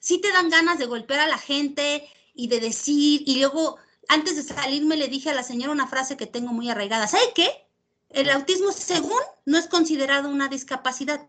sí 0.00 0.20
te 0.20 0.32
dan 0.32 0.50
ganas 0.50 0.78
de 0.78 0.86
golpear 0.86 1.20
a 1.20 1.28
la 1.28 1.38
gente 1.38 2.08
y 2.34 2.48
de 2.48 2.60
decir, 2.60 3.22
y 3.26 3.38
luego, 3.40 3.76
antes 4.08 4.36
de 4.36 4.42
salirme 4.42 4.96
le 4.96 5.08
dije 5.08 5.30
a 5.30 5.34
la 5.34 5.42
señora 5.42 5.72
una 5.72 5.86
frase 5.86 6.16
que 6.16 6.26
tengo 6.26 6.52
muy 6.52 6.70
arraigada, 6.70 7.08
¿sabe 7.08 7.32
qué? 7.34 7.66
El 8.10 8.30
autismo, 8.30 8.72
según, 8.72 9.20
no 9.46 9.58
es 9.58 9.66
considerado 9.66 10.28
una 10.28 10.48
discapacidad. 10.48 11.26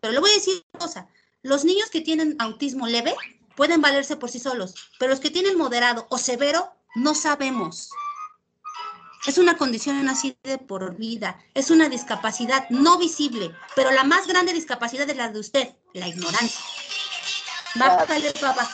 Pero 0.00 0.12
le 0.12 0.20
voy 0.20 0.30
a 0.30 0.34
decir 0.34 0.64
una 0.72 0.86
cosa, 0.86 1.08
los 1.42 1.64
niños 1.64 1.90
que 1.90 2.00
tienen 2.00 2.36
autismo 2.38 2.86
leve 2.86 3.14
pueden 3.54 3.80
valerse 3.80 4.16
por 4.16 4.30
sí 4.30 4.40
solos, 4.40 4.74
pero 4.98 5.10
los 5.10 5.20
que 5.20 5.30
tienen 5.30 5.56
moderado 5.56 6.06
o 6.10 6.18
severo, 6.18 6.72
no 6.96 7.14
sabemos. 7.14 7.90
Es 9.26 9.38
una 9.38 9.56
condición 9.56 10.08
así 10.08 10.36
de 10.42 10.58
por 10.58 10.96
vida, 10.96 11.38
es 11.54 11.70
una 11.70 11.88
discapacidad 11.88 12.68
no 12.68 12.98
visible, 12.98 13.54
pero 13.74 13.90
la 13.90 14.04
más 14.04 14.26
grande 14.26 14.52
discapacidad 14.52 15.08
es 15.08 15.16
la 15.16 15.30
de 15.30 15.40
usted, 15.40 15.74
la 15.94 16.08
ignorancia. 16.08 16.60
Bájale, 17.74 18.32
papá. 18.32 18.70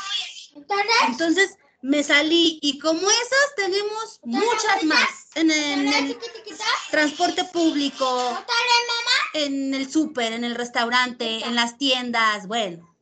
Entonces 1.07 1.57
me 1.83 2.03
salí 2.03 2.59
y 2.63 2.79
como 2.79 3.01
esas 3.01 3.55
tenemos 3.57 4.21
muchas 4.25 4.83
más 4.85 5.29
en 5.35 5.51
el, 5.51 5.87
en 5.87 5.95
el 5.95 6.19
transporte 6.91 7.45
público, 7.45 8.39
en 9.35 9.73
el 9.75 9.91
súper, 9.91 10.33
en 10.33 10.45
el 10.45 10.55
restaurante, 10.55 11.45
en 11.45 11.55
las 11.55 11.79
tiendas, 11.79 12.47
bueno. 12.47 12.97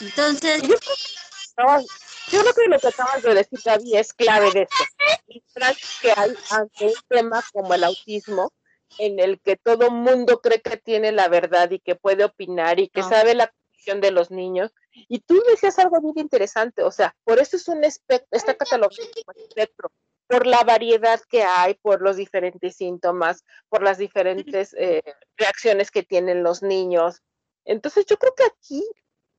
Entonces, 0.00 0.62
Yo 2.30 2.40
creo, 2.40 2.54
que, 2.54 2.68
lo 2.68 2.78
que 2.78 2.88
acabas 2.88 3.22
de 3.22 3.34
decir, 3.34 3.58
Gaby, 3.64 3.96
es 3.96 4.12
clave 4.12 4.50
de 4.52 4.62
esto. 4.62 4.84
Y 5.26 5.42
que 6.00 6.12
hay 6.16 6.34
ante 6.50 6.86
un 6.86 6.94
tema 7.08 7.42
como 7.52 7.74
el 7.74 7.84
autismo, 7.84 8.52
en 8.98 9.18
el 9.18 9.40
que 9.40 9.56
todo 9.56 9.90
mundo 9.90 10.40
cree 10.40 10.60
que 10.60 10.76
tiene 10.76 11.12
la 11.12 11.28
verdad 11.28 11.70
y 11.70 11.78
que 11.78 11.94
puede 11.94 12.24
opinar 12.24 12.78
y 12.78 12.88
que 12.88 13.00
No. 13.00 13.08
sabe 13.08 13.34
la 13.34 13.48
condición 13.48 14.00
de 14.00 14.10
los 14.10 14.30
niños. 14.30 14.72
Y 15.08 15.20
tú 15.20 15.42
decías 15.48 15.78
algo 15.78 16.00
bien 16.00 16.18
interesante, 16.18 16.82
o 16.82 16.90
sea, 16.90 17.16
por 17.24 17.38
eso 17.38 17.56
es 17.56 17.68
un 17.68 17.84
espectro, 17.84 18.28
está 18.30 18.54
catalogado 18.54 19.02
como 19.24 19.46
espectro, 19.46 19.90
por 20.26 20.46
la 20.46 20.62
variedad 20.64 21.20
que 21.28 21.42
hay, 21.42 21.74
por 21.74 22.02
los 22.02 22.16
diferentes 22.16 22.76
síntomas, 22.76 23.44
por 23.68 23.82
las 23.82 23.98
diferentes 23.98 24.74
eh, 24.78 25.02
reacciones 25.36 25.90
que 25.90 26.02
tienen 26.02 26.42
los 26.42 26.62
niños. 26.62 27.22
Entonces 27.64 28.06
yo 28.06 28.16
creo 28.18 28.34
que 28.34 28.44
aquí 28.44 28.84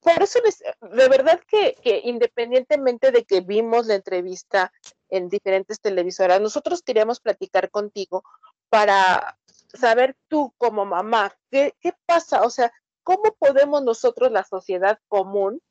por 0.04 0.22
eso 0.22 0.40
les, 0.44 0.60
de 0.60 1.08
verdad 1.10 1.40
que, 1.48 1.76
que 1.82 2.02
independientemente 2.04 3.12
de 3.12 3.24
que 3.26 3.42
vimos 3.42 3.88
la 3.88 3.96
entrevista 3.96 4.72
en 5.10 5.30
diferentes 5.30 5.80
televisoras, 5.80 6.42
nosotros 6.42 6.82
queríamos 6.82 7.20
platicar 7.20 7.70
contigo 7.72 8.24
para 8.70 9.38
saber 9.74 10.16
tú 10.28 10.54
como 10.58 10.86
mamá, 10.86 11.36
¿qué, 11.50 11.76
qué 11.80 11.94
pasa? 12.06 12.44
O 12.44 12.50
sea, 12.50 12.72
¿cómo 13.04 13.36
podemos 13.40 13.84
nosotros, 13.84 14.32
la 14.32 14.44
sociedad 14.44 15.00
común, 15.08 15.62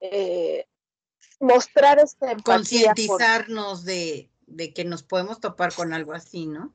eh, 0.00 0.66
mostrar 1.40 1.98
esta 1.98 2.30
empatía? 2.32 2.44
por- 2.44 2.96
Concientizarnos 2.96 3.84
de, 3.84 4.30
de 4.46 4.72
que 4.74 4.84
nos 4.84 5.02
podemos 5.02 5.40
topar 5.40 5.72
con 5.74 5.92
algo 5.92 6.12
así, 6.12 6.46
¿no? 6.46 6.74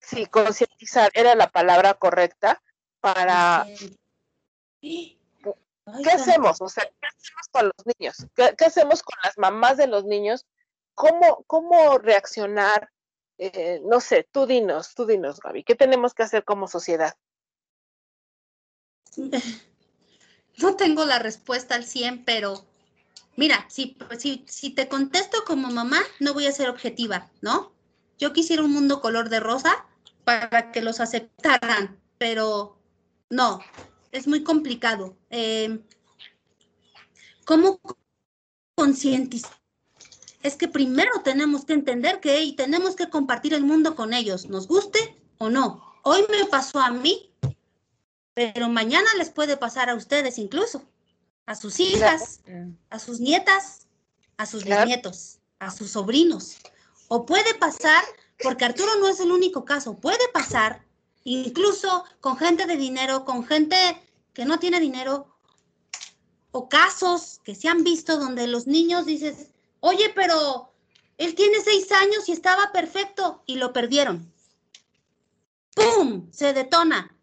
sí, 0.00 0.26
concientizar, 0.26 1.10
era 1.14 1.34
la 1.34 1.50
palabra 1.50 1.94
correcta 1.94 2.62
para... 3.00 3.62
Ay, 4.82 5.18
¿Qué 6.02 6.10
hacemos? 6.10 6.60
O 6.60 6.68
sea, 6.68 6.84
¿qué 6.84 7.06
hacemos 7.06 7.48
con 7.50 7.66
los 7.66 7.96
niños? 7.98 8.26
¿Qué, 8.34 8.54
qué 8.56 8.64
hacemos 8.64 9.02
con 9.02 9.18
las 9.22 9.36
mamás 9.36 9.76
de 9.76 9.86
los 9.86 10.04
niños? 10.04 10.46
¿Cómo, 10.94 11.44
cómo 11.46 11.98
reaccionar? 11.98 12.90
Eh, 13.38 13.80
no 13.84 14.00
sé, 14.00 14.28
tú 14.30 14.46
dinos, 14.46 14.94
tú 14.94 15.06
dinos, 15.06 15.40
Gaby, 15.40 15.64
¿qué 15.64 15.74
tenemos 15.74 16.14
que 16.14 16.22
hacer 16.22 16.44
como 16.44 16.68
sociedad? 16.68 17.14
No 20.56 20.76
tengo 20.76 21.04
la 21.04 21.18
respuesta 21.18 21.74
al 21.74 21.84
100, 21.84 22.24
pero 22.24 22.64
mira, 23.34 23.66
si, 23.68 23.96
si, 24.18 24.44
si 24.46 24.70
te 24.70 24.86
contesto 24.86 25.38
como 25.44 25.68
mamá, 25.68 26.00
no 26.20 26.32
voy 26.32 26.46
a 26.46 26.52
ser 26.52 26.68
objetiva, 26.68 27.28
¿no? 27.40 27.72
Yo 28.18 28.32
quisiera 28.32 28.62
un 28.62 28.72
mundo 28.72 29.00
color 29.00 29.30
de 29.30 29.40
rosa 29.40 29.84
para 30.22 30.70
que 30.70 30.80
los 30.80 31.00
aceptaran, 31.00 32.00
pero 32.18 32.78
no, 33.30 33.60
es 34.14 34.28
muy 34.28 34.44
complicado. 34.44 35.16
Eh, 35.28 35.80
¿Cómo 37.44 37.80
concientizar? 38.76 39.52
Es 40.42 40.56
que 40.56 40.68
primero 40.68 41.10
tenemos 41.22 41.64
que 41.64 41.72
entender 41.72 42.20
que 42.20 42.42
y 42.42 42.54
tenemos 42.54 42.94
que 42.94 43.10
compartir 43.10 43.54
el 43.54 43.64
mundo 43.64 43.96
con 43.96 44.14
ellos, 44.14 44.48
nos 44.48 44.68
guste 44.68 45.20
o 45.38 45.50
no. 45.50 45.82
Hoy 46.04 46.24
me 46.30 46.44
pasó 46.46 46.78
a 46.78 46.90
mí, 46.90 47.32
pero 48.34 48.68
mañana 48.68 49.08
les 49.18 49.30
puede 49.30 49.56
pasar 49.56 49.90
a 49.90 49.94
ustedes 49.96 50.38
incluso, 50.38 50.84
a 51.46 51.56
sus 51.56 51.80
hijas, 51.80 52.40
a 52.90 52.98
sus 53.00 53.18
nietas, 53.18 53.88
a 54.36 54.46
sus 54.46 54.62
Claro. 54.62 54.82
bisnietos, 54.82 55.40
a 55.58 55.70
sus 55.72 55.90
sobrinos. 55.90 56.58
O 57.08 57.26
puede 57.26 57.54
pasar, 57.54 58.04
porque 58.40 58.64
Arturo 58.64 58.94
no 59.00 59.08
es 59.08 59.18
el 59.18 59.32
único 59.32 59.64
caso, 59.64 59.96
puede 59.96 60.28
pasar 60.32 60.84
incluso 61.24 62.04
con 62.20 62.36
gente 62.36 62.66
de 62.66 62.76
dinero, 62.76 63.24
con 63.24 63.44
gente 63.46 63.76
que 64.32 64.44
no 64.44 64.58
tiene 64.58 64.80
dinero, 64.80 65.36
o 66.52 66.68
casos 66.68 67.40
que 67.44 67.54
se 67.54 67.68
han 67.68 67.82
visto 67.82 68.18
donde 68.18 68.46
los 68.46 68.66
niños 68.66 69.06
dices, 69.06 69.48
oye, 69.80 70.10
pero 70.14 70.72
él 71.18 71.34
tiene 71.34 71.60
seis 71.60 71.90
años 71.92 72.28
y 72.28 72.32
estaba 72.32 72.70
perfecto 72.72 73.42
y 73.46 73.56
lo 73.56 73.72
perdieron. 73.72 74.32
¡Pum! 75.74 76.30
Se 76.30 76.52
detona. 76.52 77.16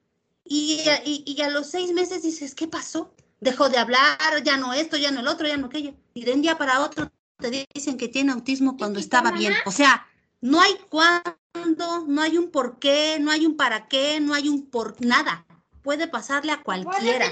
Y, 0.43 0.81
a- 0.89 1.01
y- 1.05 1.23
y 1.25 1.41
a 1.41 1.49
los 1.49 1.67
seis 1.67 1.93
meses 1.93 2.23
dices, 2.23 2.55
¿qué 2.55 2.67
pasó? 2.67 3.13
Dejó 3.39 3.69
de 3.69 3.77
hablar, 3.77 4.43
ya 4.43 4.57
no 4.57 4.73
esto, 4.73 4.97
ya 4.97 5.11
no 5.11 5.21
el 5.21 5.27
otro, 5.27 5.47
ya 5.47 5.57
no 5.57 5.67
aquello. 5.67 5.93
Y 6.13 6.25
de 6.25 6.33
un 6.33 6.41
día 6.41 6.57
para 6.57 6.81
otro 6.81 7.09
te 7.39 7.65
dicen 7.73 7.97
que 7.97 8.07
tiene 8.07 8.33
autismo 8.33 8.77
cuando 8.77 8.99
estaba 8.99 9.31
bien. 9.31 9.53
O 9.65 9.71
sea, 9.71 10.05
no 10.41 10.59
hay 10.61 10.75
cuándo, 10.89 12.05
no 12.07 12.21
hay 12.21 12.37
un 12.37 12.51
por 12.51 12.79
qué, 12.79 13.17
no 13.19 13.31
hay 13.31 13.45
un 13.45 13.55
para 13.55 13.87
qué, 13.87 14.19
no 14.19 14.33
hay 14.33 14.49
un 14.49 14.69
por 14.69 14.95
nada. 15.03 15.45
Puede 15.83 16.07
pasarle 16.07 16.51
a 16.51 16.61
cualquiera. 16.63 17.25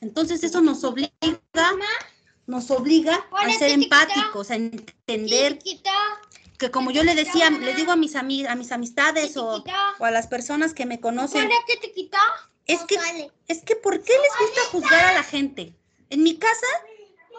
Entonces 0.00 0.42
eso 0.44 0.60
nos 0.60 0.84
obliga, 0.84 1.10
nos 2.46 2.70
obliga 2.70 3.26
a 3.32 3.46
ser 3.58 3.70
empáticos, 3.84 4.50
a 4.50 4.54
entender 4.54 5.58
que 6.58 6.70
como 6.70 6.90
yo 6.90 7.02
le 7.04 7.14
decía, 7.14 7.50
le 7.50 7.74
digo 7.74 7.92
a 7.92 7.96
mis 7.96 8.14
ami- 8.14 8.46
a 8.48 8.54
mis 8.54 8.72
amistades 8.72 9.36
o, 9.36 9.62
o 9.98 10.04
a 10.04 10.10
las 10.10 10.26
personas 10.26 10.72
que 10.74 10.86
me 10.86 10.98
conocen, 11.00 11.48
es 12.66 12.80
que 12.86 12.96
es 13.48 13.62
que 13.64 13.76
¿por 13.76 14.02
qué 14.02 14.12
les 14.12 14.30
gusta 14.40 14.60
juzgar 14.72 15.04
a 15.04 15.12
la 15.14 15.22
gente? 15.22 15.74
En 16.10 16.22
mi 16.22 16.36
casa, 16.36 16.66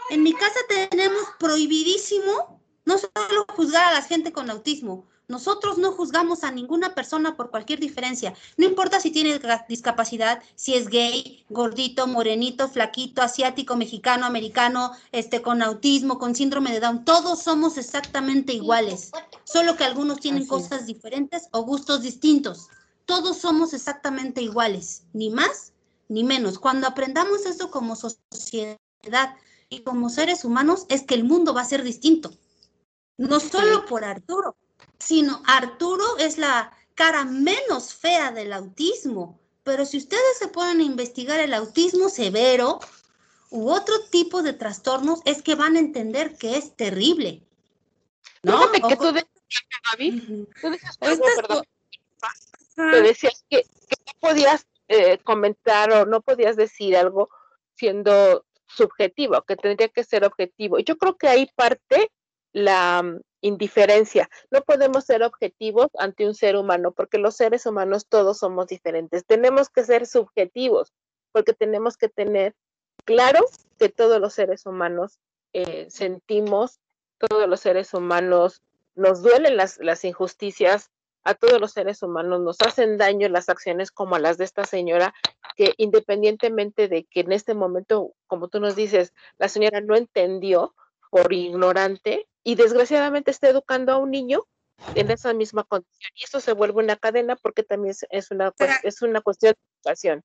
en 0.10 0.24
mi 0.24 0.34
casa 0.34 0.60
tenemos 0.90 1.24
prohibidísimo 1.40 2.59
no 2.90 2.98
solo 2.98 3.46
juzgar 3.56 3.84
a 3.84 3.94
la 3.94 4.02
gente 4.02 4.34
con 4.34 4.50
autismo. 4.50 5.06
Nosotros 5.28 5.78
no 5.78 5.92
juzgamos 5.92 6.44
a 6.44 6.50
ninguna 6.50 6.96
persona 6.96 7.38
por 7.38 7.52
cualquier 7.52 7.80
diferencia. 7.80 8.34
No 8.58 8.66
importa 8.66 9.00
si 9.00 9.12
tiene 9.12 9.40
discapacidad, 9.68 10.42
si 10.56 10.74
es 10.74 10.88
gay, 10.88 11.46
gordito, 11.50 12.08
morenito, 12.08 12.68
flaquito, 12.68 13.22
asiático, 13.22 13.76
mexicano, 13.76 14.26
americano, 14.26 14.92
este, 15.12 15.44
con 15.44 15.62
autismo, 15.62 16.18
con 16.18 16.34
síndrome 16.34 16.72
de 16.72 16.80
Down. 16.80 17.06
Todos 17.06 17.44
somos 17.44 17.78
exactamente 17.78 18.54
iguales. 18.54 19.12
Solo 19.44 19.76
que 19.76 19.84
algunos 19.84 20.20
tienen 20.20 20.42
Así 20.42 20.50
cosas 20.50 20.88
diferentes 20.88 21.48
o 21.52 21.62
gustos 21.62 22.02
distintos. 22.02 22.70
todos 23.06 23.38
somos 23.38 23.74
exactamente 23.74 24.42
iguales, 24.42 25.04
ni 25.14 25.30
más 25.30 25.74
ni 26.08 26.24
menos. 26.24 26.58
Cuando 26.58 26.88
aprendamos 26.88 27.46
eso 27.46 27.70
como 27.70 27.96
sociedad 27.96 28.78
y 29.70 29.82
como 29.82 30.10
seres 30.10 30.44
humanos, 30.44 30.88
es 30.90 31.04
que 31.04 31.14
el 31.14 31.24
mundo 31.24 31.54
va 31.54 31.62
a 31.62 31.66
ser 31.66 31.84
distinto. 31.84 32.32
No 33.20 33.42
solo 33.42 33.86
por 33.86 34.06
Arturo, 34.06 34.56
sino 34.98 35.44
Arturo 35.46 36.18
es 36.20 36.38
la 36.38 36.72
cara 36.96 37.26
menos 37.26 37.94
fea 37.94 38.32
del 38.32 38.54
autismo. 38.54 39.38
Pero 39.64 39.86
si 39.86 39.98
ustedes 39.98 40.38
se 40.40 40.48
ponen 40.48 40.80
a 40.80 40.84
investigar 40.84 41.38
el 41.42 41.54
autismo 41.54 42.08
severo 42.08 42.80
u 43.50 43.72
otro 43.72 43.96
tipo 44.10 44.42
de 44.42 44.54
trastornos, 44.54 45.20
es 45.26 45.42
que 45.42 45.56
van 45.56 45.76
a 45.76 45.80
entender 45.80 46.38
que 46.38 46.56
es 46.56 46.78
terrible. 46.78 47.44
¿No? 48.42 48.70
Fíjate 48.70 48.88
que 48.88 48.96
tú 48.96 49.12
decías, 49.12 49.66
Gaby, 49.92 50.48
tú 50.62 50.70
decías 50.70 50.98
perdón, 50.98 51.64
te 52.76 53.02
decías 53.02 53.44
que, 53.50 53.64
que 53.64 53.96
no 54.08 54.14
podías 54.22 54.66
eh, 54.88 55.18
comentar 55.26 55.92
o 55.92 56.06
no 56.06 56.22
podías 56.22 56.56
decir 56.56 56.96
algo 56.96 57.30
siendo 57.76 58.46
subjetivo, 58.66 59.42
que 59.42 59.58
tendría 59.58 59.90
que 59.90 60.06
ser 60.06 60.24
objetivo. 60.24 60.80
Y 60.80 60.86
Yo 60.86 60.98
creo 60.98 61.18
que 61.18 61.28
ahí 61.28 61.52
parte 61.54 62.10
la 62.54 63.02
mm, 63.04 63.22
indiferencia. 63.42 64.30
No 64.52 64.62
podemos 64.62 65.06
ser 65.06 65.24
objetivos 65.24 65.88
ante 65.98 66.26
un 66.26 66.36
ser 66.36 66.56
humano, 66.56 66.92
porque 66.92 67.18
los 67.18 67.36
seres 67.36 67.66
humanos 67.66 68.08
todos 68.08 68.40
somos 68.40 68.68
diferentes. 68.68 69.26
Tenemos 69.26 69.70
que 69.70 69.84
ser 69.84 70.06
subjetivos, 70.06 70.94
porque 71.32 71.54
tenemos 71.54 71.98
que 71.98 72.10
tener 72.10 72.56
claro 73.06 73.46
que 73.78 73.90
todos 73.90 74.20
los 74.20 74.34
seres 74.34 74.66
humanos 74.66 75.20
eh, 75.54 75.88
sentimos, 75.90 76.80
todos 77.18 77.48
los 77.48 77.60
seres 77.62 77.94
humanos 77.94 78.62
nos 78.96 79.22
duelen 79.22 79.58
las, 79.58 79.78
las 79.80 80.04
injusticias, 80.04 80.92
a 81.24 81.34
todos 81.34 81.60
los 81.60 81.72
seres 81.72 82.02
humanos 82.02 82.42
nos 82.42 82.62
hacen 82.62 82.98
daño 82.98 83.28
las 83.30 83.50
acciones 83.50 83.92
como 83.92 84.18
las 84.18 84.38
de 84.38 84.46
esta 84.46 84.64
señora, 84.64 85.14
que 85.56 85.74
independientemente 85.78 86.88
de 86.88 87.06
que 87.06 87.22
en 87.22 87.32
este 87.32 87.54
momento, 87.54 88.14
como 88.28 88.48
tú 88.48 88.60
nos 88.60 88.76
dices, 88.76 89.14
la 89.38 89.50
señora 89.50 89.82
no 89.82 89.96
entendió 89.96 90.74
por 91.10 91.32
ignorante 91.34 92.28
y 92.50 92.56
desgraciadamente 92.56 93.30
está 93.30 93.48
educando 93.48 93.92
a 93.92 93.98
un 93.98 94.10
niño 94.10 94.44
en 94.96 95.12
esa 95.12 95.34
misma 95.34 95.66
condición. 95.66 96.12
Y 96.16 96.24
esto 96.24 96.40
se 96.40 96.54
vuelve 96.54 96.84
una 96.84 96.96
cadena 96.96 97.36
porque 97.36 97.62
también 97.62 97.94
es, 98.10 98.32
una, 98.32 98.52
es 98.82 99.04
una 99.04 99.22
cuestión 99.22 99.54
de 99.54 99.60
educación. 99.78 100.24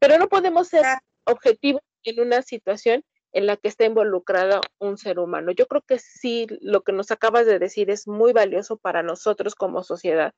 Pero 0.00 0.18
no 0.18 0.28
podemos 0.28 0.66
ser 0.66 0.84
objetivos 1.22 1.80
en 2.02 2.18
una 2.18 2.42
situación 2.42 3.04
en 3.30 3.46
la 3.46 3.56
que 3.56 3.68
está 3.68 3.84
involucrado 3.84 4.62
un 4.80 4.98
ser 4.98 5.20
humano. 5.20 5.52
Yo 5.52 5.68
creo 5.68 5.82
que 5.82 6.00
sí, 6.00 6.48
lo 6.60 6.82
que 6.82 6.90
nos 6.90 7.12
acabas 7.12 7.46
de 7.46 7.60
decir 7.60 7.88
es 7.88 8.08
muy 8.08 8.32
valioso 8.32 8.76
para 8.76 9.04
nosotros 9.04 9.54
como 9.54 9.84
sociedad, 9.84 10.32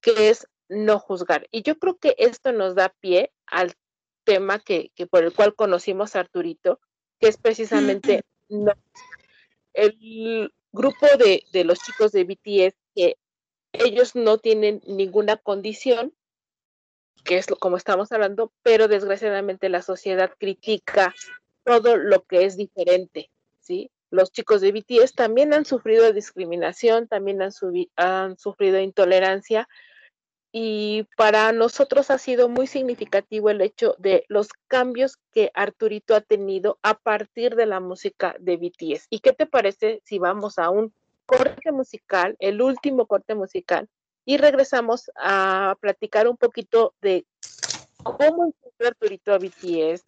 que 0.00 0.30
es 0.30 0.48
no 0.70 0.98
juzgar. 1.00 1.48
Y 1.50 1.64
yo 1.64 1.78
creo 1.78 1.98
que 1.98 2.14
esto 2.16 2.50
nos 2.50 2.74
da 2.74 2.94
pie 2.98 3.30
al 3.44 3.74
tema 4.24 4.58
que, 4.58 4.90
que 4.94 5.06
por 5.06 5.22
el 5.22 5.34
cual 5.34 5.54
conocimos 5.54 6.16
a 6.16 6.20
Arturito, 6.20 6.80
que 7.20 7.28
es 7.28 7.36
precisamente 7.36 8.22
no. 8.48 8.72
El 9.74 10.52
grupo 10.72 11.06
de, 11.18 11.44
de 11.52 11.64
los 11.64 11.78
chicos 11.80 12.12
de 12.12 12.24
BTS, 12.24 12.76
que 12.94 13.16
ellos 13.72 14.14
no 14.14 14.38
tienen 14.38 14.80
ninguna 14.86 15.36
condición, 15.36 16.14
que 17.24 17.38
es 17.38 17.46
como 17.46 17.76
estamos 17.76 18.12
hablando, 18.12 18.52
pero 18.62 18.88
desgraciadamente 18.88 19.68
la 19.68 19.82
sociedad 19.82 20.32
critica 20.38 21.14
todo 21.64 21.96
lo 21.96 22.24
que 22.24 22.44
es 22.44 22.56
diferente, 22.56 23.30
¿sí? 23.60 23.90
Los 24.10 24.30
chicos 24.30 24.60
de 24.60 24.70
BTS 24.70 25.14
también 25.14 25.52
han 25.54 25.64
sufrido 25.64 26.12
discriminación, 26.12 27.08
también 27.08 27.42
han, 27.42 27.50
han 27.96 28.38
sufrido 28.38 28.78
intolerancia 28.78 29.68
y 30.56 31.02
para 31.16 31.50
nosotros 31.50 32.12
ha 32.12 32.18
sido 32.18 32.48
muy 32.48 32.68
significativo 32.68 33.50
el 33.50 33.60
hecho 33.60 33.96
de 33.98 34.24
los 34.28 34.50
cambios 34.68 35.18
que 35.32 35.50
Arturito 35.52 36.14
ha 36.14 36.20
tenido 36.20 36.78
a 36.84 36.94
partir 36.94 37.56
de 37.56 37.66
la 37.66 37.80
música 37.80 38.36
de 38.38 38.56
BTS. 38.56 39.08
¿Y 39.10 39.18
qué 39.18 39.32
te 39.32 39.46
parece 39.46 40.00
si 40.04 40.20
vamos 40.20 40.60
a 40.60 40.70
un 40.70 40.94
corte 41.26 41.72
musical, 41.72 42.36
el 42.38 42.62
último 42.62 43.06
corte 43.06 43.34
musical, 43.34 43.88
y 44.24 44.36
regresamos 44.36 45.10
a 45.16 45.74
platicar 45.80 46.28
un 46.28 46.36
poquito 46.36 46.94
de 47.02 47.26
cómo 48.04 48.46
encontró 48.46 48.86
Arturito 48.86 49.32
a 49.34 49.38
BTS, 49.38 50.04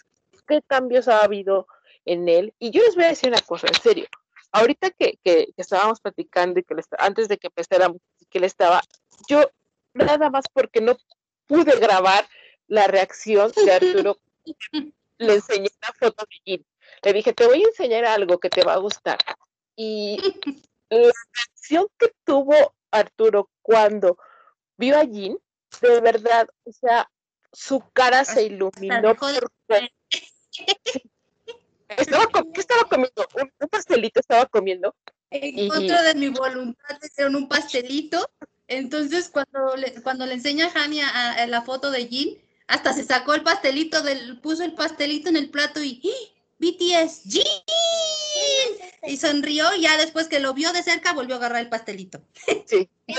qué 0.47 0.63
cambios 0.65 1.09
ha 1.09 1.25
habido 1.25 1.67
en 2.05 2.29
él. 2.29 2.55
Y 2.61 2.71
yo 2.71 2.83
les 2.85 2.95
voy 2.95 3.07
a 3.07 3.09
decir 3.09 3.31
una 3.31 3.41
cosa, 3.43 3.67
en 3.67 3.75
serio. 3.75 4.07
Ahorita 4.53 4.91
que, 4.93 5.19
que- 5.25 5.47
que 5.47 5.63
estábamos 5.63 6.01
platicando 6.01 6.61
y 6.61 6.63
que 6.63 6.77
le 6.77 6.83
antes 6.99 7.27
de 7.27 7.37
que 7.37 7.49
empezáramos, 7.49 8.01
que 8.31 8.39
le 8.39 8.47
estaba, 8.47 8.81
yo 9.29 9.51
nada 9.97 10.31
más 10.31 10.45
porque 10.53 10.81
no 10.81 10.97
pude 11.47 11.79
grabar 11.79 12.27
la 12.69 12.87
reacción 12.87 13.53
de 13.65 13.73
Arturo, 13.73 14.19
le 15.19 15.35
enseñé 15.35 15.69
una 15.83 15.93
foto 15.99 16.27
de 16.29 16.37
Jin. 16.45 16.67
Le 17.03 17.13
dije, 17.13 17.33
te 17.33 17.47
voy 17.47 17.63
a 17.63 17.67
enseñar 17.67 18.05
algo 18.05 18.39
que 18.39 18.51
te 18.51 18.63
va 18.65 18.75
a 18.75 18.79
gustar. 18.79 19.19
Y 19.77 20.19
la 20.89 21.13
reacción 21.33 21.89
que 21.99 22.13
tuvo 22.25 22.75
Arturo 22.91 23.51
cuando 23.63 24.19
vio 24.77 24.99
a 24.99 25.05
Jin, 25.05 25.39
de 25.81 26.01
verdad, 26.01 26.49
o 26.65 26.73
sea, 26.73 27.11
su 27.53 27.83
cara 27.93 28.25
se 28.25 28.45
iluminó. 28.45 29.01
dejó 29.01 29.27
de 29.29 29.41
por 29.41 29.81
Estaba, 31.89 32.27
com- 32.27 32.53
¿Qué 32.53 32.61
estaba 32.61 32.85
comiendo? 32.85 33.27
Un, 33.35 33.69
pastelito 33.69 34.21
estaba 34.21 34.47
comiendo. 34.47 34.95
En 35.31 35.59
Y- 35.59 35.69
contra 35.69 36.03
de 36.03 36.15
mi 36.15 36.29
voluntad 36.29 36.99
hicieron 37.03 37.37
un 37.37 37.49
pastelito. 37.49 38.29
Entonces, 38.69 39.29
cuando 39.29 39.77
le, 39.77 39.93
cuando 40.03 40.27
le 40.27 40.35
enseña 40.35 40.67
a 40.67 40.85
Hani 40.85 41.01
a- 41.01 41.47
la 41.47 41.63
foto 41.63 41.91
de 41.91 42.07
Jin, 42.07 42.39
hasta 42.67 42.93
se 42.93 43.05
sacó 43.05 43.35
el 43.35 43.43
pastelito, 43.43 44.03
del, 44.03 44.41
puso 44.41 44.65
el 44.65 44.75
pastelito 44.75 45.29
en 45.29 45.37
el 45.37 45.51
plato 45.51 45.83
y 45.83 46.01
¡Ah! 46.05 46.33
BTS, 46.59 47.23
Jin. 47.31 47.43
Y 49.07 49.17
sonrió 49.19 49.73
y 49.75 49.83
ya 49.83 49.97
después 49.99 50.27
que 50.29 50.41
lo 50.41 50.55
vio 50.55 50.73
de 50.73 50.83
cerca 50.83 51.13
volvió 51.13 51.37
a 51.37 51.39
agarrar 51.39 51.63
el 51.63 51.69
pastelito. 51.69 52.21
Sí. 52.67 52.89
Él 53.07 53.17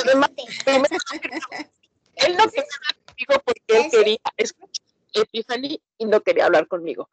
no 2.36 2.50
quería 2.50 2.76
hablar 2.76 2.96
conmigo 3.06 3.42
porque 3.46 3.62
él 3.68 3.92
quería 3.92 4.18
escuchar 4.38 4.86
y 5.98 6.06
no 6.06 6.22
quería 6.22 6.46
hablar 6.46 6.68
conmigo. 6.68 7.10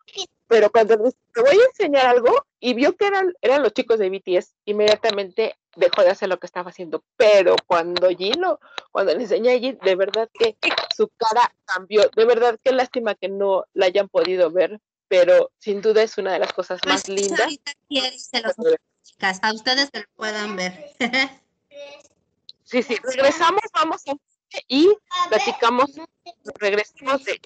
Pero 0.49 0.71
cuando 0.71 0.97
te 0.99 1.41
voy 1.41 1.59
a 1.59 1.67
enseñar 1.71 2.07
algo 2.07 2.47
y 2.61 2.75
vio 2.75 2.97
que 2.97 3.07
eran, 3.07 3.33
eran 3.41 3.63
los 3.63 3.73
chicos 3.73 3.99
de 3.99 4.11
BTS, 4.11 4.55
inmediatamente 4.65 5.57
dejó 5.77 6.03
de 6.03 6.11
hacer 6.11 6.29
lo 6.29 6.39
que 6.39 6.47
estaba 6.47 6.71
haciendo. 6.71 7.03
Pero 7.17 7.57
cuando 7.67 8.09
Jin 8.09 8.41
lo, 8.41 8.61
cuando 8.91 9.15
le 9.15 9.23
enseñé 9.23 9.55
a 9.55 9.59
Jin, 9.59 9.79
de 9.83 9.95
verdad 9.97 10.29
que 10.33 10.57
su 10.97 11.09
cara 11.17 11.55
cambió. 11.65 12.09
De 12.15 12.25
verdad 12.25 12.59
que 12.63 12.73
lástima 12.73 13.15
que 13.15 13.29
no 13.29 13.65
la 13.75 13.87
hayan 13.87 14.09
podido 14.09 14.51
ver, 14.51 14.81
pero 15.09 15.51
sin 15.59 15.81
duda 15.81 16.03
es 16.03 16.19
una 16.19 16.33
de 16.33 16.39
las 16.39 16.53
cosas 16.53 16.81
más 16.87 17.05
Pues, 17.05 17.21
lindas. 17.21 17.41
ahorita 17.41 17.73
se 18.19 18.41
los 18.41 18.55
chicas, 19.03 19.39
a 19.43 19.53
ustedes 19.53 19.91
que 19.91 20.01
lo 20.01 20.07
puedan 20.17 20.57
ver. 20.57 20.93
Sí, 22.65 22.83
sí, 22.83 22.97
regresamos, 23.03 23.61
vamos 23.75 24.03
a 24.09 24.15
y 24.69 24.89
platicamos, 25.29 25.91
regresamos 26.59 27.25
de 27.25 27.41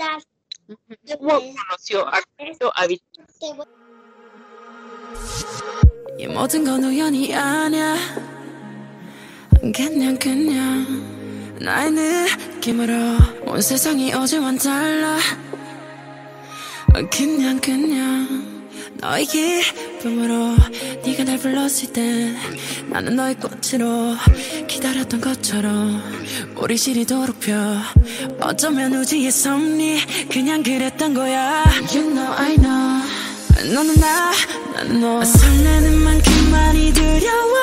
cómo 1.19 1.41
conoció 1.41 2.07
a 2.07 2.19
Arturo 2.39 2.73
a. 2.75 2.87
이 6.19 6.27
모든 6.27 6.65
건 6.65 6.83
우연이 6.83 7.33
아니야. 7.33 7.97
그냥 9.73 10.19
그냥 10.19 11.57
나의 11.61 11.93
느낌으로 11.93 12.93
온 13.47 13.63
세상이 13.63 14.13
어제와는 14.13 14.59
달라. 14.59 15.17
그냥 17.09 17.61
그냥 17.61 18.67
너의 18.95 19.27
기쁨으로 19.27 20.57
네가 21.05 21.23
날 21.23 21.39
불렀을 21.39 21.93
때 21.93 22.35
나는 22.89 23.15
너의 23.15 23.37
꽃으로 23.37 24.17
기다렸던 24.67 25.21
것처럼 25.21 26.03
우리 26.57 26.77
시리도록 26.77 27.39
펴 27.39 27.55
어쩌면 28.41 28.93
우지의 28.95 29.31
섭리 29.31 30.01
그냥 30.29 30.65
그랬던 30.65 31.15
거야. 31.15 31.63
You 31.93 32.11
know 32.11 32.35
I 32.37 32.57
know 32.57 33.03
너는 33.65 33.95
나, 33.97 34.33
난 34.75 35.01
너. 35.01 35.25
설레는 35.25 35.95
만큼 35.99 36.51
많이 36.51 36.93
두려워. 36.93 37.55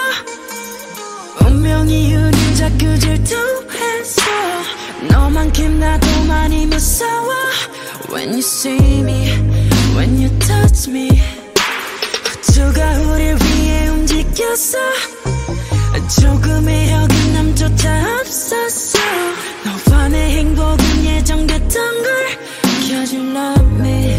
운명이 1.46 2.14
우릴 2.14 2.56
자꾸 2.56 3.00
질투했어. 3.00 4.22
너만큼 5.10 5.80
나도 5.80 6.24
많이 6.28 6.66
무서워. 6.66 7.34
When 8.12 8.30
you 8.30 8.40
see 8.40 9.00
me, 9.00 9.32
when 9.96 10.22
you 10.22 10.40
touch 10.40 10.90
me. 10.90 11.10
우주가 12.50 13.00
우릴 13.00 13.38
위해 13.42 13.88
움직였어. 13.88 14.78
조금의 16.22 16.94
어긋남조차 16.94 18.20
없었어. 18.20 19.00
너와 19.90 20.10
내 20.10 20.38
행복은 20.38 21.06
예정됐던 21.06 22.04
걸. 22.04 22.38
Cause 22.86 23.16
you 23.16 23.32
love 23.32 23.66
me 23.80 24.14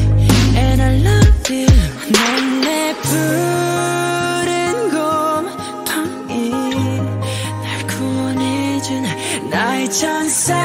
and 0.57 0.83
I 0.83 1.01
love 1.03 1.21
you. 1.21 1.26
어디 1.47 1.65
넌내 2.11 2.93
푸른 3.03 4.91
곰팡이 4.91 6.51
날 6.51 7.87
구원해준 7.87 9.05
나의 9.49 9.89
천사 9.93 10.57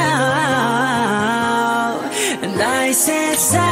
나의 2.58 2.92
세상. 2.94 3.62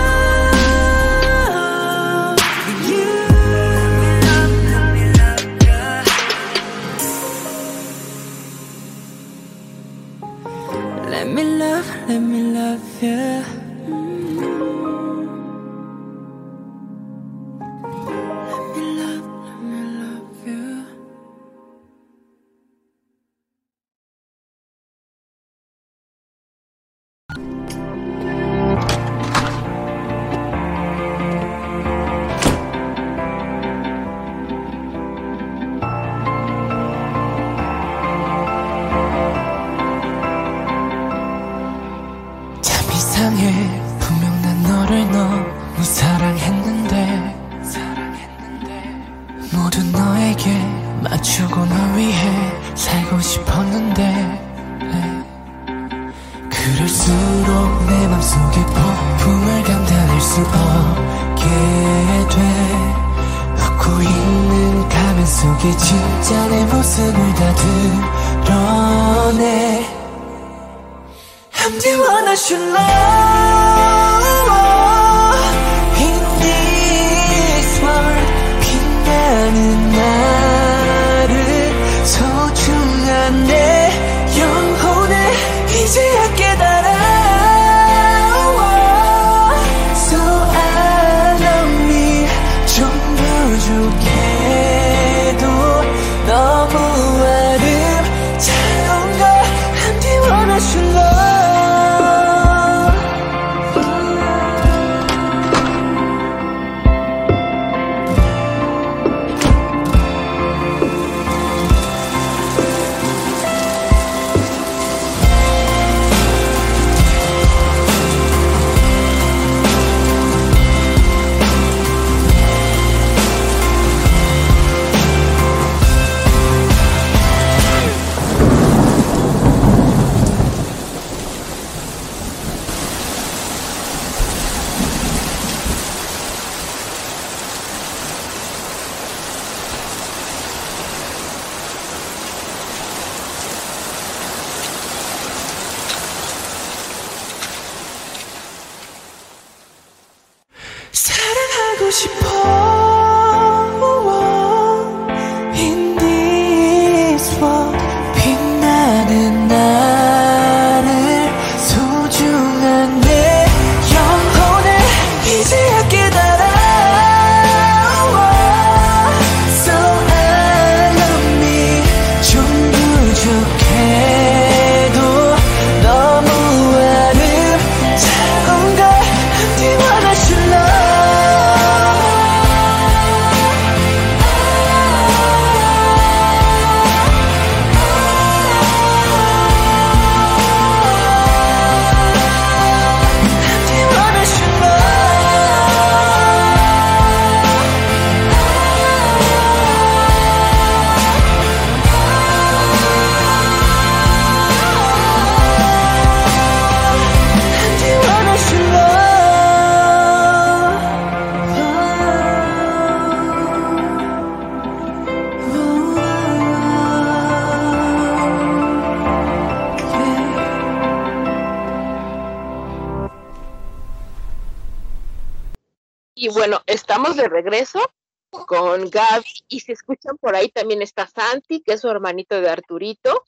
con 228.61 228.91
Gaby 228.91 229.25
y 229.47 229.59
si 229.59 229.71
escuchan 229.71 230.19
por 230.19 230.35
ahí 230.35 230.49
también 230.49 230.83
está 230.83 231.07
Santi, 231.07 231.61
que 231.61 231.73
es 231.73 231.81
su 231.81 231.89
hermanito 231.89 232.39
de 232.39 232.47
Arturito, 232.47 233.25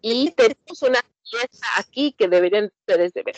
y 0.00 0.30
tenemos 0.36 0.80
una 0.82 1.00
fiesta 1.28 1.66
aquí 1.76 2.12
que 2.12 2.28
deberían 2.28 2.66
ustedes 2.66 3.12
de 3.12 3.24
ver, 3.24 3.36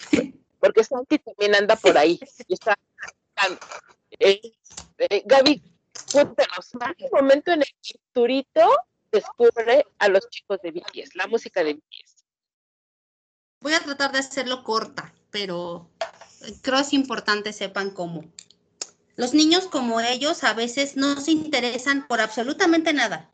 porque 0.61 0.85
Santi 0.85 1.19
también 1.19 1.55
anda 1.55 1.77
por 1.77 1.97
ahí 1.97 2.21
y 2.47 2.53
está. 2.53 2.77
Eh, 4.19 4.43
eh, 4.99 5.23
Gaby, 5.25 5.63
cuéntanos, 6.13 6.75
¿en 6.75 6.95
qué 6.99 7.09
momento 7.11 7.53
en 7.53 7.63
el 7.63 7.69
que 7.83 7.99
Arturito 7.99 8.69
descubre 9.11 9.87
a 9.99 10.09
los 10.09 10.29
chicos 10.29 10.61
de 10.61 10.73
BTS, 10.73 11.15
la 11.15 11.29
música 11.29 11.65
de 11.65 11.75
BTS? 11.75 12.27
Voy 13.61 13.73
a 13.73 13.81
tratar 13.81 14.13
de 14.13 14.19
hacerlo 14.19 14.63
corta, 14.65 15.15
pero 15.31 15.89
creo 16.61 16.81
es 16.81 16.93
importante 16.93 17.55
sepan 17.55 17.91
cómo. 17.91 18.25
Los 19.19 19.35
niños 19.35 19.67
como 19.67 20.01
ellos 20.01 20.45
a 20.45 20.55
veces 20.55 20.97
no 20.97 21.21
se 21.21 21.33
interesan 21.33 22.07
por 22.07 22.21
absolutamente 22.21 22.93
nada. 22.93 23.29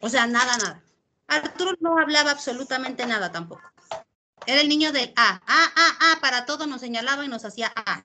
O 0.00 0.08
sea, 0.08 0.26
nada, 0.26 0.56
nada. 0.56 0.82
Arturo 1.28 1.76
no 1.78 1.96
hablaba 1.98 2.32
absolutamente 2.32 3.06
nada 3.06 3.30
tampoco. 3.30 3.62
Era 4.44 4.60
el 4.60 4.68
niño 4.68 4.90
del 4.90 5.12
A, 5.14 5.40
A, 5.46 5.72
A, 5.76 6.12
A, 6.12 6.20
para 6.20 6.46
todo 6.46 6.66
nos 6.66 6.80
señalaba 6.80 7.24
y 7.24 7.28
nos 7.28 7.44
hacía 7.44 7.72
A. 7.76 8.02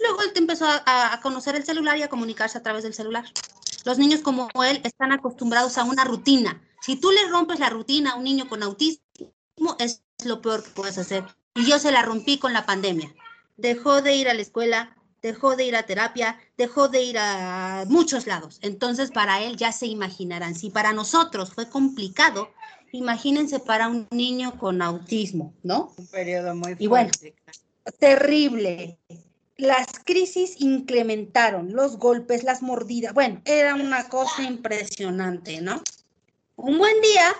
Luego 0.00 0.22
él 0.22 0.32
empezó 0.34 0.64
a, 0.64 1.12
a 1.12 1.20
conocer 1.20 1.56
el 1.56 1.64
celular 1.64 1.98
y 1.98 2.02
a 2.02 2.08
comunicarse 2.08 2.56
a 2.56 2.62
través 2.62 2.82
del 2.82 2.94
celular. 2.94 3.26
Los 3.84 3.98
niños 3.98 4.22
como 4.22 4.48
él 4.64 4.80
están 4.82 5.12
acostumbrados 5.12 5.76
a 5.76 5.84
una 5.84 6.04
rutina. 6.04 6.62
Si 6.80 6.96
tú 6.96 7.10
le 7.10 7.28
rompes 7.28 7.60
la 7.60 7.68
rutina 7.68 8.12
a 8.12 8.14
un 8.16 8.24
niño 8.24 8.48
con 8.48 8.62
autismo, 8.62 9.02
es 9.78 10.02
lo 10.24 10.40
peor 10.40 10.64
que 10.64 10.70
puedes 10.70 10.96
hacer. 10.96 11.22
Y 11.54 11.66
yo 11.66 11.78
se 11.78 11.92
la 11.92 12.00
rompí 12.00 12.38
con 12.38 12.54
la 12.54 12.64
pandemia. 12.64 13.14
Dejó 13.58 14.00
de 14.00 14.16
ir 14.16 14.30
a 14.30 14.34
la 14.34 14.40
escuela, 14.40 14.96
dejó 15.24 15.56
de 15.56 15.64
ir 15.64 15.74
a 15.74 15.84
terapia, 15.84 16.38
dejó 16.58 16.88
de 16.88 17.02
ir 17.02 17.16
a 17.18 17.84
muchos 17.88 18.26
lados. 18.26 18.58
Entonces, 18.60 19.10
para 19.10 19.42
él 19.42 19.56
ya 19.56 19.72
se 19.72 19.86
imaginarán. 19.86 20.54
Si 20.54 20.68
para 20.68 20.92
nosotros 20.92 21.54
fue 21.54 21.66
complicado, 21.70 22.50
imagínense 22.92 23.58
para 23.58 23.88
un 23.88 24.06
niño 24.10 24.58
con 24.58 24.82
autismo, 24.82 25.54
¿no? 25.62 25.94
Un 25.96 26.06
periodo 26.08 26.54
muy 26.54 26.76
Y 26.78 26.88
bueno. 26.88 27.08
fuerte. 27.08 27.34
Terrible. 27.98 28.98
Las 29.56 29.86
crisis 30.04 30.56
incrementaron, 30.58 31.72
los 31.72 31.96
golpes, 31.96 32.44
las 32.44 32.60
mordidas. 32.60 33.14
Bueno, 33.14 33.40
era 33.46 33.76
una 33.76 34.10
cosa 34.10 34.42
impresionante, 34.42 35.62
¿no? 35.62 35.82
Un 36.56 36.76
buen 36.76 37.00
día, 37.00 37.34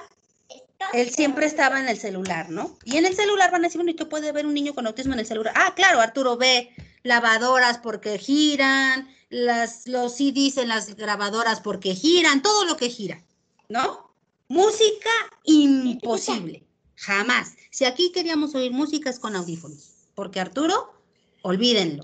él 0.93 1.11
siempre 1.11 1.47
estaba 1.47 1.81
en 1.81 1.89
el 1.89 1.99
celular, 1.99 2.51
¿no? 2.51 2.79
Y 2.85 2.97
en 2.97 3.07
el 3.07 3.17
celular 3.17 3.51
van 3.51 3.63
a 3.63 3.69
decir, 3.69 3.79
bueno, 3.79 3.91
¿y 3.91 3.95
qué 3.97 4.07
puede 4.07 4.33
ver 4.33 4.47
un 4.47 4.55
niño 4.55 4.75
con 4.75 4.87
autismo 4.87 5.15
en 5.15 5.21
el 5.21 5.27
celular? 5.27 5.55
Ah, 5.57 5.75
claro, 5.75 6.01
Arturo 6.01 6.37
ve 6.37 6.71
lavadoras 7.03 7.79
porque 7.79 8.19
giran, 8.19 9.09
las, 9.31 9.87
los 9.89 10.17
CDs 10.17 10.59
en 10.59 10.69
las 10.69 10.95
grabadoras 10.95 11.61
porque 11.61 11.95
giran, 11.95 12.43
todo 12.43 12.65
lo 12.65 12.77
que 12.77 12.89
gira, 12.89 13.25
¿no? 13.69 14.15
Música 14.49 15.11
imposible, 15.45 16.65
jamás. 16.97 17.55
Si 17.71 17.85
aquí 17.85 18.13
queríamos 18.13 18.55
oír 18.55 18.73
música 18.73 19.11
es 19.11 19.19
con 19.19 19.35
audífonos, 19.35 20.09
porque 20.15 20.41
Arturo, 20.41 20.95
olvídenlo, 21.43 22.03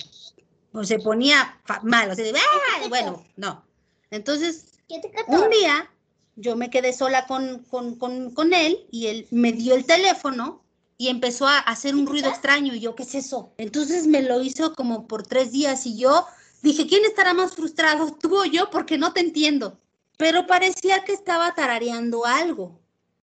o 0.73 0.85
se 0.85 0.99
ponía 0.99 1.61
mal, 1.83 2.11
o 2.11 2.15
sea, 2.15 2.25
de, 2.25 2.35
"Ah", 2.39 2.89
bueno, 2.89 3.25
no. 3.37 3.65
Entonces, 4.11 4.73
¿Qué 4.89 4.99
te 4.99 5.13
un 5.29 5.49
día 5.51 5.89
yo 6.37 6.57
me 6.57 6.71
quedé 6.71 6.93
sola 6.93 7.27
con, 7.27 7.65
con, 7.71 7.97
con, 7.97 8.31
con 8.31 8.53
él 8.55 8.87
y 8.91 9.07
él 9.07 9.27
me 9.31 9.53
dio 9.53 9.75
el 9.75 9.85
teléfono 9.85 10.63
y 11.01 11.09
empezó 11.09 11.47
a 11.47 11.59
hacer 11.59 11.95
un 11.95 12.07
ruido 12.07 12.29
extraño 12.29 12.75
y 12.75 12.81
yo, 12.81 12.95
¿qué 12.95 13.05
es 13.05 13.15
eso? 13.15 13.55
Entonces 13.57 14.07
me 14.07 14.23
lo 14.23 14.43
hizo 14.43 14.75
como 14.75 15.07
por 15.07 15.27
tres 15.27 15.51
días 15.51 15.87
y 15.87 15.97
yo 15.97 16.27
dije, 16.63 16.87
¿quién 16.87 17.05
estará 17.05 17.33
más 17.33 17.55
frustrado, 17.55 18.13
tú 18.21 18.39
o 18.39 18.45
yo? 18.45 18.69
Porque 18.71 18.99
no 18.99 19.13
te 19.13 19.21
entiendo. 19.21 19.79
Pero 20.19 20.47
parecía 20.47 21.03
que 21.05 21.15
estaba 21.15 21.55
tarareando 21.55 22.27
algo. 22.27 22.79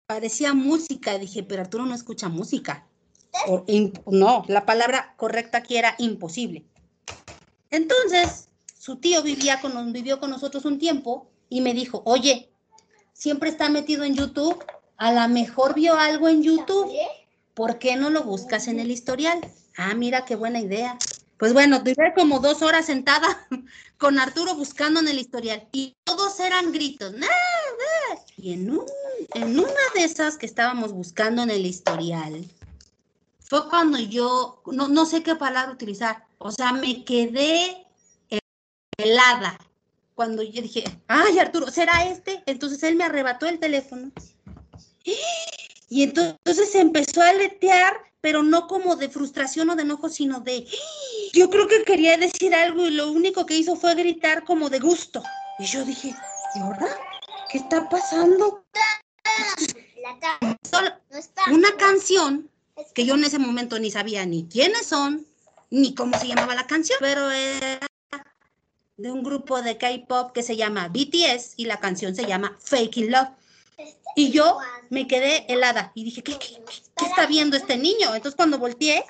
Parecía 0.07 0.53
música. 0.53 1.19
Dije, 1.19 1.43
pero 1.43 1.63
Arturo 1.63 1.87
no 1.87 1.95
escucha 1.95 2.29
música. 2.29 2.87
O 3.49 3.65
no, 4.11 4.45
la 4.49 4.67
palabra 4.67 5.15
correcta 5.17 5.59
aquí 5.59 5.79
era 5.79 5.95
imposible. 5.99 6.67
Entonces, 7.71 8.51
su 8.79 8.97
tío 8.97 9.23
vivía 9.23 9.63
con, 9.63 9.95
vivió 9.95 10.21
con 10.21 10.29
nosotros 10.29 10.67
un 10.67 10.79
tiempo 10.79 11.31
y 11.49 11.63
me 11.63 11.73
dijo, 11.73 12.03
oye, 12.05 12.52
siempre 13.23 13.51
está 13.51 13.69
metido 13.69 14.03
en 14.03 14.17
YouTube, 14.17 14.65
a 14.97 15.13
lo 15.13 15.29
mejor 15.33 15.75
vio 15.77 15.95
algo 15.95 16.29
en 16.29 16.43
YouTube, 16.43 16.91
¿por 17.55 17.79
qué 17.79 17.95
no 17.95 18.11
lo 18.11 18.25
buscas 18.25 18.67
en 18.67 18.81
el 18.81 18.91
historial? 18.91 19.39
Ah, 19.77 19.95
mira 19.95 20.25
qué 20.25 20.35
buena 20.35 20.59
idea. 20.59 20.99
Pues 21.39 21.53
bueno, 21.53 21.79
duré 21.79 22.13
como 22.17 22.41
dos 22.41 22.63
horas 22.63 22.87
sentada 22.87 23.47
con 23.97 24.19
Arturo 24.19 24.57
buscando 24.57 24.99
en 24.99 25.07
el 25.07 25.21
historial 25.21 25.69
y 25.71 25.95
todos 26.03 26.41
eran 26.41 26.73
gritos. 26.73 27.15
"¡Ah, 27.23 27.27
ah!". 28.11 28.19
Y 28.37 28.55
en, 28.55 28.73
un- 28.73 28.87
en 29.35 29.57
una 29.57 29.83
de 29.95 30.03
esas 30.03 30.37
que 30.37 30.47
estábamos 30.47 30.93
buscando 30.93 31.45
en 31.45 31.51
el 31.51 31.65
historial, 31.65 32.45
fue 33.39 33.69
cuando 33.69 34.01
yo, 34.01 34.63
no, 34.67 34.89
no 34.89 35.07
sé 35.07 35.23
qué 35.23 35.37
palabra 35.37 35.71
utilizar, 35.73 36.27
o 36.39 36.51
sea, 36.51 36.73
me 36.73 37.05
quedé 37.05 37.87
helada. 38.99 39.59
Cuando 40.15 40.43
yo 40.43 40.63
dije, 40.63 40.85
ay 41.09 41.39
Arturo, 41.39 41.71
¿será 41.71 42.05
este? 42.07 42.43
Entonces 42.47 42.83
él 42.83 42.97
me 42.97 43.05
arrebató 43.05 43.47
el 43.47 43.59
teléfono. 43.59 44.13
Y 45.89 46.03
entonces 46.03 46.75
empezó 46.75 47.23
a 47.23 47.31
aletear, 47.31 47.95
pero 48.21 48.43
no 48.43 48.67
como 48.67 48.97
de 48.97 49.09
frustración 49.09 49.71
o 49.71 49.77
de 49.77 49.83
enojo, 49.83 50.09
sino 50.09 50.41
de, 50.41 50.67
yo 51.33 51.51
creo 51.51 51.67
que 51.67 51.85
quería 51.85 52.17
decir 52.17 52.55
algo 52.55 52.87
y 52.87 52.91
lo 52.91 53.11
único 53.11 53.45
que 53.47 53.57
hizo 53.57 53.77
fue 53.77 53.95
gritar 53.95 54.45
como 54.45 54.71
de 54.71 54.79
gusto. 54.79 55.23
Y 55.59 55.65
yo 55.65 55.85
dije, 55.85 56.15
¿y 56.55 56.59
ahora? 56.61 56.87
¿Qué 57.51 57.59
está 57.59 57.89
pasando? 57.89 58.65
Una 61.51 61.77
canción 61.77 62.49
que 62.95 63.05
yo 63.05 63.15
en 63.15 63.25
ese 63.25 63.39
momento 63.39 63.79
ni 63.79 63.91
sabía 63.91 64.25
ni 64.25 64.47
quiénes 64.47 64.87
son, 64.87 65.27
ni 65.71 65.95
cómo 65.95 66.19
se 66.19 66.29
llamaba 66.29 66.55
la 66.55 66.67
canción, 66.67 66.99
pero 67.01 67.31
era 67.31 67.87
de 68.97 69.11
un 69.11 69.23
grupo 69.23 69.63
de 69.63 69.79
K-pop 69.79 70.33
que 70.33 70.43
se 70.43 70.57
llama 70.57 70.89
BTS 70.89 71.55
y 71.57 71.65
la 71.67 71.81
canción 71.81 72.15
se 72.15 72.27
llama 72.27 72.57
Faking 72.61 73.11
Love. 73.11 73.29
Y 74.15 74.31
yo 74.31 74.59
me 74.91 75.07
quedé 75.07 75.47
helada 75.53 75.93
y 75.95 76.05
dije, 76.05 76.23
¿qué, 76.23 76.39
qué, 76.39 76.61
qué- 76.65 77.07
está 77.07 77.27
viendo 77.27 77.57
este 77.57 77.77
niño? 77.79 78.15
Entonces 78.15 78.35
cuando 78.37 78.59
volteé, 78.59 79.05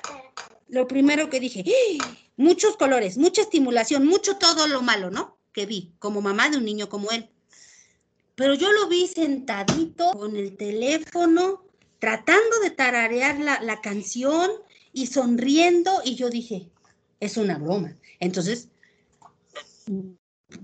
lo 0.69 0.87
primero 0.87 1.29
que 1.29 1.39
dije, 1.39 1.63
¡Ah! 2.01 2.15
muchos 2.37 2.77
colores, 2.77 3.17
mucha 3.17 3.41
estimulación, 3.41 4.05
mucho 4.07 4.37
todo 4.37 4.67
lo 4.67 4.81
malo, 4.81 5.11
¿no? 5.11 5.37
Que 5.51 5.65
vi 5.65 5.91
como 5.99 6.21
mamá 6.21 6.49
de 6.49 6.57
un 6.57 6.65
niño 6.65 6.89
como 6.89 7.11
él. 7.11 7.29
Pero 8.35 8.55
yo 8.55 8.71
lo 8.71 8.87
vi 8.87 9.07
sentadito 9.07 10.11
con 10.13 10.35
el 10.37 10.57
teléfono, 10.57 11.63
tratando 11.99 12.59
de 12.63 12.71
tararear 12.71 13.39
la, 13.39 13.61
la 13.61 13.81
canción 13.81 14.49
y 14.91 15.07
sonriendo 15.07 16.01
y 16.03 16.15
yo 16.15 16.29
dije, 16.29 16.69
es 17.19 17.37
una 17.37 17.57
broma. 17.59 17.95
Entonces, 18.19 18.69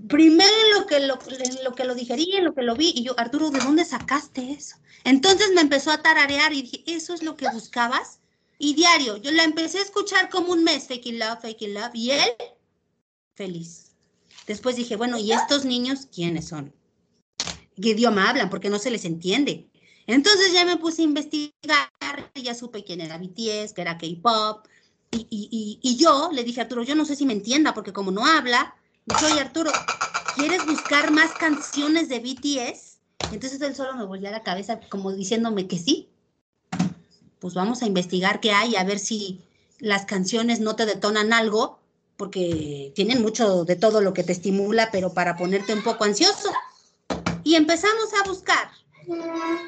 primero 0.08 0.52
en 0.66 0.78
lo 0.78 0.86
que 0.86 1.00
lo, 1.00 1.18
en 1.28 1.64
lo 1.64 1.74
que 1.74 1.84
lo 1.84 1.94
digerí, 1.94 2.36
en 2.36 2.44
lo 2.44 2.54
que 2.54 2.62
lo 2.62 2.76
vi, 2.76 2.92
y 2.94 3.02
yo, 3.02 3.18
Arturo, 3.18 3.50
¿de 3.50 3.58
dónde 3.60 3.84
sacaste 3.84 4.52
eso? 4.52 4.76
Entonces 5.04 5.50
me 5.54 5.60
empezó 5.62 5.90
a 5.90 6.02
tararear 6.02 6.52
y 6.52 6.62
dije, 6.62 6.84
¿eso 6.86 7.14
es 7.14 7.22
lo 7.22 7.36
que 7.36 7.48
buscabas? 7.50 8.20
Y 8.58 8.74
diario, 8.74 9.16
yo 9.16 9.30
la 9.30 9.44
empecé 9.44 9.78
a 9.78 9.82
escuchar 9.82 10.28
como 10.28 10.52
un 10.52 10.64
mes, 10.64 10.86
Fake 10.86 11.06
Love, 11.12 11.40
Fake 11.40 11.62
Love, 11.68 11.94
y 11.94 12.10
él, 12.10 12.28
feliz. 13.34 13.92
Después 14.46 14.76
dije, 14.76 14.96
bueno, 14.96 15.18
¿y 15.18 15.32
estos 15.32 15.64
niños 15.64 16.06
quiénes 16.12 16.48
son? 16.48 16.74
¿Qué 17.80 17.90
idioma 17.90 18.28
hablan? 18.28 18.50
Porque 18.50 18.68
no 18.68 18.78
se 18.78 18.90
les 18.90 19.04
entiende. 19.04 19.70
Entonces 20.06 20.52
ya 20.52 20.64
me 20.64 20.76
puse 20.76 21.02
a 21.02 21.04
investigar, 21.06 21.88
ya 22.34 22.54
supe 22.54 22.84
quién 22.84 23.00
era 23.00 23.16
BTS, 23.16 23.72
que 23.74 23.80
era 23.80 23.96
K-pop, 23.96 24.66
y, 25.12 25.26
y- 25.30 25.48
y- 25.50 25.78
y 25.82 25.96
yo 25.96 26.30
le 26.32 26.44
dije 26.44 26.60
a 26.60 26.64
Arturo, 26.64 26.82
yo 26.82 26.94
no 26.94 27.04
sé 27.04 27.16
si 27.16 27.24
me 27.26 27.32
entienda, 27.32 27.72
porque 27.74 27.92
como 27.92 28.10
no 28.10 28.26
habla, 28.26 28.74
dije, 29.06 29.26
oye 29.26 29.40
Arturo, 29.40 29.70
¿quieres 30.36 30.64
buscar 30.66 31.10
más 31.10 31.32
canciones 31.32 32.08
de 32.08 32.20
BTS? 32.20 32.98
Entonces 33.32 33.60
él 33.60 33.74
solo 33.74 33.94
me 33.94 34.04
volvió 34.04 34.30
la 34.30 34.42
cabeza 34.42 34.80
como 34.88 35.12
diciéndome 35.12 35.66
que 35.66 35.78
sí. 35.78 36.08
Pues 37.38 37.54
vamos 37.54 37.82
a 37.82 37.86
investigar 37.86 38.40
qué 38.40 38.52
hay, 38.52 38.76
a 38.76 38.84
ver 38.84 38.98
si 38.98 39.40
las 39.78 40.04
canciones 40.04 40.60
no 40.60 40.76
te 40.76 40.86
detonan 40.86 41.32
algo, 41.32 41.78
porque 42.16 42.92
tienen 42.94 43.22
mucho 43.22 43.64
de 43.64 43.76
todo 43.76 44.02
lo 44.02 44.12
que 44.12 44.22
te 44.22 44.32
estimula, 44.32 44.90
pero 44.90 45.14
para 45.14 45.36
ponerte 45.36 45.72
un 45.72 45.82
poco 45.82 46.04
ansioso. 46.04 46.52
Y 47.44 47.54
empezamos 47.54 48.12
a 48.20 48.28
buscar. 48.28 48.70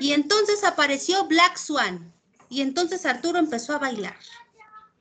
Y 0.00 0.12
entonces 0.12 0.62
apareció 0.64 1.24
Black 1.26 1.56
Swan. 1.56 2.12
Y 2.50 2.60
entonces 2.60 3.06
Arturo 3.06 3.38
empezó 3.38 3.74
a 3.74 3.78
bailar. 3.78 4.16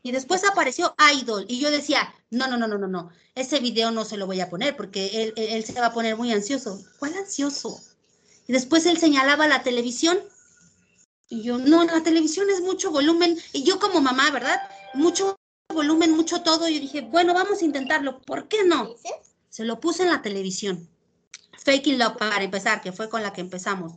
Y 0.03 0.11
después 0.11 0.43
apareció 0.43 0.95
Idol. 1.15 1.45
Y 1.47 1.59
yo 1.59 1.69
decía, 1.69 2.13
no, 2.31 2.47
no, 2.47 2.57
no, 2.57 2.67
no, 2.67 2.77
no, 2.77 2.87
no. 2.87 3.09
Ese 3.35 3.59
video 3.59 3.91
no 3.91 4.03
se 4.05 4.17
lo 4.17 4.25
voy 4.25 4.41
a 4.41 4.49
poner 4.49 4.75
porque 4.75 5.23
él, 5.23 5.33
él- 5.35 5.49
él 5.49 5.63
se 5.65 5.79
va 5.79 5.87
a 5.87 5.93
poner 5.93 6.15
muy 6.17 6.31
ansioso. 6.31 6.81
¿Cuál 6.99 7.13
ansioso? 7.15 7.79
Y 8.47 8.53
después 8.53 8.85
él 8.85 8.97
señalaba 8.97 9.47
la 9.47 9.63
televisión. 9.63 10.19
Y 11.29 11.43
yo, 11.43 11.57
no, 11.57 11.83
la 11.85 12.03
televisión 12.03 12.49
es 12.49 12.61
mucho 12.61 12.91
volumen. 12.91 13.37
Y 13.53 13.63
yo 13.63 13.79
como 13.79 14.01
mamá, 14.01 14.29
¿verdad? 14.31 14.59
Mucho 14.95 15.37
volumen, 15.73 16.11
mucho 16.11 16.41
todo. 16.41 16.67
Y 16.67 16.75
yo 16.75 16.81
dije, 16.81 17.01
bueno, 17.01 17.33
vamos 17.33 17.61
a 17.61 17.65
intentarlo. 17.65 18.21
¿Por 18.21 18.47
qué 18.47 18.63
no? 18.65 18.95
Se 19.49 19.63
lo 19.65 19.79
puse 19.79 20.03
en 20.03 20.09
la 20.09 20.21
televisión. 20.21 20.89
Faking 21.63 21.99
Love 21.99 22.17
para 22.17 22.43
empezar, 22.43 22.81
que 22.81 22.91
fue 22.91 23.07
con 23.07 23.21
la 23.21 23.31
que 23.33 23.41
empezamos. 23.41 23.93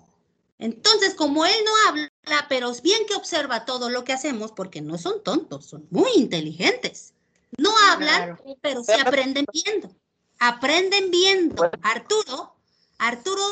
Entonces, 0.64 1.12
como 1.14 1.44
él 1.44 1.52
no 1.66 1.72
habla, 1.90 2.46
pero 2.48 2.70
es 2.70 2.80
bien 2.80 3.04
que 3.06 3.14
observa 3.14 3.66
todo 3.66 3.90
lo 3.90 4.02
que 4.02 4.14
hacemos, 4.14 4.50
porque 4.52 4.80
no 4.80 4.96
son 4.96 5.22
tontos, 5.22 5.66
son 5.66 5.86
muy 5.90 6.10
inteligentes. 6.16 7.12
No 7.58 7.70
hablan, 7.90 8.34
Claro. 8.36 8.56
pero 8.62 8.82
sí 8.82 8.92
aprenden 8.92 9.44
viendo. 9.52 9.94
Aprenden 10.38 11.10
viendo. 11.10 11.70
Arturo, 11.82 12.56
Arturo, 12.96 13.42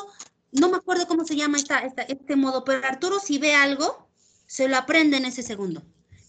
no 0.53 0.71
me 0.71 0.79
acuerdo 0.79 1.07
cómo 1.07 1.27
se 1.27 1.37
llama 1.37 1.59
esta, 1.59 1.81
esta- 1.81 2.01
este 2.05 2.35
modo, 2.35 2.65
pero 2.65 2.87
Arturo 2.87 3.21
si 3.21 3.37
ve 3.37 3.55
algo, 3.55 4.09
se 4.47 4.67
lo 4.67 4.79
aprende 4.79 5.19
en 5.19 5.27
ese 5.27 5.43
segundo. 5.43 5.83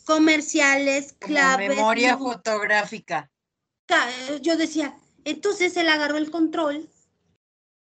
Comerciales, 0.04 1.14
Como 1.14 1.34
claves. 1.34 1.70
memoria 1.78 2.18
no- 2.18 2.26
fotográfica. 2.34 3.32
Ca- 3.86 4.10
eh, 4.28 4.40
yo 4.42 4.58
decía, 4.58 4.98
entonces 5.24 5.78
él 5.78 5.88
agarró 5.88 6.18
el 6.18 6.30
control 6.30 6.90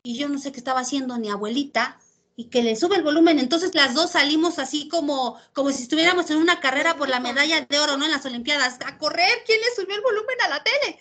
y 0.03 0.15
yo 0.19 0.29
no 0.29 0.37
sé 0.37 0.51
qué 0.51 0.59
estaba 0.59 0.81
haciendo 0.81 1.17
ni 1.17 1.31
abuelita 1.31 1.99
y 2.35 2.45
que 2.45 2.63
le 2.63 2.75
sube 2.75 2.95
el 2.95 3.03
volumen. 3.03 3.39
Entonces 3.39 3.75
las 3.75 3.93
dos 3.93 4.11
salimos 4.11 4.59
así 4.59 4.87
como, 4.87 5.39
como 5.53 5.71
si 5.71 5.83
estuviéramos 5.83 6.29
en 6.31 6.37
una 6.37 6.59
carrera 6.59 6.97
por 6.97 7.09
la 7.09 7.19
medalla 7.19 7.61
de 7.61 7.79
oro, 7.79 7.97
¿no? 7.97 8.05
En 8.05 8.11
las 8.11 8.25
Olimpiadas, 8.25 8.79
a 8.85 8.97
correr, 8.97 9.43
¿quién 9.45 9.59
le 9.61 9.75
subió 9.75 9.95
el 9.95 10.01
volumen 10.01 10.37
a 10.45 10.49
la 10.49 10.63
tele? 10.63 10.99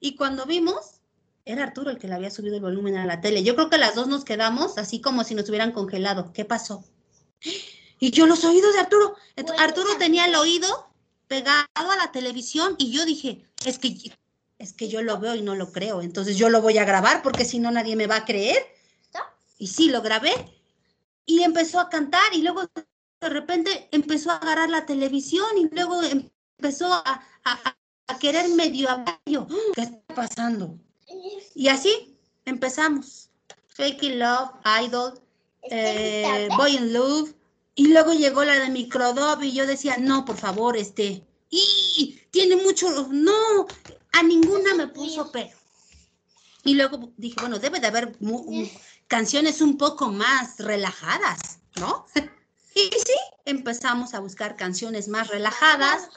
Y 0.00 0.16
cuando 0.16 0.46
vimos, 0.46 1.00
era 1.44 1.64
Arturo 1.64 1.90
el 1.90 1.98
que 1.98 2.08
le 2.08 2.14
había 2.14 2.30
subido 2.30 2.56
el 2.56 2.62
volumen 2.62 2.96
a 2.96 3.06
la 3.06 3.20
tele. 3.20 3.42
Yo 3.42 3.54
creo 3.54 3.68
que 3.68 3.78
las 3.78 3.94
dos 3.94 4.08
nos 4.08 4.24
quedamos 4.24 4.78
así 4.78 5.00
como 5.00 5.24
si 5.24 5.34
nos 5.34 5.48
hubieran 5.48 5.72
congelado. 5.72 6.32
¿Qué 6.32 6.44
pasó? 6.44 6.84
Y 7.98 8.10
yo 8.10 8.26
los 8.26 8.44
oídos 8.44 8.72
de 8.72 8.80
Arturo. 8.80 9.16
Arturo 9.58 9.96
tenía 9.98 10.26
el 10.26 10.34
oído 10.34 10.88
pegado 11.26 11.66
a 11.74 11.96
la 11.96 12.10
televisión 12.12 12.74
y 12.78 12.90
yo 12.90 13.04
dije, 13.04 13.44
es 13.66 13.78
que, 13.78 13.96
es 14.58 14.72
que 14.72 14.88
yo 14.88 15.02
lo 15.02 15.18
veo 15.18 15.34
y 15.34 15.42
no 15.42 15.54
lo 15.54 15.70
creo. 15.72 16.00
Entonces 16.00 16.36
yo 16.36 16.48
lo 16.48 16.62
voy 16.62 16.78
a 16.78 16.84
grabar 16.84 17.22
porque 17.22 17.44
si 17.44 17.58
no 17.58 17.70
nadie 17.70 17.96
me 17.96 18.06
va 18.06 18.16
a 18.16 18.24
creer. 18.24 18.58
Y 19.58 19.66
sí, 19.66 19.90
lo 19.90 20.00
grabé. 20.00 20.32
Y 21.30 21.44
empezó 21.44 21.78
a 21.78 21.88
cantar 21.88 22.34
y 22.34 22.42
luego 22.42 22.62
de 23.20 23.28
repente 23.28 23.88
empezó 23.92 24.32
a 24.32 24.36
agarrar 24.38 24.68
la 24.68 24.84
televisión 24.84 25.46
y 25.56 25.68
luego 25.72 26.02
empezó 26.02 26.92
a, 26.92 27.22
a- 27.44 27.76
a- 28.08 28.18
querer 28.18 28.48
medio 28.48 28.90
hablar. 28.90 29.20
Yo, 29.26 29.46
¿qué 29.76 29.82
está 29.82 30.14
pasando? 30.14 30.76
Y 31.54 31.68
así 31.68 32.16
empezamos. 32.44 33.30
Fake 33.68 34.02
in 34.02 34.18
Love, 34.18 34.50
Idol, 34.84 35.20
eh, 35.62 36.48
Boy 36.56 36.76
in 36.76 36.92
Love. 36.92 37.32
Y 37.76 37.86
luego 37.92 38.12
llegó 38.12 38.42
la 38.44 38.58
de 38.58 38.68
Microdub 38.70 39.40
y 39.42 39.52
yo 39.52 39.66
decía, 39.68 39.96
no, 39.98 40.24
por 40.24 40.36
favor, 40.36 40.76
este, 40.76 41.24
y 41.48 42.20
tiene 42.32 42.56
mucho, 42.56 43.06
no, 43.12 43.66
a 44.12 44.22
ninguna 44.24 44.74
me 44.74 44.88
puso 44.88 45.30
pero. 45.30 45.56
Y 46.64 46.74
luego 46.74 47.12
dije, 47.16 47.36
bueno, 47.40 47.58
debe 47.60 47.78
de 47.80 47.86
haber 47.86 48.16
mu- 48.20 48.44
canciones 49.10 49.60
un 49.60 49.76
poco 49.76 50.08
más 50.12 50.58
relajadas, 50.58 51.58
¿no? 51.80 52.06
y 52.76 52.90
sí, 52.96 53.18
empezamos 53.44 54.14
a 54.14 54.20
buscar 54.20 54.56
canciones 54.56 55.08
más 55.08 55.28
relajadas 55.28 56.08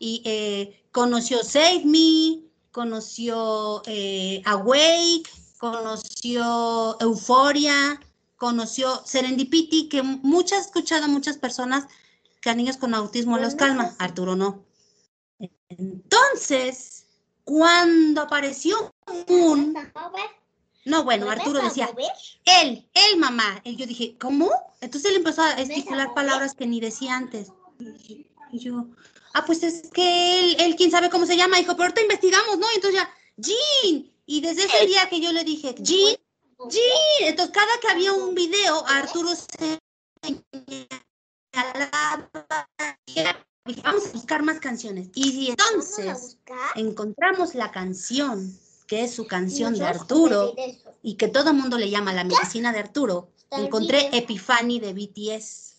y 0.00 0.20
eh, 0.24 0.82
conoció 0.90 1.44
Save 1.44 1.84
Me, 1.84 2.42
conoció 2.72 3.82
eh, 3.86 4.42
Awake, 4.44 5.30
conoció 5.58 7.00
Euphoria, 7.00 8.00
conoció 8.36 9.00
Serendipity, 9.06 9.88
que 9.88 10.02
muchas, 10.02 10.58
he 10.58 10.62
escuchado 10.62 11.04
a 11.04 11.08
muchas 11.08 11.38
personas 11.38 11.86
que 12.42 12.50
a 12.50 12.54
niños 12.54 12.78
con 12.78 12.94
autismo 12.94 13.38
los 13.38 13.54
calma, 13.54 13.94
Arturo 13.98 14.34
no. 14.34 14.64
Entonces, 15.68 17.06
cuando 17.44 18.22
apareció 18.22 18.92
un... 19.28 19.76
No, 20.84 21.04
bueno, 21.04 21.30
Arturo 21.30 21.60
decía, 21.60 21.90
él, 22.44 22.88
él, 22.94 23.18
mamá. 23.18 23.60
Y 23.64 23.76
yo 23.76 23.86
dije, 23.86 24.16
¿cómo? 24.18 24.50
Entonces 24.80 25.10
él 25.10 25.18
empezó 25.18 25.42
a 25.42 25.52
estipular 25.52 26.14
palabras 26.14 26.54
que 26.54 26.66
ni 26.66 26.80
decía 26.80 27.16
antes. 27.16 27.52
Y 28.52 28.58
yo, 28.58 28.86
ah, 29.34 29.44
pues 29.44 29.62
es 29.62 29.88
que 29.92 30.40
él, 30.40 30.56
él 30.58 30.76
quién 30.76 30.90
sabe 30.90 31.10
cómo 31.10 31.26
se 31.26 31.36
llama, 31.36 31.58
dijo, 31.58 31.72
pero 31.72 31.84
ahorita 31.84 32.02
investigamos, 32.02 32.58
¿no? 32.58 32.66
Y 32.72 32.76
entonces 32.76 33.00
ya, 33.00 33.10
Jean. 33.36 34.10
Y 34.26 34.40
desde 34.40 34.64
ese 34.64 34.86
día 34.86 35.08
que 35.08 35.20
yo 35.20 35.32
le 35.32 35.44
dije, 35.44 35.74
Jean, 35.78 36.16
Jean. 36.68 37.28
Entonces 37.28 37.54
cada 37.54 37.80
que 37.80 37.88
había 37.88 38.12
un 38.12 38.34
video, 38.34 38.84
Arturo 38.86 39.30
se 39.34 39.80
vamos 43.82 44.06
a 44.06 44.12
buscar 44.12 44.42
más 44.42 44.60
canciones. 44.60 45.08
Y 45.14 45.50
entonces 45.50 46.38
encontramos 46.74 47.54
la 47.54 47.70
canción, 47.70 48.58
que 48.90 49.04
es 49.04 49.14
su 49.14 49.28
canción 49.28 49.78
de 49.78 49.86
Arturo, 49.86 50.52
y 51.00 51.14
que 51.14 51.28
todo 51.28 51.50
el 51.50 51.56
mundo 51.56 51.78
le 51.78 51.90
llama 51.90 52.12
la 52.12 52.24
medicina 52.24 52.72
de 52.72 52.80
Arturo. 52.80 53.30
Encontré 53.52 54.10
Epiphany 54.12 54.80
de 54.80 54.92
BTS. 54.92 55.76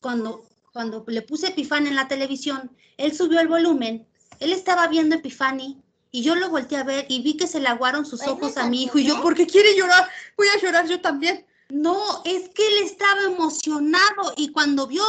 Cuando, 0.00 0.46
cuando 0.72 1.02
le 1.08 1.22
puse 1.22 1.48
Epiphany 1.48 1.88
en 1.88 1.96
la 1.96 2.06
televisión, 2.06 2.70
él 2.96 3.16
subió 3.16 3.40
el 3.40 3.48
volumen, 3.48 4.06
él 4.38 4.52
estaba 4.52 4.86
viendo 4.86 5.16
Epiphany 5.16 5.82
y 6.12 6.22
yo 6.22 6.36
lo 6.36 6.50
volteé 6.50 6.78
a 6.78 6.84
ver 6.84 7.04
y 7.08 7.20
vi 7.22 7.36
que 7.36 7.48
se 7.48 7.58
le 7.58 7.66
aguaron 7.66 8.06
sus 8.06 8.22
ojos 8.28 8.56
a 8.58 8.68
mi 8.68 8.84
hijo 8.84 9.00
y 9.00 9.04
yo, 9.04 9.20
¿por 9.20 9.34
qué 9.34 9.48
quiere 9.48 9.76
llorar? 9.76 10.08
Voy 10.36 10.46
a 10.46 10.60
llorar 10.60 10.86
yo 10.86 11.00
también. 11.00 11.44
No, 11.68 12.22
es 12.24 12.48
que 12.50 12.64
él 12.64 12.84
estaba 12.84 13.22
emocionado 13.22 14.34
y 14.36 14.52
cuando 14.52 14.86
vio 14.86 15.02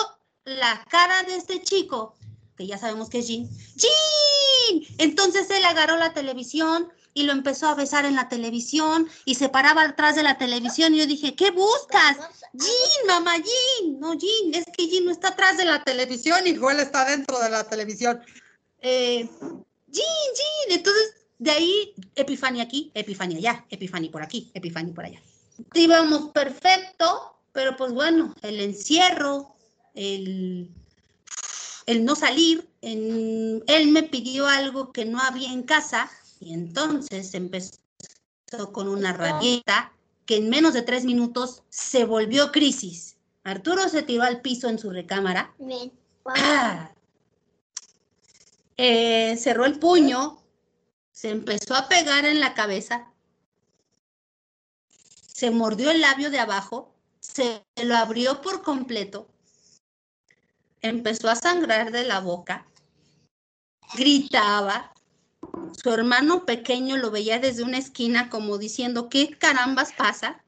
la 0.43 0.83
cara 0.89 1.21
de 1.21 1.35
este 1.35 1.61
chico, 1.61 2.15
que 2.57 2.67
ya 2.67 2.77
sabemos 2.77 3.09
que 3.09 3.19
es 3.19 3.27
Jean, 3.27 3.47
¡Jean! 3.75 4.95
Entonces 4.97 5.49
él 5.49 5.63
agarró 5.63 5.95
la 5.97 6.13
televisión 6.13 6.91
y 7.13 7.23
lo 7.23 7.31
empezó 7.31 7.67
a 7.67 7.75
besar 7.75 8.05
en 8.05 8.15
la 8.15 8.29
televisión 8.29 9.07
y 9.25 9.35
se 9.35 9.49
paraba 9.49 9.83
atrás 9.83 10.15
de 10.15 10.23
la 10.23 10.37
televisión 10.37 10.93
y 10.93 10.99
yo 10.99 11.07
dije, 11.07 11.35
¿qué 11.35 11.51
buscas? 11.51 12.17
Jean, 12.53 13.07
mamá, 13.07 13.37
Jean. 13.37 13.99
No, 13.99 14.13
Jean, 14.13 14.53
es 14.53 14.65
que 14.75 14.87
Jean 14.87 15.05
no 15.05 15.11
está 15.11 15.29
atrás 15.29 15.57
de 15.57 15.65
la 15.65 15.83
televisión 15.83 16.39
y 16.45 16.49
él 16.49 16.79
está 16.79 17.05
dentro 17.05 17.39
de 17.39 17.49
la 17.49 17.63
televisión. 17.63 18.21
Eh, 18.81 19.29
Jean, 19.87 20.05
Jean. 20.35 20.77
Entonces, 20.77 21.15
de 21.39 21.51
ahí, 21.51 21.93
Epifania 22.15 22.63
aquí, 22.63 22.91
Epifania 22.93 23.37
allá, 23.37 23.65
Epifania 23.69 24.11
por 24.11 24.23
aquí, 24.23 24.51
Epifania 24.53 24.93
por 24.93 25.05
allá. 25.05 25.21
Íbamos 25.73 26.31
perfecto, 26.31 27.39
pero 27.51 27.75
pues 27.77 27.93
bueno, 27.93 28.33
el 28.41 28.59
encierro, 28.59 29.55
el, 29.95 30.69
el 31.87 32.05
no 32.05 32.15
salir, 32.15 32.69
en- 32.81 33.63
él 33.65 33.87
me 33.87 34.03
pidió 34.03 34.45
algo 34.47 34.91
que 34.91 35.05
no 35.05 35.19
había 35.19 35.51
en 35.51 35.63
casa 35.63 36.11
y 36.39 36.53
entonces 36.53 37.33
empezó 37.33 37.79
con 38.71 38.87
una 38.87 39.13
rabieta 39.13 39.91
que 40.25 40.37
en 40.37 40.49
menos 40.49 40.73
de 40.73 40.83
tres 40.83 41.05
minutos 41.05 41.63
se 41.69 42.05
volvió 42.05 42.51
crisis. 42.51 43.15
Arturo 43.43 43.87
se 43.89 44.03
tiró 44.03 44.23
al 44.23 44.41
piso 44.41 44.67
en 44.69 44.77
su 44.77 44.91
recámara. 44.91 45.55
¡Ah! 46.25 46.91
Eh, 48.79 49.35
cerró 49.37 49.65
el 49.65 49.79
puño, 49.79 50.37
se 51.11 51.31
empezó 51.31 51.73
a 51.73 51.89
pegar 51.89 52.25
en 52.25 52.39
la 52.39 52.53
cabeza, 52.53 53.11
se 55.33 55.49
mordió 55.49 55.89
el 55.89 55.99
labio 55.99 56.29
de 56.29 56.37
abajo, 56.37 56.93
se 57.19 57.65
lo 57.83 57.95
abrió 57.95 58.39
por 58.43 58.61
completo, 58.61 59.27
empezó 60.81 61.29
a 61.29 61.35
sangrar 61.35 61.91
de 61.91 62.03
la 62.03 62.19
boca, 62.19 62.65
gritaba. 63.95 64.93
Su 65.81 65.91
hermano 65.91 66.45
pequeño 66.45 66.97
lo 66.97 67.11
veía 67.11 67.39
desde 67.39 67.63
una 67.63 67.77
esquina 67.77 68.29
como 68.29 68.57
diciendo, 68.57 69.09
¿qué 69.09 69.37
carambas 69.37 69.93
pasa? 69.93 70.43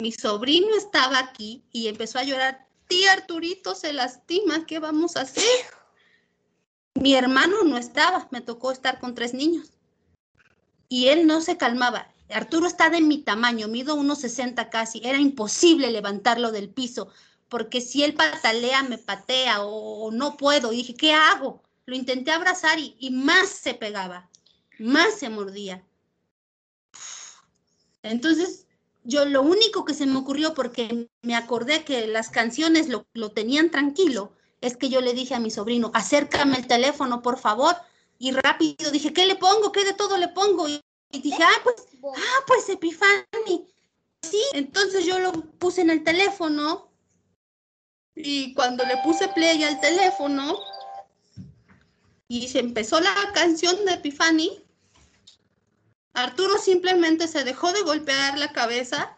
Mi 0.00 0.12
sobrino 0.12 0.74
estaba 0.76 1.18
aquí 1.18 1.64
y 1.72 1.88
empezó 1.88 2.18
a 2.18 2.24
llorar, 2.24 2.66
tía 2.88 3.12
Arturito 3.12 3.74
se 3.74 3.92
lastima, 3.92 4.66
¿qué 4.66 4.78
vamos 4.78 5.16
a 5.16 5.22
hacer? 5.22 5.44
Mi 6.94 7.14
hermano 7.14 7.62
no 7.64 7.76
estaba, 7.76 8.28
me 8.30 8.40
tocó 8.40 8.70
estar 8.72 9.00
con 9.00 9.14
tres 9.14 9.34
niños. 9.34 9.70
Y 10.88 11.08
él 11.08 11.26
no 11.26 11.40
se 11.40 11.56
calmaba. 11.56 12.08
Arturo 12.30 12.66
está 12.66 12.88
de 12.90 13.00
mi 13.00 13.18
tamaño, 13.18 13.68
mido 13.68 13.96
1,60 13.96 14.68
casi. 14.70 15.00
Era 15.04 15.18
imposible 15.18 15.90
levantarlo 15.90 16.52
del 16.52 16.70
piso, 16.70 17.08
porque 17.48 17.80
si 17.80 18.02
él 18.02 18.14
patalea, 18.14 18.82
me 18.82 18.98
patea 18.98 19.62
o, 19.64 20.06
o 20.06 20.10
no 20.10 20.36
puedo. 20.36 20.72
Y 20.72 20.78
dije, 20.78 20.94
¿qué 20.94 21.12
hago? 21.12 21.62
Lo 21.86 21.94
intenté 21.94 22.30
abrazar 22.30 22.78
y, 22.78 22.96
y 22.98 23.10
más 23.10 23.48
se 23.48 23.74
pegaba, 23.74 24.30
más 24.78 25.14
se 25.18 25.28
mordía. 25.28 25.84
Entonces, 28.02 28.66
yo 29.04 29.24
lo 29.24 29.42
único 29.42 29.84
que 29.84 29.94
se 29.94 30.06
me 30.06 30.18
ocurrió, 30.18 30.54
porque 30.54 31.08
me 31.22 31.36
acordé 31.36 31.84
que 31.84 32.06
las 32.06 32.30
canciones 32.30 32.88
lo, 32.88 33.06
lo 33.12 33.32
tenían 33.32 33.70
tranquilo, 33.70 34.32
es 34.60 34.76
que 34.76 34.88
yo 34.88 35.00
le 35.02 35.12
dije 35.12 35.34
a 35.34 35.40
mi 35.40 35.50
sobrino, 35.50 35.90
acércame 35.94 36.56
el 36.56 36.66
teléfono, 36.66 37.20
por 37.20 37.38
favor. 37.38 37.76
Y 38.18 38.32
rápido 38.32 38.90
dije, 38.90 39.12
¿qué 39.12 39.26
le 39.26 39.36
pongo? 39.36 39.72
¿Qué 39.72 39.84
de 39.84 39.92
todo 39.92 40.16
le 40.16 40.28
pongo? 40.28 40.68
Y, 40.68 40.80
y 41.12 41.20
dije, 41.20 41.42
ah, 41.42 41.60
pues, 41.62 41.76
ah, 42.16 42.44
pues 42.46 42.68
Epifani. 42.70 43.68
Sí, 44.22 44.42
entonces 44.54 45.04
yo 45.04 45.18
lo 45.18 45.32
puse 45.32 45.82
en 45.82 45.90
el 45.90 46.02
teléfono. 46.02 46.88
Y 48.14 48.54
cuando 48.54 48.84
le 48.84 48.96
puse 48.98 49.28
play 49.28 49.62
al 49.64 49.80
teléfono, 49.80 50.58
y 52.28 52.48
se 52.48 52.60
empezó 52.60 53.00
la 53.00 53.14
canción 53.34 53.84
de 53.84 53.94
Epifani, 53.94 54.64
Arturo 56.14 56.58
simplemente 56.58 57.26
se 57.26 57.42
dejó 57.44 57.72
de 57.72 57.82
golpear 57.82 58.38
la 58.38 58.52
cabeza, 58.52 59.16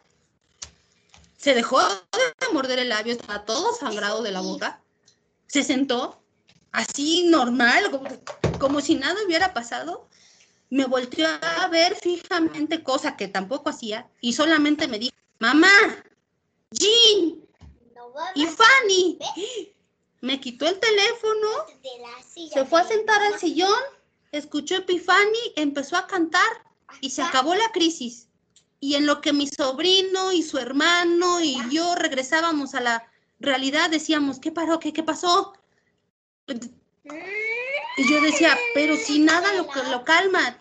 se 1.36 1.54
dejó 1.54 1.78
de 1.80 2.52
morder 2.52 2.78
el 2.78 2.88
labio, 2.88 3.12
estaba 3.12 3.44
todo 3.44 3.74
sangrado 3.74 4.22
de 4.22 4.32
la 4.32 4.40
boca, 4.40 4.80
se 5.46 5.62
sentó 5.62 6.22
así 6.72 7.28
normal, 7.28 7.90
como, 7.90 8.08
como 8.58 8.80
si 8.80 8.94
nada 8.94 9.16
hubiera 9.26 9.52
pasado, 9.52 10.08
me 10.70 10.86
volteó 10.86 11.28
a 11.28 11.68
ver 11.68 11.94
fijamente, 11.96 12.82
cosa 12.82 13.16
que 13.16 13.28
tampoco 13.28 13.68
hacía, 13.68 14.08
y 14.20 14.32
solamente 14.32 14.88
me 14.88 14.98
dijo, 14.98 15.14
mamá, 15.38 15.68
Jean 16.70 17.45
y 18.34 18.46
Fanny. 18.46 19.18
Me 20.20 20.40
quitó 20.40 20.66
el 20.66 20.78
teléfono, 20.80 21.48
se 22.52 22.64
fue 22.64 22.80
a 22.80 22.84
sentar 22.84 23.20
al 23.22 23.38
sillón, 23.38 23.80
escuchó 24.32 24.76
Epifani, 24.76 25.52
empezó 25.56 25.96
a 25.96 26.06
cantar 26.06 26.48
y 27.00 27.10
se 27.10 27.22
acabó 27.22 27.54
la 27.54 27.70
crisis. 27.72 28.28
Y 28.80 28.94
en 28.94 29.06
lo 29.06 29.20
que 29.20 29.32
mi 29.32 29.46
sobrino 29.46 30.32
y 30.32 30.42
su 30.42 30.58
hermano 30.58 31.40
y 31.40 31.58
yo 31.70 31.94
regresábamos 31.94 32.74
a 32.74 32.80
la 32.80 33.10
realidad, 33.38 33.90
decíamos, 33.90 34.38
¿qué 34.38 34.52
paró? 34.52 34.78
¿Qué, 34.78 34.92
qué 34.92 35.02
pasó? 35.02 35.52
Y 37.96 38.10
yo 38.10 38.20
decía, 38.20 38.56
pero 38.74 38.96
si 38.96 39.18
nada 39.18 39.54
lo, 39.54 39.68
lo 39.90 40.04
calma. 40.04 40.58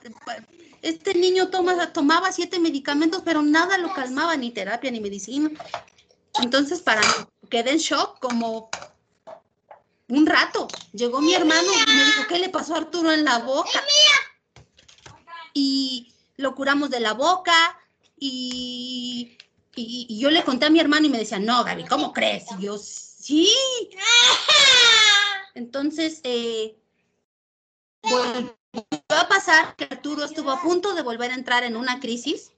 Este 0.81 1.15
niño 1.15 1.49
toma, 1.49 1.91
tomaba 1.91 2.31
siete 2.31 2.59
medicamentos, 2.59 3.23
pero 3.25 3.41
nada 3.41 3.77
lo 3.77 3.93
calmaba, 3.93 4.37
ni 4.37 4.51
terapia, 4.51 4.91
ni 4.91 4.99
medicina. 4.99 5.49
Entonces, 6.41 6.81
para 6.81 7.01
quedé 7.49 7.71
en 7.71 7.77
shock 7.77 8.19
como 8.19 8.69
un 10.07 10.25
rato. 10.25 10.67
Llegó 10.93 11.21
mi 11.21 11.33
hermano 11.33 11.67
y 11.87 11.91
me 11.91 12.05
dijo, 12.05 12.27
¿qué 12.27 12.39
le 12.39 12.49
pasó 12.49 12.75
a 12.75 12.79
Arturo 12.79 13.11
en 13.11 13.23
la 13.25 13.39
boca? 13.39 13.83
Y 15.53 16.13
lo 16.37 16.53
curamos 16.55 16.89
de 16.89 16.99
la 16.99 17.13
boca 17.13 17.79
y, 18.19 19.37
y- 19.75 20.19
yo 20.19 20.29
le 20.29 20.43
conté 20.43 20.65
a 20.65 20.69
mi 20.69 20.79
hermano 20.79 21.05
y 21.05 21.09
me 21.09 21.17
decía, 21.17 21.39
no, 21.39 21.63
Gaby, 21.63 21.85
¿cómo 21.85 22.13
crees? 22.13 22.45
Y 22.59 22.63
yo, 22.63 22.77
sí. 22.77 23.49
Entonces, 25.53 26.19
eh, 26.23 26.77
volvió 28.03 28.57
a 29.09 29.27
pasar 29.27 29.75
que 29.75 29.85
Arturo 29.85 30.25
estuvo 30.25 30.51
a 30.51 30.61
punto 30.61 30.93
de 30.93 31.01
volver 31.01 31.31
a 31.31 31.35
entrar 31.35 31.63
en 31.63 31.77
una 31.77 31.99
crisis. 31.99 32.51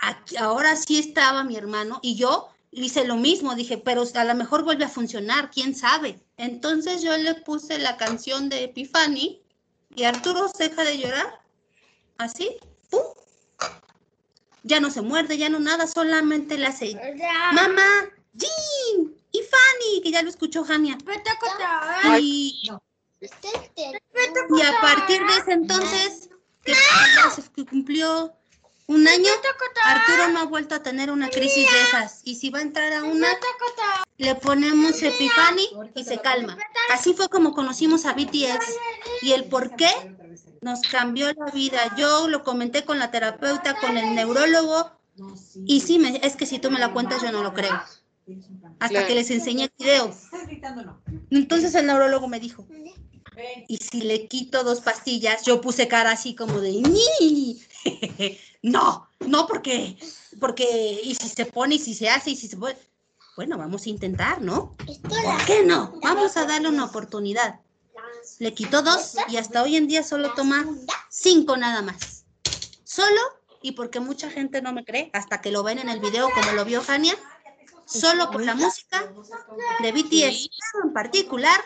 Aquí- 0.00 0.36
ahora 0.36 0.76
sí 0.76 0.98
estaba 0.98 1.44
mi 1.44 1.56
hermano 1.56 2.00
y 2.02 2.16
yo 2.16 2.53
hice 2.82 3.04
lo 3.04 3.16
mismo. 3.16 3.54
Dije, 3.54 3.78
pero 3.78 4.04
a 4.14 4.24
lo 4.24 4.34
mejor 4.34 4.64
vuelve 4.64 4.84
a 4.84 4.88
funcionar, 4.88 5.50
quién 5.50 5.74
sabe. 5.74 6.20
Entonces 6.36 7.02
yo 7.02 7.16
le 7.16 7.34
puse 7.34 7.78
la 7.78 7.96
canción 7.96 8.48
de 8.48 8.64
Epiphany 8.64 9.40
y 9.94 10.04
Arturo 10.04 10.48
se 10.48 10.68
deja 10.68 10.84
de 10.84 10.98
llorar. 10.98 11.40
Así, 12.18 12.56
¡pum! 12.90 13.02
Ya 14.62 14.80
no 14.80 14.90
se 14.90 15.02
muerde, 15.02 15.36
ya 15.36 15.48
no 15.48 15.60
nada, 15.60 15.86
solamente 15.86 16.56
le 16.56 16.66
hace, 16.66 16.94
mamá, 17.52 18.08
Jean 18.32 19.14
y 19.30 19.42
Fanny, 19.42 20.02
que 20.02 20.10
ya 20.10 20.22
lo 20.22 20.30
escuchó 20.30 20.64
Jania. 20.64 20.96
Y, 22.18 22.62
y 23.20 24.62
a 24.62 24.80
partir 24.80 25.20
de 25.26 25.36
ese 25.38 25.52
entonces, 25.52 26.30
que 26.64 26.72
ya 26.72 27.30
se 27.30 27.42
que 27.52 27.66
cumplió 27.66 28.34
un 28.86 29.08
año, 29.08 29.30
Arturo 29.84 30.28
no 30.28 30.40
ha 30.40 30.44
vuelto 30.44 30.74
a 30.74 30.82
tener 30.82 31.10
una 31.10 31.30
crisis 31.30 31.66
de 31.70 31.82
esas. 31.82 32.20
Y 32.24 32.36
si 32.36 32.50
va 32.50 32.58
a 32.58 32.62
entrar 32.62 32.92
a 32.92 33.02
una, 33.04 33.28
le 34.18 34.34
ponemos 34.34 35.02
Epiphany 35.02 35.68
y 35.94 36.04
se 36.04 36.18
calma. 36.18 36.58
Así 36.92 37.14
fue 37.14 37.28
como 37.28 37.54
conocimos 37.54 38.04
a 38.04 38.12
BTS. 38.12 38.76
Y 39.22 39.32
el 39.32 39.44
por 39.44 39.74
qué 39.76 39.90
nos 40.60 40.80
cambió 40.82 41.32
la 41.32 41.50
vida. 41.52 41.94
Yo 41.96 42.28
lo 42.28 42.42
comenté 42.44 42.84
con 42.84 42.98
la 42.98 43.10
terapeuta, 43.10 43.74
con 43.80 43.96
el 43.96 44.14
neurólogo. 44.14 44.90
Y 45.66 45.80
sí, 45.80 45.98
me, 45.98 46.20
es 46.22 46.36
que 46.36 46.46
si 46.46 46.58
tú 46.58 46.70
me 46.70 46.80
la 46.80 46.92
cuentas, 46.92 47.22
yo 47.22 47.32
no 47.32 47.42
lo 47.42 47.54
creo. 47.54 47.72
Hasta 48.80 48.88
Claro. 48.88 49.06
que 49.06 49.14
les 49.14 49.30
enseñé 49.30 49.64
el 49.64 49.72
video. 49.78 50.14
Entonces 51.30 51.74
el 51.74 51.86
neurólogo 51.86 52.28
me 52.28 52.40
dijo, 52.40 52.66
y 53.68 53.76
si 53.78 54.02
le 54.02 54.28
quito 54.28 54.62
dos 54.64 54.80
pastillas, 54.80 55.42
yo 55.44 55.60
puse 55.60 55.88
cara 55.88 56.12
así 56.12 56.34
como 56.34 56.60
de 56.60 56.72
"Ñi". 56.72 57.60
no, 58.62 59.08
no 59.20 59.46
porque, 59.46 59.96
porque, 60.40 61.00
y 61.02 61.14
si 61.14 61.28
se 61.28 61.46
pone, 61.46 61.76
y 61.76 61.78
si 61.78 61.94
se 61.94 62.08
hace, 62.08 62.30
y 62.30 62.36
si 62.36 62.48
se 62.48 62.56
pone, 62.56 62.76
bueno, 63.36 63.58
vamos 63.58 63.86
a 63.86 63.88
intentar, 63.88 64.40
¿no? 64.40 64.76
¿Por 64.76 65.44
qué 65.46 65.64
no? 65.64 65.98
Vamos 66.02 66.36
a 66.36 66.46
darle 66.46 66.68
una 66.68 66.84
oportunidad. 66.84 67.60
Le 68.38 68.54
quitó 68.54 68.82
dos 68.82 69.16
y 69.28 69.36
hasta 69.36 69.62
hoy 69.62 69.76
en 69.76 69.86
día 69.86 70.02
solo 70.02 70.32
toma 70.34 70.64
cinco 71.10 71.56
nada 71.56 71.82
más. 71.82 72.24
Solo, 72.84 73.20
y 73.60 73.72
porque 73.72 74.00
mucha 74.00 74.30
gente 74.30 74.62
no 74.62 74.72
me 74.72 74.84
cree, 74.84 75.10
hasta 75.12 75.40
que 75.40 75.50
lo 75.50 75.62
ven 75.62 75.78
en 75.78 75.88
el 75.88 76.00
video 76.00 76.28
como 76.30 76.52
lo 76.52 76.64
vio 76.64 76.82
Jania, 76.82 77.16
solo 77.86 78.30
por 78.30 78.42
la 78.42 78.54
música 78.54 79.12
de 79.82 79.92
BTS, 79.92 80.48
en 80.84 80.92
particular 80.92 81.60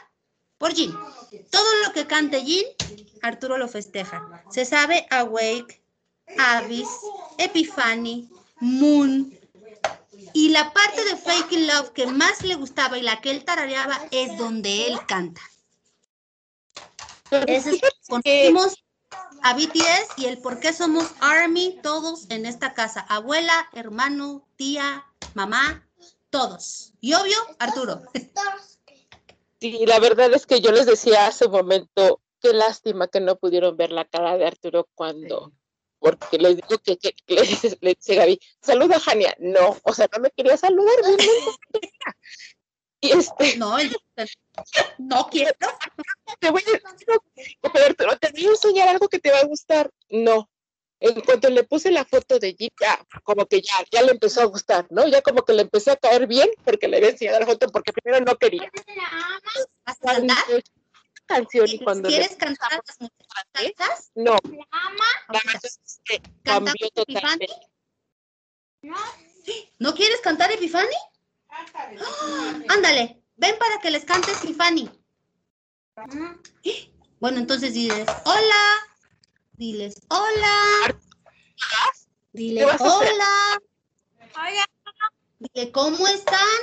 por 0.56 0.72
Jin. 0.72 0.92
Todo 1.50 1.86
lo 1.86 1.92
que 1.92 2.06
cante 2.06 2.42
Jin, 2.42 2.64
Arturo 3.22 3.58
lo 3.58 3.68
festeja. 3.68 4.42
Se 4.50 4.64
sabe 4.64 5.06
Awake, 5.10 5.82
Abyss, 6.38 6.88
Epiphany, 7.38 8.28
Moon. 8.60 9.32
Y 10.34 10.50
la 10.50 10.72
parte 10.72 11.04
de 11.04 11.16
Faking 11.16 11.66
Love 11.66 11.92
que 11.92 12.06
más 12.06 12.42
le 12.42 12.54
gustaba 12.54 12.98
y 12.98 13.02
la 13.02 13.20
que 13.20 13.30
él 13.30 13.44
tarareaba 13.44 13.98
es 14.10 14.36
donde 14.36 14.86
él 14.86 14.98
canta. 15.06 15.40
Ese 17.30 17.70
es, 17.70 17.80
conocimos 18.08 18.74
a 19.42 19.54
BTS 19.54 20.18
y 20.18 20.26
el 20.26 20.38
por 20.38 20.60
qué 20.60 20.72
somos 20.72 21.12
Army 21.20 21.78
todos 21.82 22.26
en 22.30 22.46
esta 22.46 22.74
casa. 22.74 23.00
Abuela, 23.08 23.68
hermano, 23.72 24.46
tía, 24.56 25.06
mamá, 25.34 25.86
todos. 26.30 26.92
Y 27.00 27.14
obvio, 27.14 27.36
Arturo. 27.58 28.02
Sí, 29.60 29.84
la 29.86 29.98
verdad 29.98 30.32
es 30.32 30.46
que 30.46 30.60
yo 30.60 30.70
les 30.72 30.86
decía 30.86 31.26
hace 31.26 31.46
un 31.46 31.52
momento, 31.52 32.20
qué 32.40 32.52
lástima 32.52 33.08
que 33.08 33.20
no 33.20 33.36
pudieron 33.36 33.76
ver 33.76 33.90
la 33.90 34.04
cara 34.04 34.36
de 34.36 34.46
Arturo 34.46 34.88
cuando, 34.94 35.52
porque 35.98 36.38
les 36.38 36.56
digo 36.56 36.78
que, 36.78 36.96
que- 36.96 37.12
que 37.12 37.34
le, 37.34 37.42
dice, 37.42 37.76
le 37.80 37.94
dice 37.94 38.14
Gaby, 38.14 38.40
saluda 38.60 38.96
a 38.96 39.00
Jania. 39.00 39.34
No, 39.38 39.76
o 39.82 39.92
sea, 39.94 40.08
no 40.14 40.20
me 40.20 40.30
quería 40.30 40.56
saludar. 40.56 40.94
no. 41.02 41.80
Y 43.00 43.12
este, 43.12 43.56
No, 43.56 43.76
no 44.98 45.28
quiero. 45.30 45.52
te 46.40 46.50
voy 46.50 46.62
a 46.62 46.80
pero 47.96 48.16
te 48.18 48.30
voy 48.32 48.46
a 48.46 48.50
enseñar 48.50 48.88
algo 48.88 49.08
que 49.08 49.18
te 49.20 49.30
va 49.30 49.38
a 49.38 49.44
gustar. 49.44 49.90
No. 50.10 50.50
En 51.00 51.20
cuanto 51.20 51.48
le 51.48 51.62
puse 51.62 51.92
la 51.92 52.04
foto 52.04 52.40
de 52.40 52.54
Jeep, 52.54 52.72
ya, 52.80 52.98
como 53.22 53.46
que 53.46 53.60
ya, 53.62 53.74
ya 53.92 54.02
le 54.02 54.10
empezó 54.10 54.40
a 54.40 54.46
gustar, 54.46 54.84
¿no? 54.90 55.06
Ya 55.06 55.22
como 55.22 55.42
que 55.44 55.52
le 55.52 55.62
empecé 55.62 55.92
a 55.92 55.96
caer 55.96 56.26
bien 56.26 56.48
porque 56.64 56.88
le 56.88 56.96
había 56.96 57.10
enseñado 57.10 57.38
la 57.38 57.46
foto 57.46 57.68
porque 57.68 57.92
primero 57.92 58.24
no 58.24 58.36
quería. 58.36 58.68
¿Vas 59.86 59.98
a? 60.04 60.18
Canción 61.28 61.68
y 61.68 61.78
cuando 61.78 62.08
le- 62.08 62.16
¿Quieres 62.16 62.36
cantar 62.36 62.72
las 62.72 63.00
muchachas? 63.00 64.10
no, 64.16 64.36
la 65.28 65.40
¿Cantamos 66.42 66.72
cambió 66.72 66.90
totalmente. 66.90 67.46
¿No 69.78 69.94
quieres 69.94 70.20
cantar 70.20 70.50
Epiphany? 70.52 70.88
¡Ah! 71.50 72.60
Ándale, 72.68 73.22
ven 73.36 73.56
para 73.58 73.78
que 73.80 73.90
les 73.90 74.04
cante 74.04 74.32
Epiphany. 74.32 74.90
Bueno, 77.20 77.38
entonces 77.38 77.74
diles, 77.74 78.06
hola. 78.24 78.64
Diles, 79.52 80.00
hola. 80.08 80.96
Dile, 82.32 82.60
¿Qué 82.60 82.66
vas 82.66 82.80
a 82.80 82.86
hacer? 82.86 83.12
hola. 83.12 83.60
Dile, 85.40 85.72
¿cómo 85.72 86.06
están? 86.06 86.58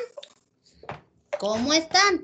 ¿Cómo 1.40 1.74
están? 1.74 2.24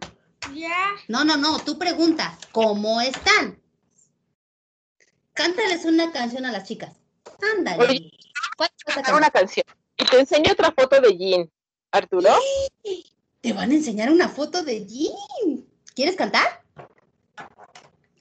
No, 1.08 1.24
no, 1.24 1.38
no, 1.38 1.60
tú 1.60 1.78
pregunta, 1.78 2.38
¿cómo 2.52 3.02
están? 3.02 3.60
Cántales 5.34 5.86
una 5.86 6.12
canción 6.12 6.46
a 6.46 6.52
las 6.52 6.68
chicas. 6.68 6.94
Ándale. 7.58 7.84
Oye, 7.84 8.12
¿Cuál 8.58 8.70
vas 8.96 9.10
a 9.10 9.16
una 9.16 9.30
canción. 9.30 9.66
Y 9.98 10.06
te 10.06 10.20
enseño 10.20 10.52
otra 10.52 10.72
foto 10.72 11.00
de 11.00 11.18
Jean. 11.18 11.52
Arturo, 11.92 12.30
Te 13.42 13.54
van 13.54 13.72
a 13.72 13.74
enseñar 13.74 14.10
una 14.12 14.30
foto 14.30 14.64
de 14.64 14.86
Jim. 14.86 15.66
¿Quieres 15.94 16.16
cantar? 16.16 16.64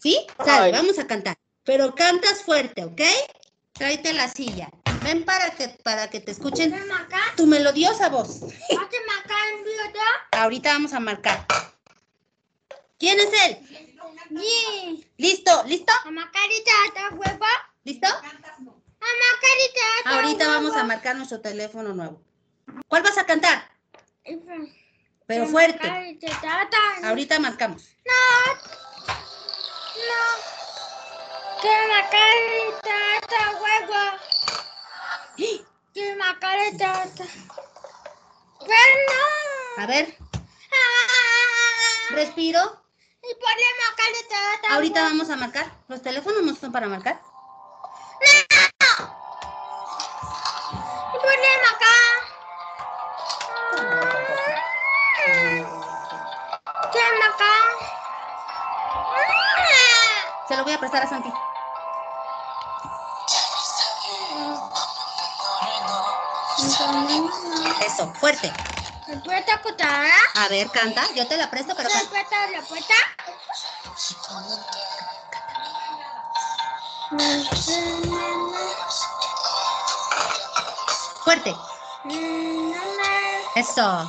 ¿Sí? 0.01 0.27
Sale, 0.45 0.73
vamos 0.73 0.99
a 0.99 1.07
cantar. 1.07 1.37
Pero 1.63 1.95
cantas 1.95 2.43
fuerte, 2.43 2.85
¿ok? 2.85 3.01
Tráete 3.73 4.13
la 4.13 4.29
silla. 4.29 4.71
Ven 5.05 5.25
para 5.25 5.51
que, 5.51 5.69
para 5.69 6.11
que 6.11 6.21
te 6.21 6.33
escuchen 6.33 6.75
tu 7.37 7.47
melodiosa 7.47 8.09
voz. 8.09 8.41
Ahorita 10.33 10.73
vamos 10.73 10.93
a 10.93 11.01
marcar. 11.01 11.47
¿Quién 13.01 13.19
es 13.19 13.33
él? 13.47 13.59
¿Listo? 15.17 15.63
¿Listo? 15.65 15.93
¿Listo? 17.83 18.07
Ahorita 20.05 20.47
vamos 20.47 20.77
a 20.77 20.85
marcar 20.85 21.17
nuestro 21.17 21.41
teléfono 21.41 21.95
nuevo. 21.95 22.23
¿Cuál 22.87 23.03
vas 23.03 23.17
a 23.17 23.25
cantar? 23.25 23.71
Pero 25.27 25.47
fuerte. 25.47 25.89
Ahorita 27.03 27.39
marcamos. 27.41 27.89
A 39.79 39.87
ver, 39.87 40.17
respiro. 42.11 42.80
Ahorita 44.71 45.03
vamos 45.03 45.29
a 45.31 45.37
marcar. 45.37 45.67
Los 45.89 46.01
teléfonos 46.01 46.43
no 46.43 46.55
son 46.55 46.73
para 46.73 46.89
marcar. 46.89 47.21
Se 60.49 60.57
lo 60.57 60.65
voy 60.65 60.73
a 60.73 60.81
prestar 60.81 61.03
a 61.03 61.09
Santi. 61.09 61.33
Eso, 67.87 68.13
fuerte. 68.15 68.53
¿Me 69.11 69.17
puedes 69.17 69.49
acotar? 69.53 70.07
A 70.37 70.49
ver, 70.49 70.71
canta. 70.71 71.03
Yo 71.15 71.27
te 71.27 71.37
la 71.37 71.51
presto, 71.51 71.75
pero 71.77 71.89
¿La 71.89 71.95
canta. 71.97 72.11
puerta, 72.11 72.51
la 72.53 72.63
puerta? 72.63 72.95
Fuerte. 81.25 81.55
Eso. 83.57 84.09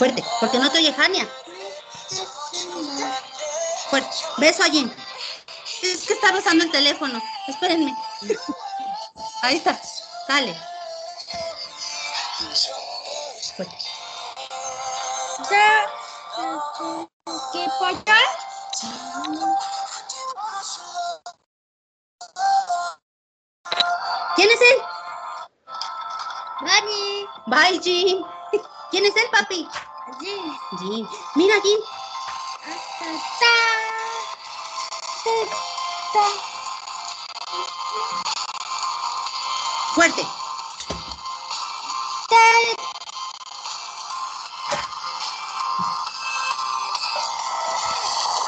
Fuerte. 0.00 0.24
Porque 0.40 0.58
no 0.58 0.72
te 0.72 0.78
oye 0.78 0.94
Jania. 0.94 1.28
Fuerte. 3.90 4.16
Beso 4.38 4.62
a 4.62 4.70
Jen. 4.70 4.90
Es 5.82 6.06
que 6.06 6.14
está 6.14 6.32
besando 6.32 6.64
el 6.64 6.70
teléfono. 6.70 7.20
Espérenme. 7.46 7.94
Ahí 9.42 9.58
está. 9.58 9.78
Dale. 10.26 10.58
Fuerte. 13.56 13.76
¿Qué 17.52 17.68
puerta? 17.78 18.14
¿Quién 24.34 24.48
es 24.48 24.60
él? 24.62 24.82
Dani. 26.64 27.26
Bye, 27.48 27.78
Jean. 27.80 28.24
¿Quién 28.90 29.04
es 29.04 29.14
él, 29.14 29.28
papi? 29.30 29.68
Jean. 30.18 31.08
Mira, 31.34 31.54
Jean. 31.62 31.80
Fuerte. 39.94 40.22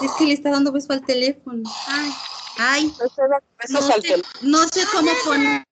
Es 0.03 0.13
que 0.19 0.25
le 0.25 0.35
está 0.35 0.51
dando 0.51 0.73
beso 0.73 0.93
al 0.93 1.05
teléfono. 1.05 1.63
Ay. 1.87 2.13
Ay. 2.59 2.95
No 3.69 3.81
sé, 3.81 4.23
no 4.43 4.69
sé 4.69 4.87
cómo 4.93 5.11
poner. 5.25 5.65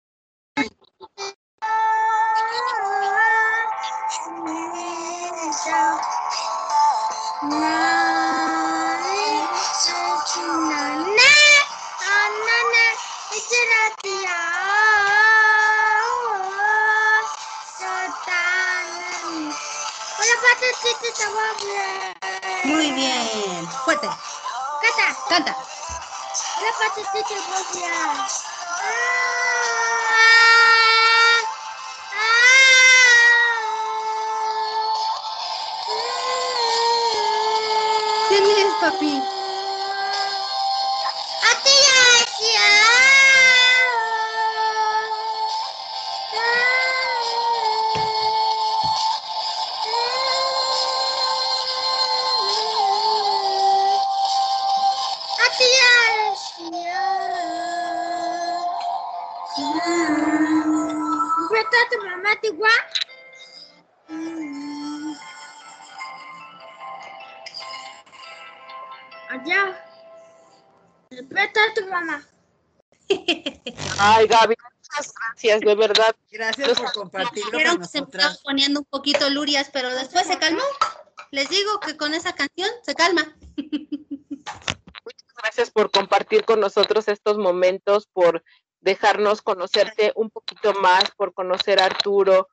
Muy 22.65 22.91
bien. 22.93 23.67
Fuerte. 23.85 24.07
Cata, 24.07 25.17
Canta. 25.29 25.57
la 26.61 26.73
patatita 26.79 27.35
bobia. 27.49 28.27
¿Quién 38.29 38.45
es, 38.45 38.75
papi? 38.81 39.40
Ay, 74.03 74.27
Gaby, 74.27 74.55
muchas 74.79 75.13
gracias, 75.15 75.61
de 75.61 75.75
verdad. 75.75 76.17
Gracias 76.31 76.81
por 76.81 76.93
compartirlo 76.93 77.51
Dijeron 77.51 77.77
con 77.77 77.83
que 77.83 77.89
se 77.89 77.99
me 77.99 78.01
nosotras. 78.07 78.25
estaba 78.33 78.43
poniendo 78.45 78.81
un 78.81 78.87
poquito 78.87 79.29
lurias, 79.29 79.69
pero 79.71 79.91
después 79.91 80.27
se 80.27 80.39
calmó. 80.39 80.63
Les 81.31 81.51
digo 81.51 81.79
que 81.81 81.99
con 81.99 82.15
esa 82.15 82.33
canción 82.33 82.71
se 82.83 82.95
calma. 82.95 83.37
Gracias 85.37 85.71
por 85.71 85.91
compartir 85.91 86.47
con 86.47 86.61
nosotros 86.61 87.09
estos 87.09 87.37
momentos, 87.37 88.07
por 88.07 88.43
dejarnos 88.81 89.43
conocerte 89.43 90.13
un 90.17 90.31
poquito 90.31 90.73
más, 90.75 91.11
por 91.17 91.35
conocer 91.35 91.81
a 91.81 91.85
Arturo, 91.85 92.49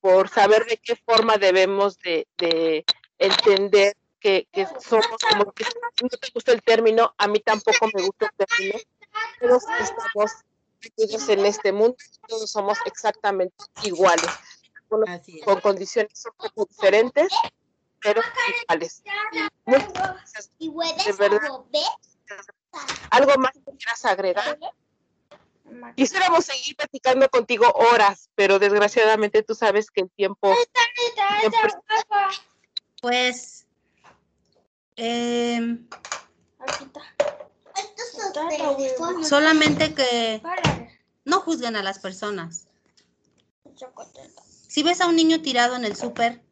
por 0.00 0.30
saber 0.30 0.64
de 0.64 0.78
qué 0.78 0.96
forma 0.96 1.36
debemos 1.36 1.98
de, 1.98 2.26
de 2.38 2.86
entender 3.18 3.96
que, 4.18 4.48
que 4.50 4.66
somos 4.80 5.18
como 5.30 5.52
que 5.52 5.64
no 6.02 6.08
te 6.08 6.30
gusta 6.32 6.52
el 6.52 6.62
término, 6.62 7.14
a 7.18 7.28
mí 7.28 7.40
tampoco 7.40 7.88
me 7.94 8.02
gusta 8.02 8.30
el 8.38 8.46
término, 8.46 8.78
todos 9.40 9.62
estamos 9.78 10.32
en 10.96 11.46
este 11.46 11.72
mundo, 11.72 11.96
todos 12.28 12.50
somos 12.50 12.78
exactamente 12.86 13.54
iguales, 13.82 14.30
con, 14.88 15.60
condiciones 15.60 16.24
un 16.26 16.32
poco 16.36 16.66
diferentes, 16.66 17.28
pero 18.00 18.20
iguales. 18.62 19.02
Muchas 19.64 19.92
gracias. 19.92 20.50
¿Y 20.58 20.68
hueles 20.68 21.04
De 21.04 21.12
verdad. 21.12 21.50
¿Algo 23.10 23.36
más 23.38 23.52
que 23.52 23.76
quieras 23.76 24.04
agregar? 24.04 24.58
Quisiéramos 25.96 26.44
seguir 26.44 26.76
platicando 26.76 27.28
contigo 27.28 27.66
horas, 27.72 28.30
pero 28.34 28.58
desgraciadamente 28.58 29.42
tú 29.42 29.54
sabes 29.54 29.90
que 29.90 30.02
el 30.02 30.10
tiempo 30.10 30.54
siempre 31.40 31.72
Pues. 33.00 33.66
em, 34.96 35.88
Solamente 39.22 39.94
que 39.94 40.42
no 41.24 41.40
juzguen 41.40 41.76
a 41.76 41.82
las 41.82 41.98
personas. 41.98 42.66
Si 44.68 44.82
ves 44.82 45.00
a 45.00 45.06
un 45.06 45.16
niño 45.16 45.42
tirado 45.42 45.76
en 45.76 45.84
el 45.84 45.96
súper, 45.96 46.42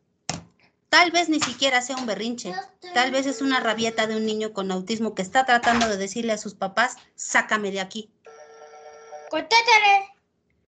tal 0.89 1.11
vez 1.11 1.29
ni 1.29 1.41
siquiera 1.41 1.83
sea 1.83 1.97
un 1.97 2.07
berrinche. 2.07 2.55
Tal 2.95 3.11
vez 3.11 3.27
es 3.27 3.43
una 3.43 3.61
rabieta 3.61 4.07
de 4.07 4.17
un 4.17 4.27
niño 4.27 4.53
con 4.53 4.71
autismo 4.71 5.15
que 5.15 5.23
está 5.23 5.45
tratando 5.45 5.89
de 5.89 5.97
decirle 5.97 6.33
a 6.33 6.39
sus 6.39 6.55
papás, 6.55 6.97
sácame 7.15 7.71
de 7.71 7.81
aquí. 7.81 8.11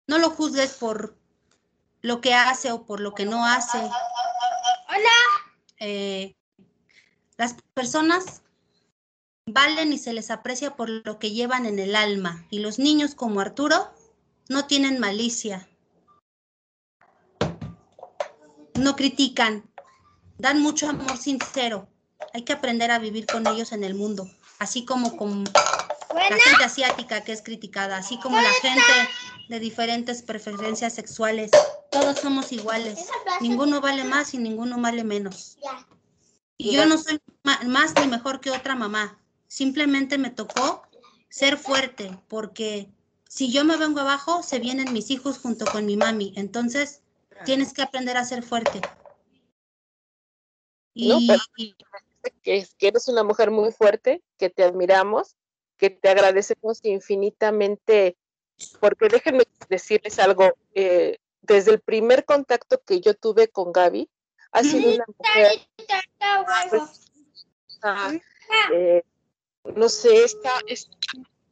No 0.07 0.19
lo 0.19 0.31
juzgues 0.31 0.75
por 0.75 1.17
lo 2.03 2.21
que 2.21 2.35
hace 2.35 2.71
o 2.71 2.85
por 2.85 3.01
lo 3.01 3.15
que 3.15 3.25
no 3.25 3.45
hace. 3.45 3.79
Hola. 3.79 5.11
Eh, 5.81 6.37
las 7.37 7.57
personas 7.75 8.44
valen 9.47 9.93
y 9.93 9.99
se 9.99 10.13
les 10.13 10.31
aprecia 10.31 10.75
por 10.77 10.89
lo 10.89 11.19
que 11.19 11.33
llevan 11.33 11.67
en 11.67 11.79
el 11.79 11.97
alma. 11.97 12.47
Y 12.51 12.59
los 12.61 12.79
niños 12.79 13.15
como 13.15 13.41
Arturo 13.41 13.93
no 14.49 14.67
tienen 14.67 14.99
malicia. 14.99 15.69
No 18.75 18.97
critican. 18.97 19.71
Dan 20.39 20.61
mucho 20.61 20.89
amor 20.89 21.17
sincero. 21.17 21.89
Hay 22.33 22.43
que 22.43 22.53
aprender 22.53 22.91
a 22.91 22.99
vivir 22.99 23.27
con 23.27 23.47
ellos 23.47 23.73
en 23.73 23.85
el 23.85 23.95
mundo. 23.95 24.29
Así 24.59 24.85
como 24.85 25.17
con 25.17 25.45
la 25.45 26.39
gente 26.45 26.65
asiática 26.65 27.23
que 27.23 27.33
es 27.33 27.43
criticada, 27.43 27.97
así 27.99 28.19
como 28.19 28.41
la 28.41 28.51
gente 28.61 28.83
de 29.49 29.61
diferentes 29.61 30.23
preferencias 30.23 30.95
sexuales. 30.95 31.51
Todos 31.91 32.19
somos 32.19 32.51
iguales. 32.51 33.09
Ninguno 33.41 33.81
vale 33.81 34.05
más 34.05 34.35
y 34.35 34.39
ninguno 34.39 34.81
vale 34.81 35.05
menos. 35.05 35.59
Y 36.57 36.73
yo 36.73 36.87
no 36.87 36.99
soy 36.99 37.21
más 37.43 37.95
ni 38.01 38.07
mejor 38.09 38.41
que 38.41 38.51
otra 38.51 38.75
mamá. 38.75 39.21
Simplemente 39.55 40.19
me 40.19 40.31
tocó 40.31 40.83
ser 41.29 41.57
fuerte, 41.59 42.11
porque 42.27 42.89
si 43.29 43.53
yo 43.53 43.65
me 43.65 43.77
vengo 43.77 44.01
abajo, 44.01 44.43
se 44.43 44.59
vienen 44.59 44.93
mis 44.93 45.13
hijos 45.13 45.39
junto 45.39 45.65
con 45.65 45.87
mi 45.87 45.97
mami. 45.97 46.33
Entonces, 46.35 47.03
tienes 47.45 47.73
que 47.73 47.83
aprender 47.83 48.17
a 48.17 48.25
ser 48.25 48.43
fuerte. 48.43 48.81
No, 50.97 51.19
Y, 51.21 51.29
pero- 51.29 51.41
que, 52.43 52.57
es- 52.57 52.75
que 52.75 52.89
eres 52.89 53.07
una 53.07 53.23
mujer 53.23 53.53
muy 53.53 53.71
fuerte, 53.71 54.25
que 54.39 54.51
te 54.51 54.65
admiramos, 54.65 55.37
que 55.77 55.89
te 55.89 56.09
agradecemos 56.09 56.81
infinitamente 56.83 58.17
porque 58.81 59.07
déjenme 59.09 59.45
decirles 59.69 60.19
algo, 60.19 60.53
eh, 60.75 61.19
desde 61.43 61.71
el 61.71 61.81
primer 61.81 62.25
contacto 62.25 62.83
que 62.85 63.01
yo 63.01 63.15
tuve 63.15 63.47
con 63.47 63.71
Gaby, 63.71 64.11
ha 64.51 64.65
sido 64.65 64.95
una 64.97 65.05
mujer, 65.17 65.61
ah, 67.83 68.13
eh, 68.73 69.05
no 69.65 69.89
sé, 69.89 70.25
está, 70.25 70.53
es- 70.67 70.91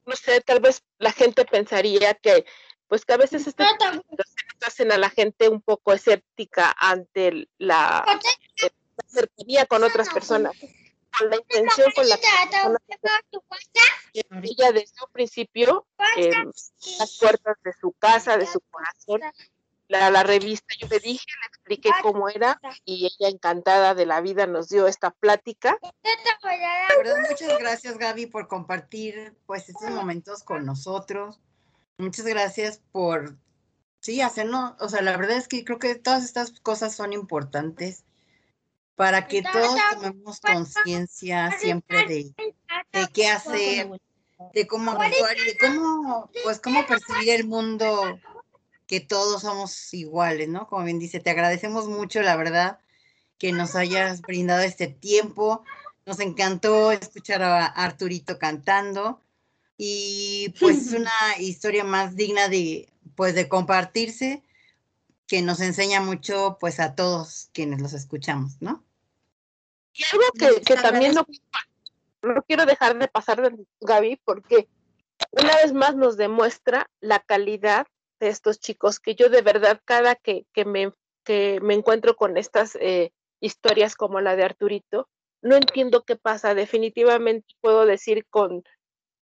no 0.06 0.14
sé, 0.16 0.40
tal 0.40 0.60
vez 0.60 0.82
la 0.98 1.12
gente 1.12 1.44
pensaría 1.44 2.14
que, 2.14 2.44
pues 2.89 3.05
que 3.05 3.12
a 3.14 3.16
veces 3.16 3.44
situaciones 3.44 4.02
hacen 4.66 4.93
a 4.93 4.98
la 4.98 5.10
gente 5.10 5.48
un 5.48 5.60
poco 5.62 5.93
escéptica 5.93 6.74
ante 6.78 7.48
la, 7.59 8.05
eh, 8.62 8.70
la 8.97 9.09
cercanía 9.09 9.66
con 9.66 9.82
otras 9.84 10.09
personas, 10.10 10.52
con 11.18 11.30
la 11.30 11.36
intención 11.36 11.90
con 11.94 12.09
la 12.09 12.16
que 12.16 12.26
ella 14.43 14.72
desde 14.72 14.94
un 15.05 15.12
principio 15.12 15.86
eh, 16.16 16.30
las 16.98 17.18
puertas 17.18 17.56
de 17.64 17.72
su 17.80 17.93
casa, 17.93 18.36
de 18.36 18.47
su 18.47 18.60
corazón, 18.60 19.20
la, 19.93 20.10
la 20.10 20.23
revista, 20.23 20.74
yo 20.81 20.89
le 20.89 21.01
dije, 21.01 21.27
le 21.27 21.47
expliqué 21.48 21.90
cómo 22.01 22.28
era 22.28 22.59
y 22.85 23.06
ella 23.06 23.28
encantada 23.28 23.94
de 23.94 24.06
la 24.06 24.23
vida 24.23 24.47
nos 24.47 24.70
dio 24.70 24.86
esta 24.86 25.10
plática. 25.10 25.78
Muchas 27.28 27.59
gracias 27.59 27.98
Gaby 27.98 28.27
por 28.27 28.48
compartir 28.48 29.36
pues 29.47 29.69
estos 29.69 29.90
momentos 29.90 30.43
con 30.43 30.64
nosotros. 30.64 31.40
Muchas 31.98 32.24
gracias 32.24 32.81
por, 32.90 33.36
sí, 34.01 34.23
hacernos, 34.23 34.74
o 34.81 34.89
sea, 34.89 35.02
la 35.02 35.16
verdad 35.16 35.36
es 35.36 35.47
que 35.47 35.62
creo 35.62 35.78
que 35.78 35.94
todas 35.94 36.24
estas 36.24 36.59
cosas 36.60 36.97
son 36.97 37.12
importantes 37.12 38.05
para 38.94 39.27
que 39.27 39.43
todos 39.43 39.78
tomemos 39.93 40.40
conciencia 40.40 41.51
siempre 41.59 42.06
de, 42.06 42.35
de 42.93 43.09
qué 43.12 43.28
hacer, 43.28 43.90
de 44.55 44.66
cómo 44.66 44.93
actuar 44.93 45.36
y 45.36 45.44
de 45.44 45.59
cómo, 45.59 46.31
pues, 46.44 46.60
cómo 46.60 46.86
percibir 46.86 47.31
el 47.31 47.47
mundo 47.47 48.19
que 48.93 49.01
todos 49.01 49.40
somos 49.40 49.94
iguales, 49.94 50.51
¿no? 50.51 50.69
Como 50.69 50.85
bien 50.85 50.98
dice, 50.98 51.19
te 51.19 51.31
agradecemos 51.31 51.89
mucho, 51.89 52.20
la 52.20 52.36
verdad, 52.36 52.78
que 53.39 53.51
nos 53.51 53.74
hayas 53.74 54.20
brindado 54.20 54.60
este 54.60 54.86
tiempo. 54.86 55.64
Nos 56.05 56.20
encantó 56.20 56.93
escuchar 56.93 57.40
a 57.43 57.64
Arturito 57.64 58.39
cantando 58.39 59.19
y 59.78 60.55
pues 60.60 60.89
es 60.89 60.93
una 60.93 61.10
historia 61.39 61.85
más 61.85 62.16
digna 62.16 62.48
de, 62.51 62.93
pues, 63.16 63.35
de 63.35 63.48
compartirse 63.48 64.43
que 65.27 65.40
nos 65.40 65.60
enseña 65.60 66.02
mucho, 66.02 66.59
pues, 66.60 66.78
a 66.78 66.94
todos 66.94 67.48
quienes 67.55 67.81
los 67.81 67.94
escuchamos, 67.94 68.60
¿no? 68.60 68.85
Y 69.94 70.02
algo 70.12 70.24
que, 70.39 70.60
que 70.60 70.74
también 70.74 71.14
no, 71.14 71.27
no 72.20 72.43
quiero 72.43 72.66
dejar 72.66 72.98
de 72.98 73.09
pasar, 73.09 73.55
Gaby, 73.81 74.20
porque 74.23 74.69
una 75.31 75.56
vez 75.56 75.73
más 75.73 75.97
nos 75.97 76.19
demuestra 76.19 76.90
la 77.01 77.20
calidad 77.20 77.86
estos 78.28 78.61
chicos, 78.61 79.01
que 79.01 79.15
yo 79.15 79.28
de 79.28 79.43
verdad 79.43 79.81
cada 79.85 80.15
que, 80.15 80.47
que, 80.53 80.65
me, 80.65 80.93
que 81.24 81.61
me 81.61 81.74
encuentro 81.74 82.16
con 82.16 82.36
estas 82.36 82.77
eh, 82.81 83.12
historias 83.40 83.94
como 83.97 84.20
la 84.20 84.36
de 84.36 84.44
Arturito, 84.44 85.09
no 85.43 85.57
entiendo 85.57 86.05
qué 86.05 86.16
pasa. 86.16 86.55
Definitivamente 86.55 87.47
puedo 87.61 87.85
decir 87.86 88.27
con 88.31 88.62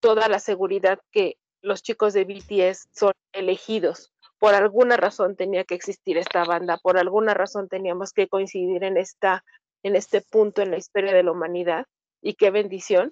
toda 0.01 0.29
la 0.29 0.39
seguridad 0.39 0.99
que 1.13 1.37
los 1.63 1.83
chicos 1.83 2.13
de 2.15 2.25
BTS 2.25 2.89
son 2.93 3.13
elegidos. 3.33 4.13
Por 4.39 4.55
alguna 4.55 4.97
razón 4.97 5.37
tenía 5.37 5.65
que 5.65 5.75
existir 5.75 6.19
esta 6.19 6.45
banda, 6.45 6.79
por 6.79 6.99
alguna 6.99 7.35
razón 7.35 7.69
teníamos 7.69 8.13
que 8.13 8.29
coincidir 8.29 8.85
en 8.85 8.97
esta 8.97 9.45
en 9.83 9.95
este 9.95 10.21
punto 10.21 10.63
en 10.63 10.73
la 10.73 10.79
historia 10.79 11.15
de 11.15 11.23
la 11.23 11.31
humanidad 11.31 11.87
y 12.21 12.35
qué 12.35 12.51
bendición, 12.51 13.11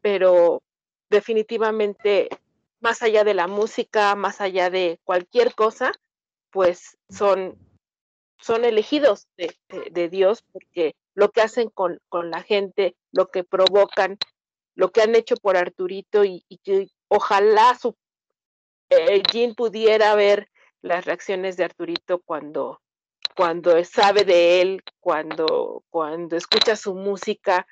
pero 0.00 0.62
definitivamente 1.10 2.28
más 2.80 3.02
allá 3.02 3.24
de 3.24 3.34
la 3.34 3.46
música, 3.46 4.14
más 4.14 4.40
allá 4.40 4.70
de 4.70 5.00
cualquier 5.04 5.54
cosa, 5.54 5.92
pues 6.50 6.96
son, 7.08 7.58
son 8.38 8.64
elegidos 8.64 9.28
de, 9.36 9.54
de- 9.90 10.08
Dios 10.08 10.42
porque 10.52 10.94
lo 11.14 11.30
que 11.30 11.42
hacen 11.42 11.70
con, 11.70 11.98
con 12.08 12.30
la 12.30 12.42
gente, 12.42 12.96
lo 13.12 13.28
que 13.28 13.44
provocan, 13.44 14.18
lo 14.74 14.90
que 14.92 15.02
han 15.02 15.14
hecho 15.14 15.36
por 15.36 15.56
Arturito 15.56 16.24
y, 16.24 16.44
y 16.48 16.58
que 16.58 16.88
ojalá 17.08 17.74
su 17.78 17.96
eh, 18.90 19.22
Jean 19.32 19.54
pudiera 19.54 20.14
ver 20.14 20.48
las 20.82 21.04
reacciones 21.04 21.56
de 21.56 21.64
Arturito 21.64 22.20
cuando, 22.20 22.80
cuando 23.34 23.82
sabe 23.84 24.24
de 24.24 24.60
él, 24.60 24.82
cuando, 25.00 25.82
cuando 25.90 26.36
escucha 26.36 26.76
su 26.76 26.94
música, 26.94 27.66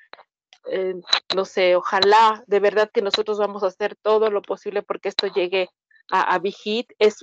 no 1.35 1.45
sé, 1.45 1.75
ojalá 1.75 2.43
de 2.47 2.59
verdad 2.59 2.89
que 2.93 3.01
nosotros 3.01 3.37
vamos 3.39 3.63
a 3.63 3.67
hacer 3.67 3.95
todo 4.01 4.29
lo 4.31 4.41
posible 4.41 4.81
porque 4.83 5.09
esto 5.09 5.27
llegue 5.27 5.69
a, 6.11 6.33
a 6.35 6.39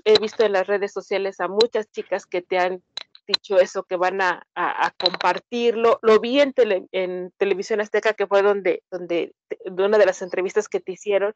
he 0.04 0.18
visto 0.20 0.44
en 0.44 0.52
las 0.52 0.66
redes 0.66 0.92
sociales 0.92 1.40
a 1.40 1.48
muchas 1.48 1.90
chicas 1.90 2.26
que 2.26 2.42
te 2.42 2.58
han 2.58 2.82
dicho 3.26 3.58
eso, 3.58 3.84
que 3.84 3.96
van 3.96 4.20
a, 4.20 4.42
a- 4.54 4.86
compartirlo. 4.92 5.98
Lo 6.02 6.18
vi 6.20 6.40
en, 6.40 6.52
tele- 6.52 6.86
en 6.92 7.32
Televisión 7.38 7.80
Azteca, 7.80 8.14
que 8.14 8.26
fue 8.26 8.42
donde, 8.42 8.82
donde, 8.90 9.34
de 9.64 9.84
una 9.84 9.98
de 9.98 10.06
las 10.06 10.22
entrevistas 10.22 10.68
que 10.68 10.80
te 10.80 10.92
hicieron, 10.92 11.32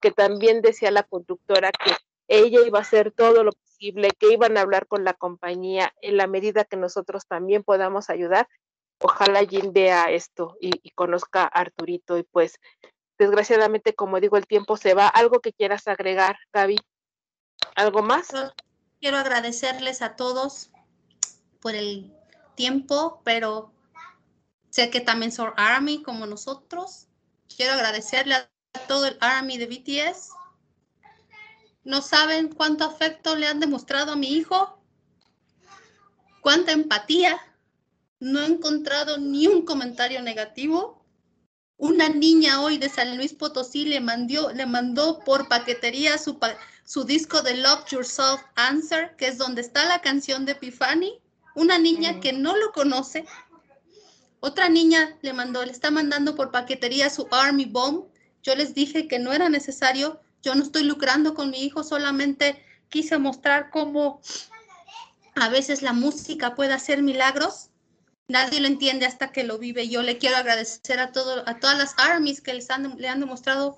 que 0.00 0.10
también 0.10 0.60
decía 0.62 0.90
la 0.90 1.04
conductora 1.04 1.70
que 1.72 1.92
ella 2.28 2.60
iba 2.66 2.78
a 2.78 2.82
hacer 2.82 3.12
todo 3.12 3.42
lo 3.44 3.52
posible, 3.52 4.10
que 4.18 4.32
iban 4.32 4.56
a 4.58 4.60
hablar 4.62 4.86
con 4.86 5.04
la 5.04 5.14
compañía 5.14 5.92
en 6.02 6.16
la 6.16 6.26
medida 6.26 6.64
que 6.64 6.76
nosotros 6.76 7.26
también 7.26 7.62
podamos 7.62 8.10
ayudar. 8.10 8.48
Ojalá 9.00 9.40
Jim 9.46 9.72
vea 9.72 10.04
esto 10.04 10.56
y, 10.60 10.90
conozca 10.90 11.44
a 11.44 11.46
Arturito 11.46 12.18
y 12.18 12.24
pues 12.24 12.58
desgraciadamente, 13.16 13.94
como 13.94 14.18
digo, 14.20 14.36
el 14.36 14.46
tiempo 14.46 14.76
se 14.76 14.94
va. 14.94 15.06
¿Algo 15.08 15.40
que 15.40 15.52
quieras 15.52 15.86
agregar, 15.86 16.36
Gaby? 16.52 16.78
¿Algo 17.76 18.02
más? 18.02 18.28
Quiero 19.00 19.18
agradecerles 19.18 20.02
a 20.02 20.16
todos 20.16 20.70
por 21.60 21.74
el 21.74 22.12
tiempo, 22.56 23.20
pero 23.24 23.72
sé 24.70 24.90
que 24.90 25.00
también 25.00 25.30
son 25.30 25.52
Army 25.56 26.02
como 26.02 26.26
nosotros. 26.26 27.06
Quiero 27.54 27.74
agradecerle 27.74 28.34
a 28.34 28.50
todo 28.88 29.06
el 29.06 29.16
Army 29.20 29.58
de 29.58 29.66
BTS. 29.66 30.30
No 31.84 32.02
saben 32.02 32.48
cuánto 32.48 32.84
afecto 32.84 33.36
le 33.36 33.46
han 33.46 33.60
demostrado 33.60 34.12
a 34.12 34.16
mi 34.16 34.32
hijo, 34.32 34.82
cuánta 36.40 36.72
empatía. 36.72 37.40
No 38.20 38.40
he 38.40 38.46
encontrado 38.46 39.18
ni 39.18 39.46
un 39.46 39.64
comentario 39.64 40.22
negativo. 40.22 41.04
Una 41.76 42.08
niña 42.08 42.60
hoy 42.60 42.76
de 42.78 42.88
San 42.88 43.16
Luis 43.16 43.32
Potosí 43.34 43.84
le 43.84 44.00
mandó, 44.00 44.52
le 44.52 44.66
mandó 44.66 45.20
por 45.20 45.48
paquetería 45.48 46.18
su, 46.18 46.38
pa- 46.38 46.58
su 46.84 47.04
disco 47.04 47.42
de 47.42 47.56
Love 47.56 47.84
Yourself 47.90 48.40
Answer, 48.56 49.14
que 49.16 49.28
es 49.28 49.38
donde 49.38 49.60
está 49.60 49.84
la 49.84 50.00
canción 50.00 50.44
de 50.44 50.52
Epiphany. 50.52 51.20
Una 51.54 51.78
niña 51.78 52.18
que 52.20 52.32
no 52.32 52.56
lo 52.56 52.72
conoce. 52.72 53.24
Otra 54.40 54.68
niña 54.68 55.16
le 55.22 55.32
mandó, 55.32 55.64
le 55.64 55.70
está 55.72 55.90
mandando 55.90 56.34
por 56.34 56.50
paquetería 56.50 57.10
su 57.10 57.28
Army 57.30 57.64
Bomb. 57.66 58.06
Yo 58.42 58.54
les 58.56 58.74
dije 58.74 59.06
que 59.06 59.18
no 59.20 59.32
era 59.32 59.48
necesario. 59.48 60.20
Yo 60.42 60.54
no 60.54 60.62
estoy 60.62 60.82
lucrando 60.84 61.34
con 61.34 61.50
mi 61.50 61.62
hijo, 61.64 61.82
solamente 61.84 62.64
quise 62.88 63.18
mostrar 63.18 63.70
cómo 63.70 64.20
a 65.34 65.48
veces 65.48 65.82
la 65.82 65.92
música 65.92 66.54
puede 66.54 66.72
hacer 66.72 67.02
milagros. 67.02 67.70
Nadie 68.28 68.60
lo 68.60 68.66
entiende 68.66 69.06
hasta 69.06 69.32
que 69.32 69.42
lo 69.42 69.58
vive. 69.58 69.88
Yo 69.88 70.02
le 70.02 70.18
quiero 70.18 70.36
agradecer 70.36 71.00
a, 71.00 71.12
todo, 71.12 71.48
a 71.48 71.58
todas 71.58 71.78
las 71.78 71.94
armies 71.96 72.42
que 72.42 72.52
les 72.52 72.68
han, 72.68 72.96
le 72.98 73.08
han 73.08 73.20
demostrado 73.20 73.76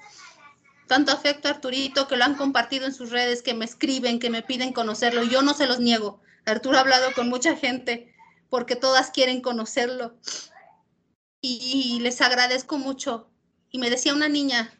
tanto 0.89 1.12
afecto 1.12 1.47
a 1.47 1.52
Arturito, 1.52 2.09
que 2.09 2.16
lo 2.16 2.24
han 2.24 2.35
compartido 2.35 2.85
en 2.85 2.93
sus 2.93 3.10
redes, 3.10 3.43
que 3.43 3.55
me 3.55 3.64
escriben, 3.64 4.18
que 4.18 4.28
me 4.28 4.43
piden 4.43 4.72
conocerlo. 4.72 5.22
Yo 5.22 5.43
no 5.43 5.55
se 5.55 5.68
los 5.68 5.78
niego. 5.78 6.20
Arturo 6.47 6.78
ha 6.78 6.81
hablado 6.81 7.12
con 7.14 7.28
mucha 7.28 7.55
gente 7.56 8.12
porque 8.48 8.74
todas 8.74 9.12
quieren 9.12 9.40
conocerlo. 9.40 10.18
Y, 11.40 11.94
y 11.97 12.01
les 12.01 12.20
agradezco 12.20 12.77
mucho. 12.77 13.31
Y 13.70 13.78
me 13.78 13.89
decía 13.89 14.12
una 14.12 14.28
niña, 14.28 14.77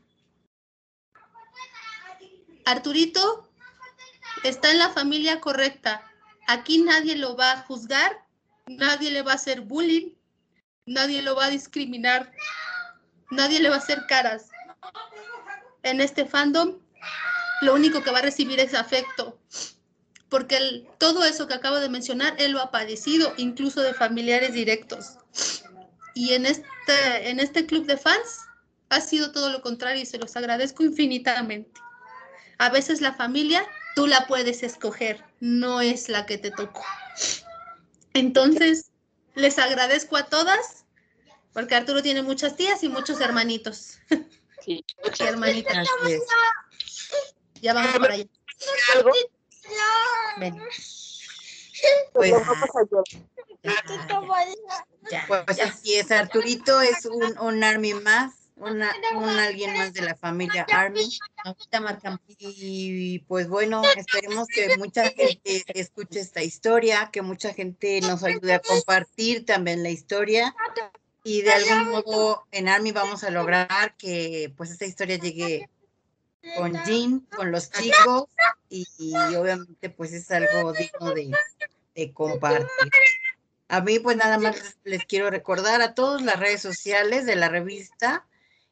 Arturito 2.65 3.49
está 4.43 4.73
en 4.73 4.79
la 4.79 4.91
familia 4.91 5.41
correcta. 5.41 6.11
Aquí 6.49 6.79
nadie 6.79 7.15
lo 7.15 7.37
va 7.37 7.53
a 7.53 7.63
juzgar, 7.63 8.27
nadie 8.79 9.11
le 9.11 9.23
va 9.23 9.33
a 9.33 9.37
hacer 9.37 9.63
bullying, 9.63 10.13
nadie 10.87 11.23
lo 11.23 11.35
va 11.35 11.47
a 11.47 11.51
discriminar, 11.51 12.33
nadie 13.31 13.61
le 13.61 13.69
va 13.69 13.77
a 13.77 13.79
hacer 13.79 14.07
caras. 14.07 14.51
En 15.83 16.01
este 16.01 16.27
fandom, 16.27 16.79
lo 17.63 17.75
único 17.75 18.03
que 18.03 18.11
va 18.11 18.19
a 18.19 18.23
recibir 18.23 18.61
es 18.61 18.75
afecto, 18.75 19.39
porque 20.29 20.87
todo 20.99 21.25
eso 21.25 21.49
que 21.49 21.55
acabo 21.55 21.77
de 21.77 21.89
mencionar, 21.89 22.35
él 22.39 22.53
lo 22.53 22.61
ha 22.61 22.71
padecido, 22.71 23.33
incluso 23.37 23.81
de 23.81 23.95
familiares 23.95 24.53
directos. 24.53 25.19
Y 26.15 26.35
en 26.35 26.47
este, 26.47 27.31
en 27.31 27.41
este 27.41 27.67
club 27.67 27.87
de 27.87 27.97
fans 27.97 28.41
ha 28.91 29.01
sido 29.01 29.33
todo 29.33 29.51
lo 29.51 29.63
contrario 29.63 30.03
y 30.03 30.07
se 30.07 30.19
los 30.19 30.37
agradezco 30.37 30.85
infinitamente. 30.85 31.81
A 32.59 32.69
veces 32.69 33.01
la 33.01 33.15
familia 33.15 33.67
tú 33.95 34.07
la 34.07 34.27
puedes 34.27 34.63
escoger, 34.63 35.25
no 35.41 35.81
es 35.81 36.09
la 36.09 36.27
que 36.27 36.39
te 36.39 36.51
tocó. 36.51 36.85
Entonces, 38.15 38.91
les 39.35 39.59
agradezco 39.59 40.17
a 40.17 40.27
todas, 40.27 40.85
porque 41.53 41.75
Arturo 41.75 42.03
tiene 42.03 42.23
muchas 42.23 42.57
tías 42.57 42.83
y 42.83 42.89
muchos 42.89 43.21
hermanitos 43.21 43.99
Sí, 44.65 44.85
y 45.19 45.23
hermanitas. 45.23 45.89
Ya 47.61 47.75
vamos 47.75 47.99
para 47.99 48.15
allá. 48.15 48.27
algo, 48.95 49.11
Ven. 50.39 50.63
Pues, 52.13 52.33
nos 52.33 52.47
vamos 52.47 52.69
a 52.75 52.83
llevar. 52.85 53.05
Ya, 55.11 55.27
pues 55.45 55.57
ya. 55.57 55.65
así 55.67 55.95
es, 55.97 56.11
Arturito 56.11 56.81
es 56.81 57.05
un, 57.07 57.39
un 57.39 57.65
Army 57.65 57.95
más, 57.95 58.40
una, 58.61 58.93
un 59.17 59.29
alguien 59.29 59.77
más 59.77 59.93
de 59.93 60.03
la 60.03 60.15
familia 60.15 60.67
Army. 60.71 61.09
Y 62.39 63.21
pues 63.21 63.49
bueno, 63.49 63.83
esperemos 63.97 64.47
que 64.49 64.77
mucha 64.77 65.11
gente 65.11 65.65
escuche 65.75 66.21
esta 66.21 66.43
historia, 66.43 67.11
que 67.13 67.23
mucha 67.23 67.53
gente 67.53 68.01
nos 68.03 68.23
ayude 68.23 68.55
a 68.55 68.61
compartir 68.61 69.45
también 69.45 69.83
la 69.83 69.91
historia. 69.91 70.55
Y 71.25 71.43
de 71.43 71.53
algún 71.53 71.91
modo 71.91 72.47
en 72.51 72.69
Army 72.69 72.93
vamos 72.93 73.25
a 73.25 73.31
lograr 73.31 73.97
que 73.97 74.53
pues 74.57 74.71
esta 74.71 74.87
historia 74.87 75.17
llegue 75.17 75.69
con 76.57 76.73
Jean, 76.85 77.21
con 77.37 77.51
los 77.51 77.71
chicos 77.71 78.25
y, 78.71 78.87
y 78.99 79.15
obviamente 79.35 79.91
pues 79.91 80.13
es 80.13 80.31
algo 80.31 80.73
digno 80.73 81.13
de, 81.13 81.31
de 81.95 82.13
compartir. 82.13 82.69
A 83.69 83.81
mí 83.83 83.99
pues 83.99 84.17
nada 84.17 84.39
más 84.39 84.77
les 84.85 85.05
quiero 85.05 85.31
recordar 85.31 85.83
a 85.83 85.95
todos 85.95 86.23
las 86.23 86.41
redes 86.41 86.63
sociales 86.63 87.27
de 87.27 87.37
la 87.37 87.49
revista. 87.49 88.27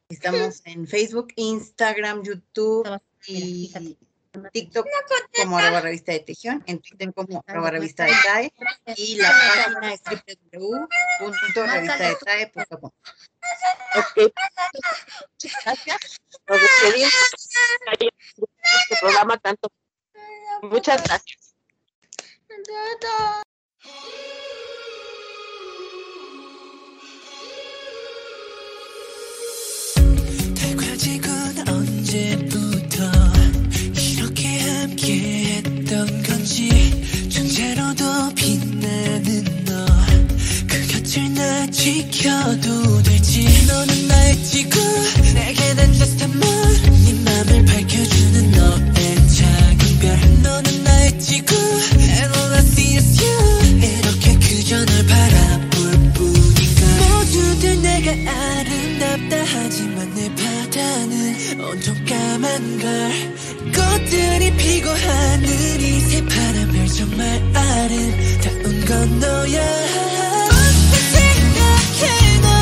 Estamos 0.09 0.61
en 0.65 0.87
Facebook, 0.87 1.33
Instagram, 1.35 2.23
YouTube 2.23 2.99
y. 3.27 3.71
TikTok 4.53 4.85
como 5.41 5.57
arroba 5.57 5.81
revista 5.81 6.11
de 6.11 6.19
Tejión, 6.19 6.63
en 6.67 6.79
Twitter 6.79 7.11
como 7.13 7.43
arroba 7.47 7.71
revista 7.71 8.05
de 8.05 8.13
TAE 8.23 8.53
y 8.95 9.15
la 9.15 9.31
página 9.31 9.91
es 9.93 10.01
www.revistadetrae.com. 10.03 12.91
Ok. 13.95 14.31
Gracias. 15.65 16.19
Nos 16.47 16.61
despedimos. 16.61 17.11
Este 17.99 18.95
programa 19.01 19.35
tanto. 19.37 19.71
Muchas 20.61 21.03
gracias. 21.03 21.55
언제부터 32.09 33.03
이렇게 33.93 34.59
함께 34.61 35.61
했던 35.63 36.23
건지 36.23 37.29
존재로도 37.29 38.33
빛나는 38.33 39.43
너. 39.65 39.85
그 40.67 40.87
곁을 40.87 41.31
나 41.35 41.67
지켜도 41.67 43.03
될지. 43.03 43.47
너는 43.67 44.07
나의 44.07 44.43
지구 44.43 44.79
내게 45.35 45.73
난 45.75 45.93
just 45.93 46.23
a 46.23 46.31
moon. 46.31 46.81
네 47.05 47.13
맘을 47.25 47.65
밝혀주는 47.65 48.51
너의 48.51 49.27
작은 49.29 49.99
별. 49.99 50.41
너는 50.41 50.83
나의 50.83 51.19
지구 51.19 51.55
And 51.93 52.35
all 52.35 52.53
I 52.53 52.59
see 52.59 52.97
is 52.97 53.21
you. 53.21 53.77
이렇게 53.77 54.33
그저 54.39 54.83
널 54.83 55.05
바라볼 55.05 56.13
뿐인가 56.13 56.87
모두들 56.97 57.81
내가 57.83 58.11
아름답다. 58.31 59.43
하지만 59.45 60.11
내 60.15 60.33
온통 61.69 61.93
까만 62.05 62.79
걸. 62.79 62.89
꽃들이 63.71 64.51
피고 64.57 64.89
하늘이 64.89 65.99
새파란 65.99 66.71
별 66.71 66.87
정말 66.87 67.41
아름다운 67.53 68.85
건 68.85 69.19
너야. 69.19 69.61
어떻게 70.45 70.97
생각해 71.15 72.41
너 72.41 72.58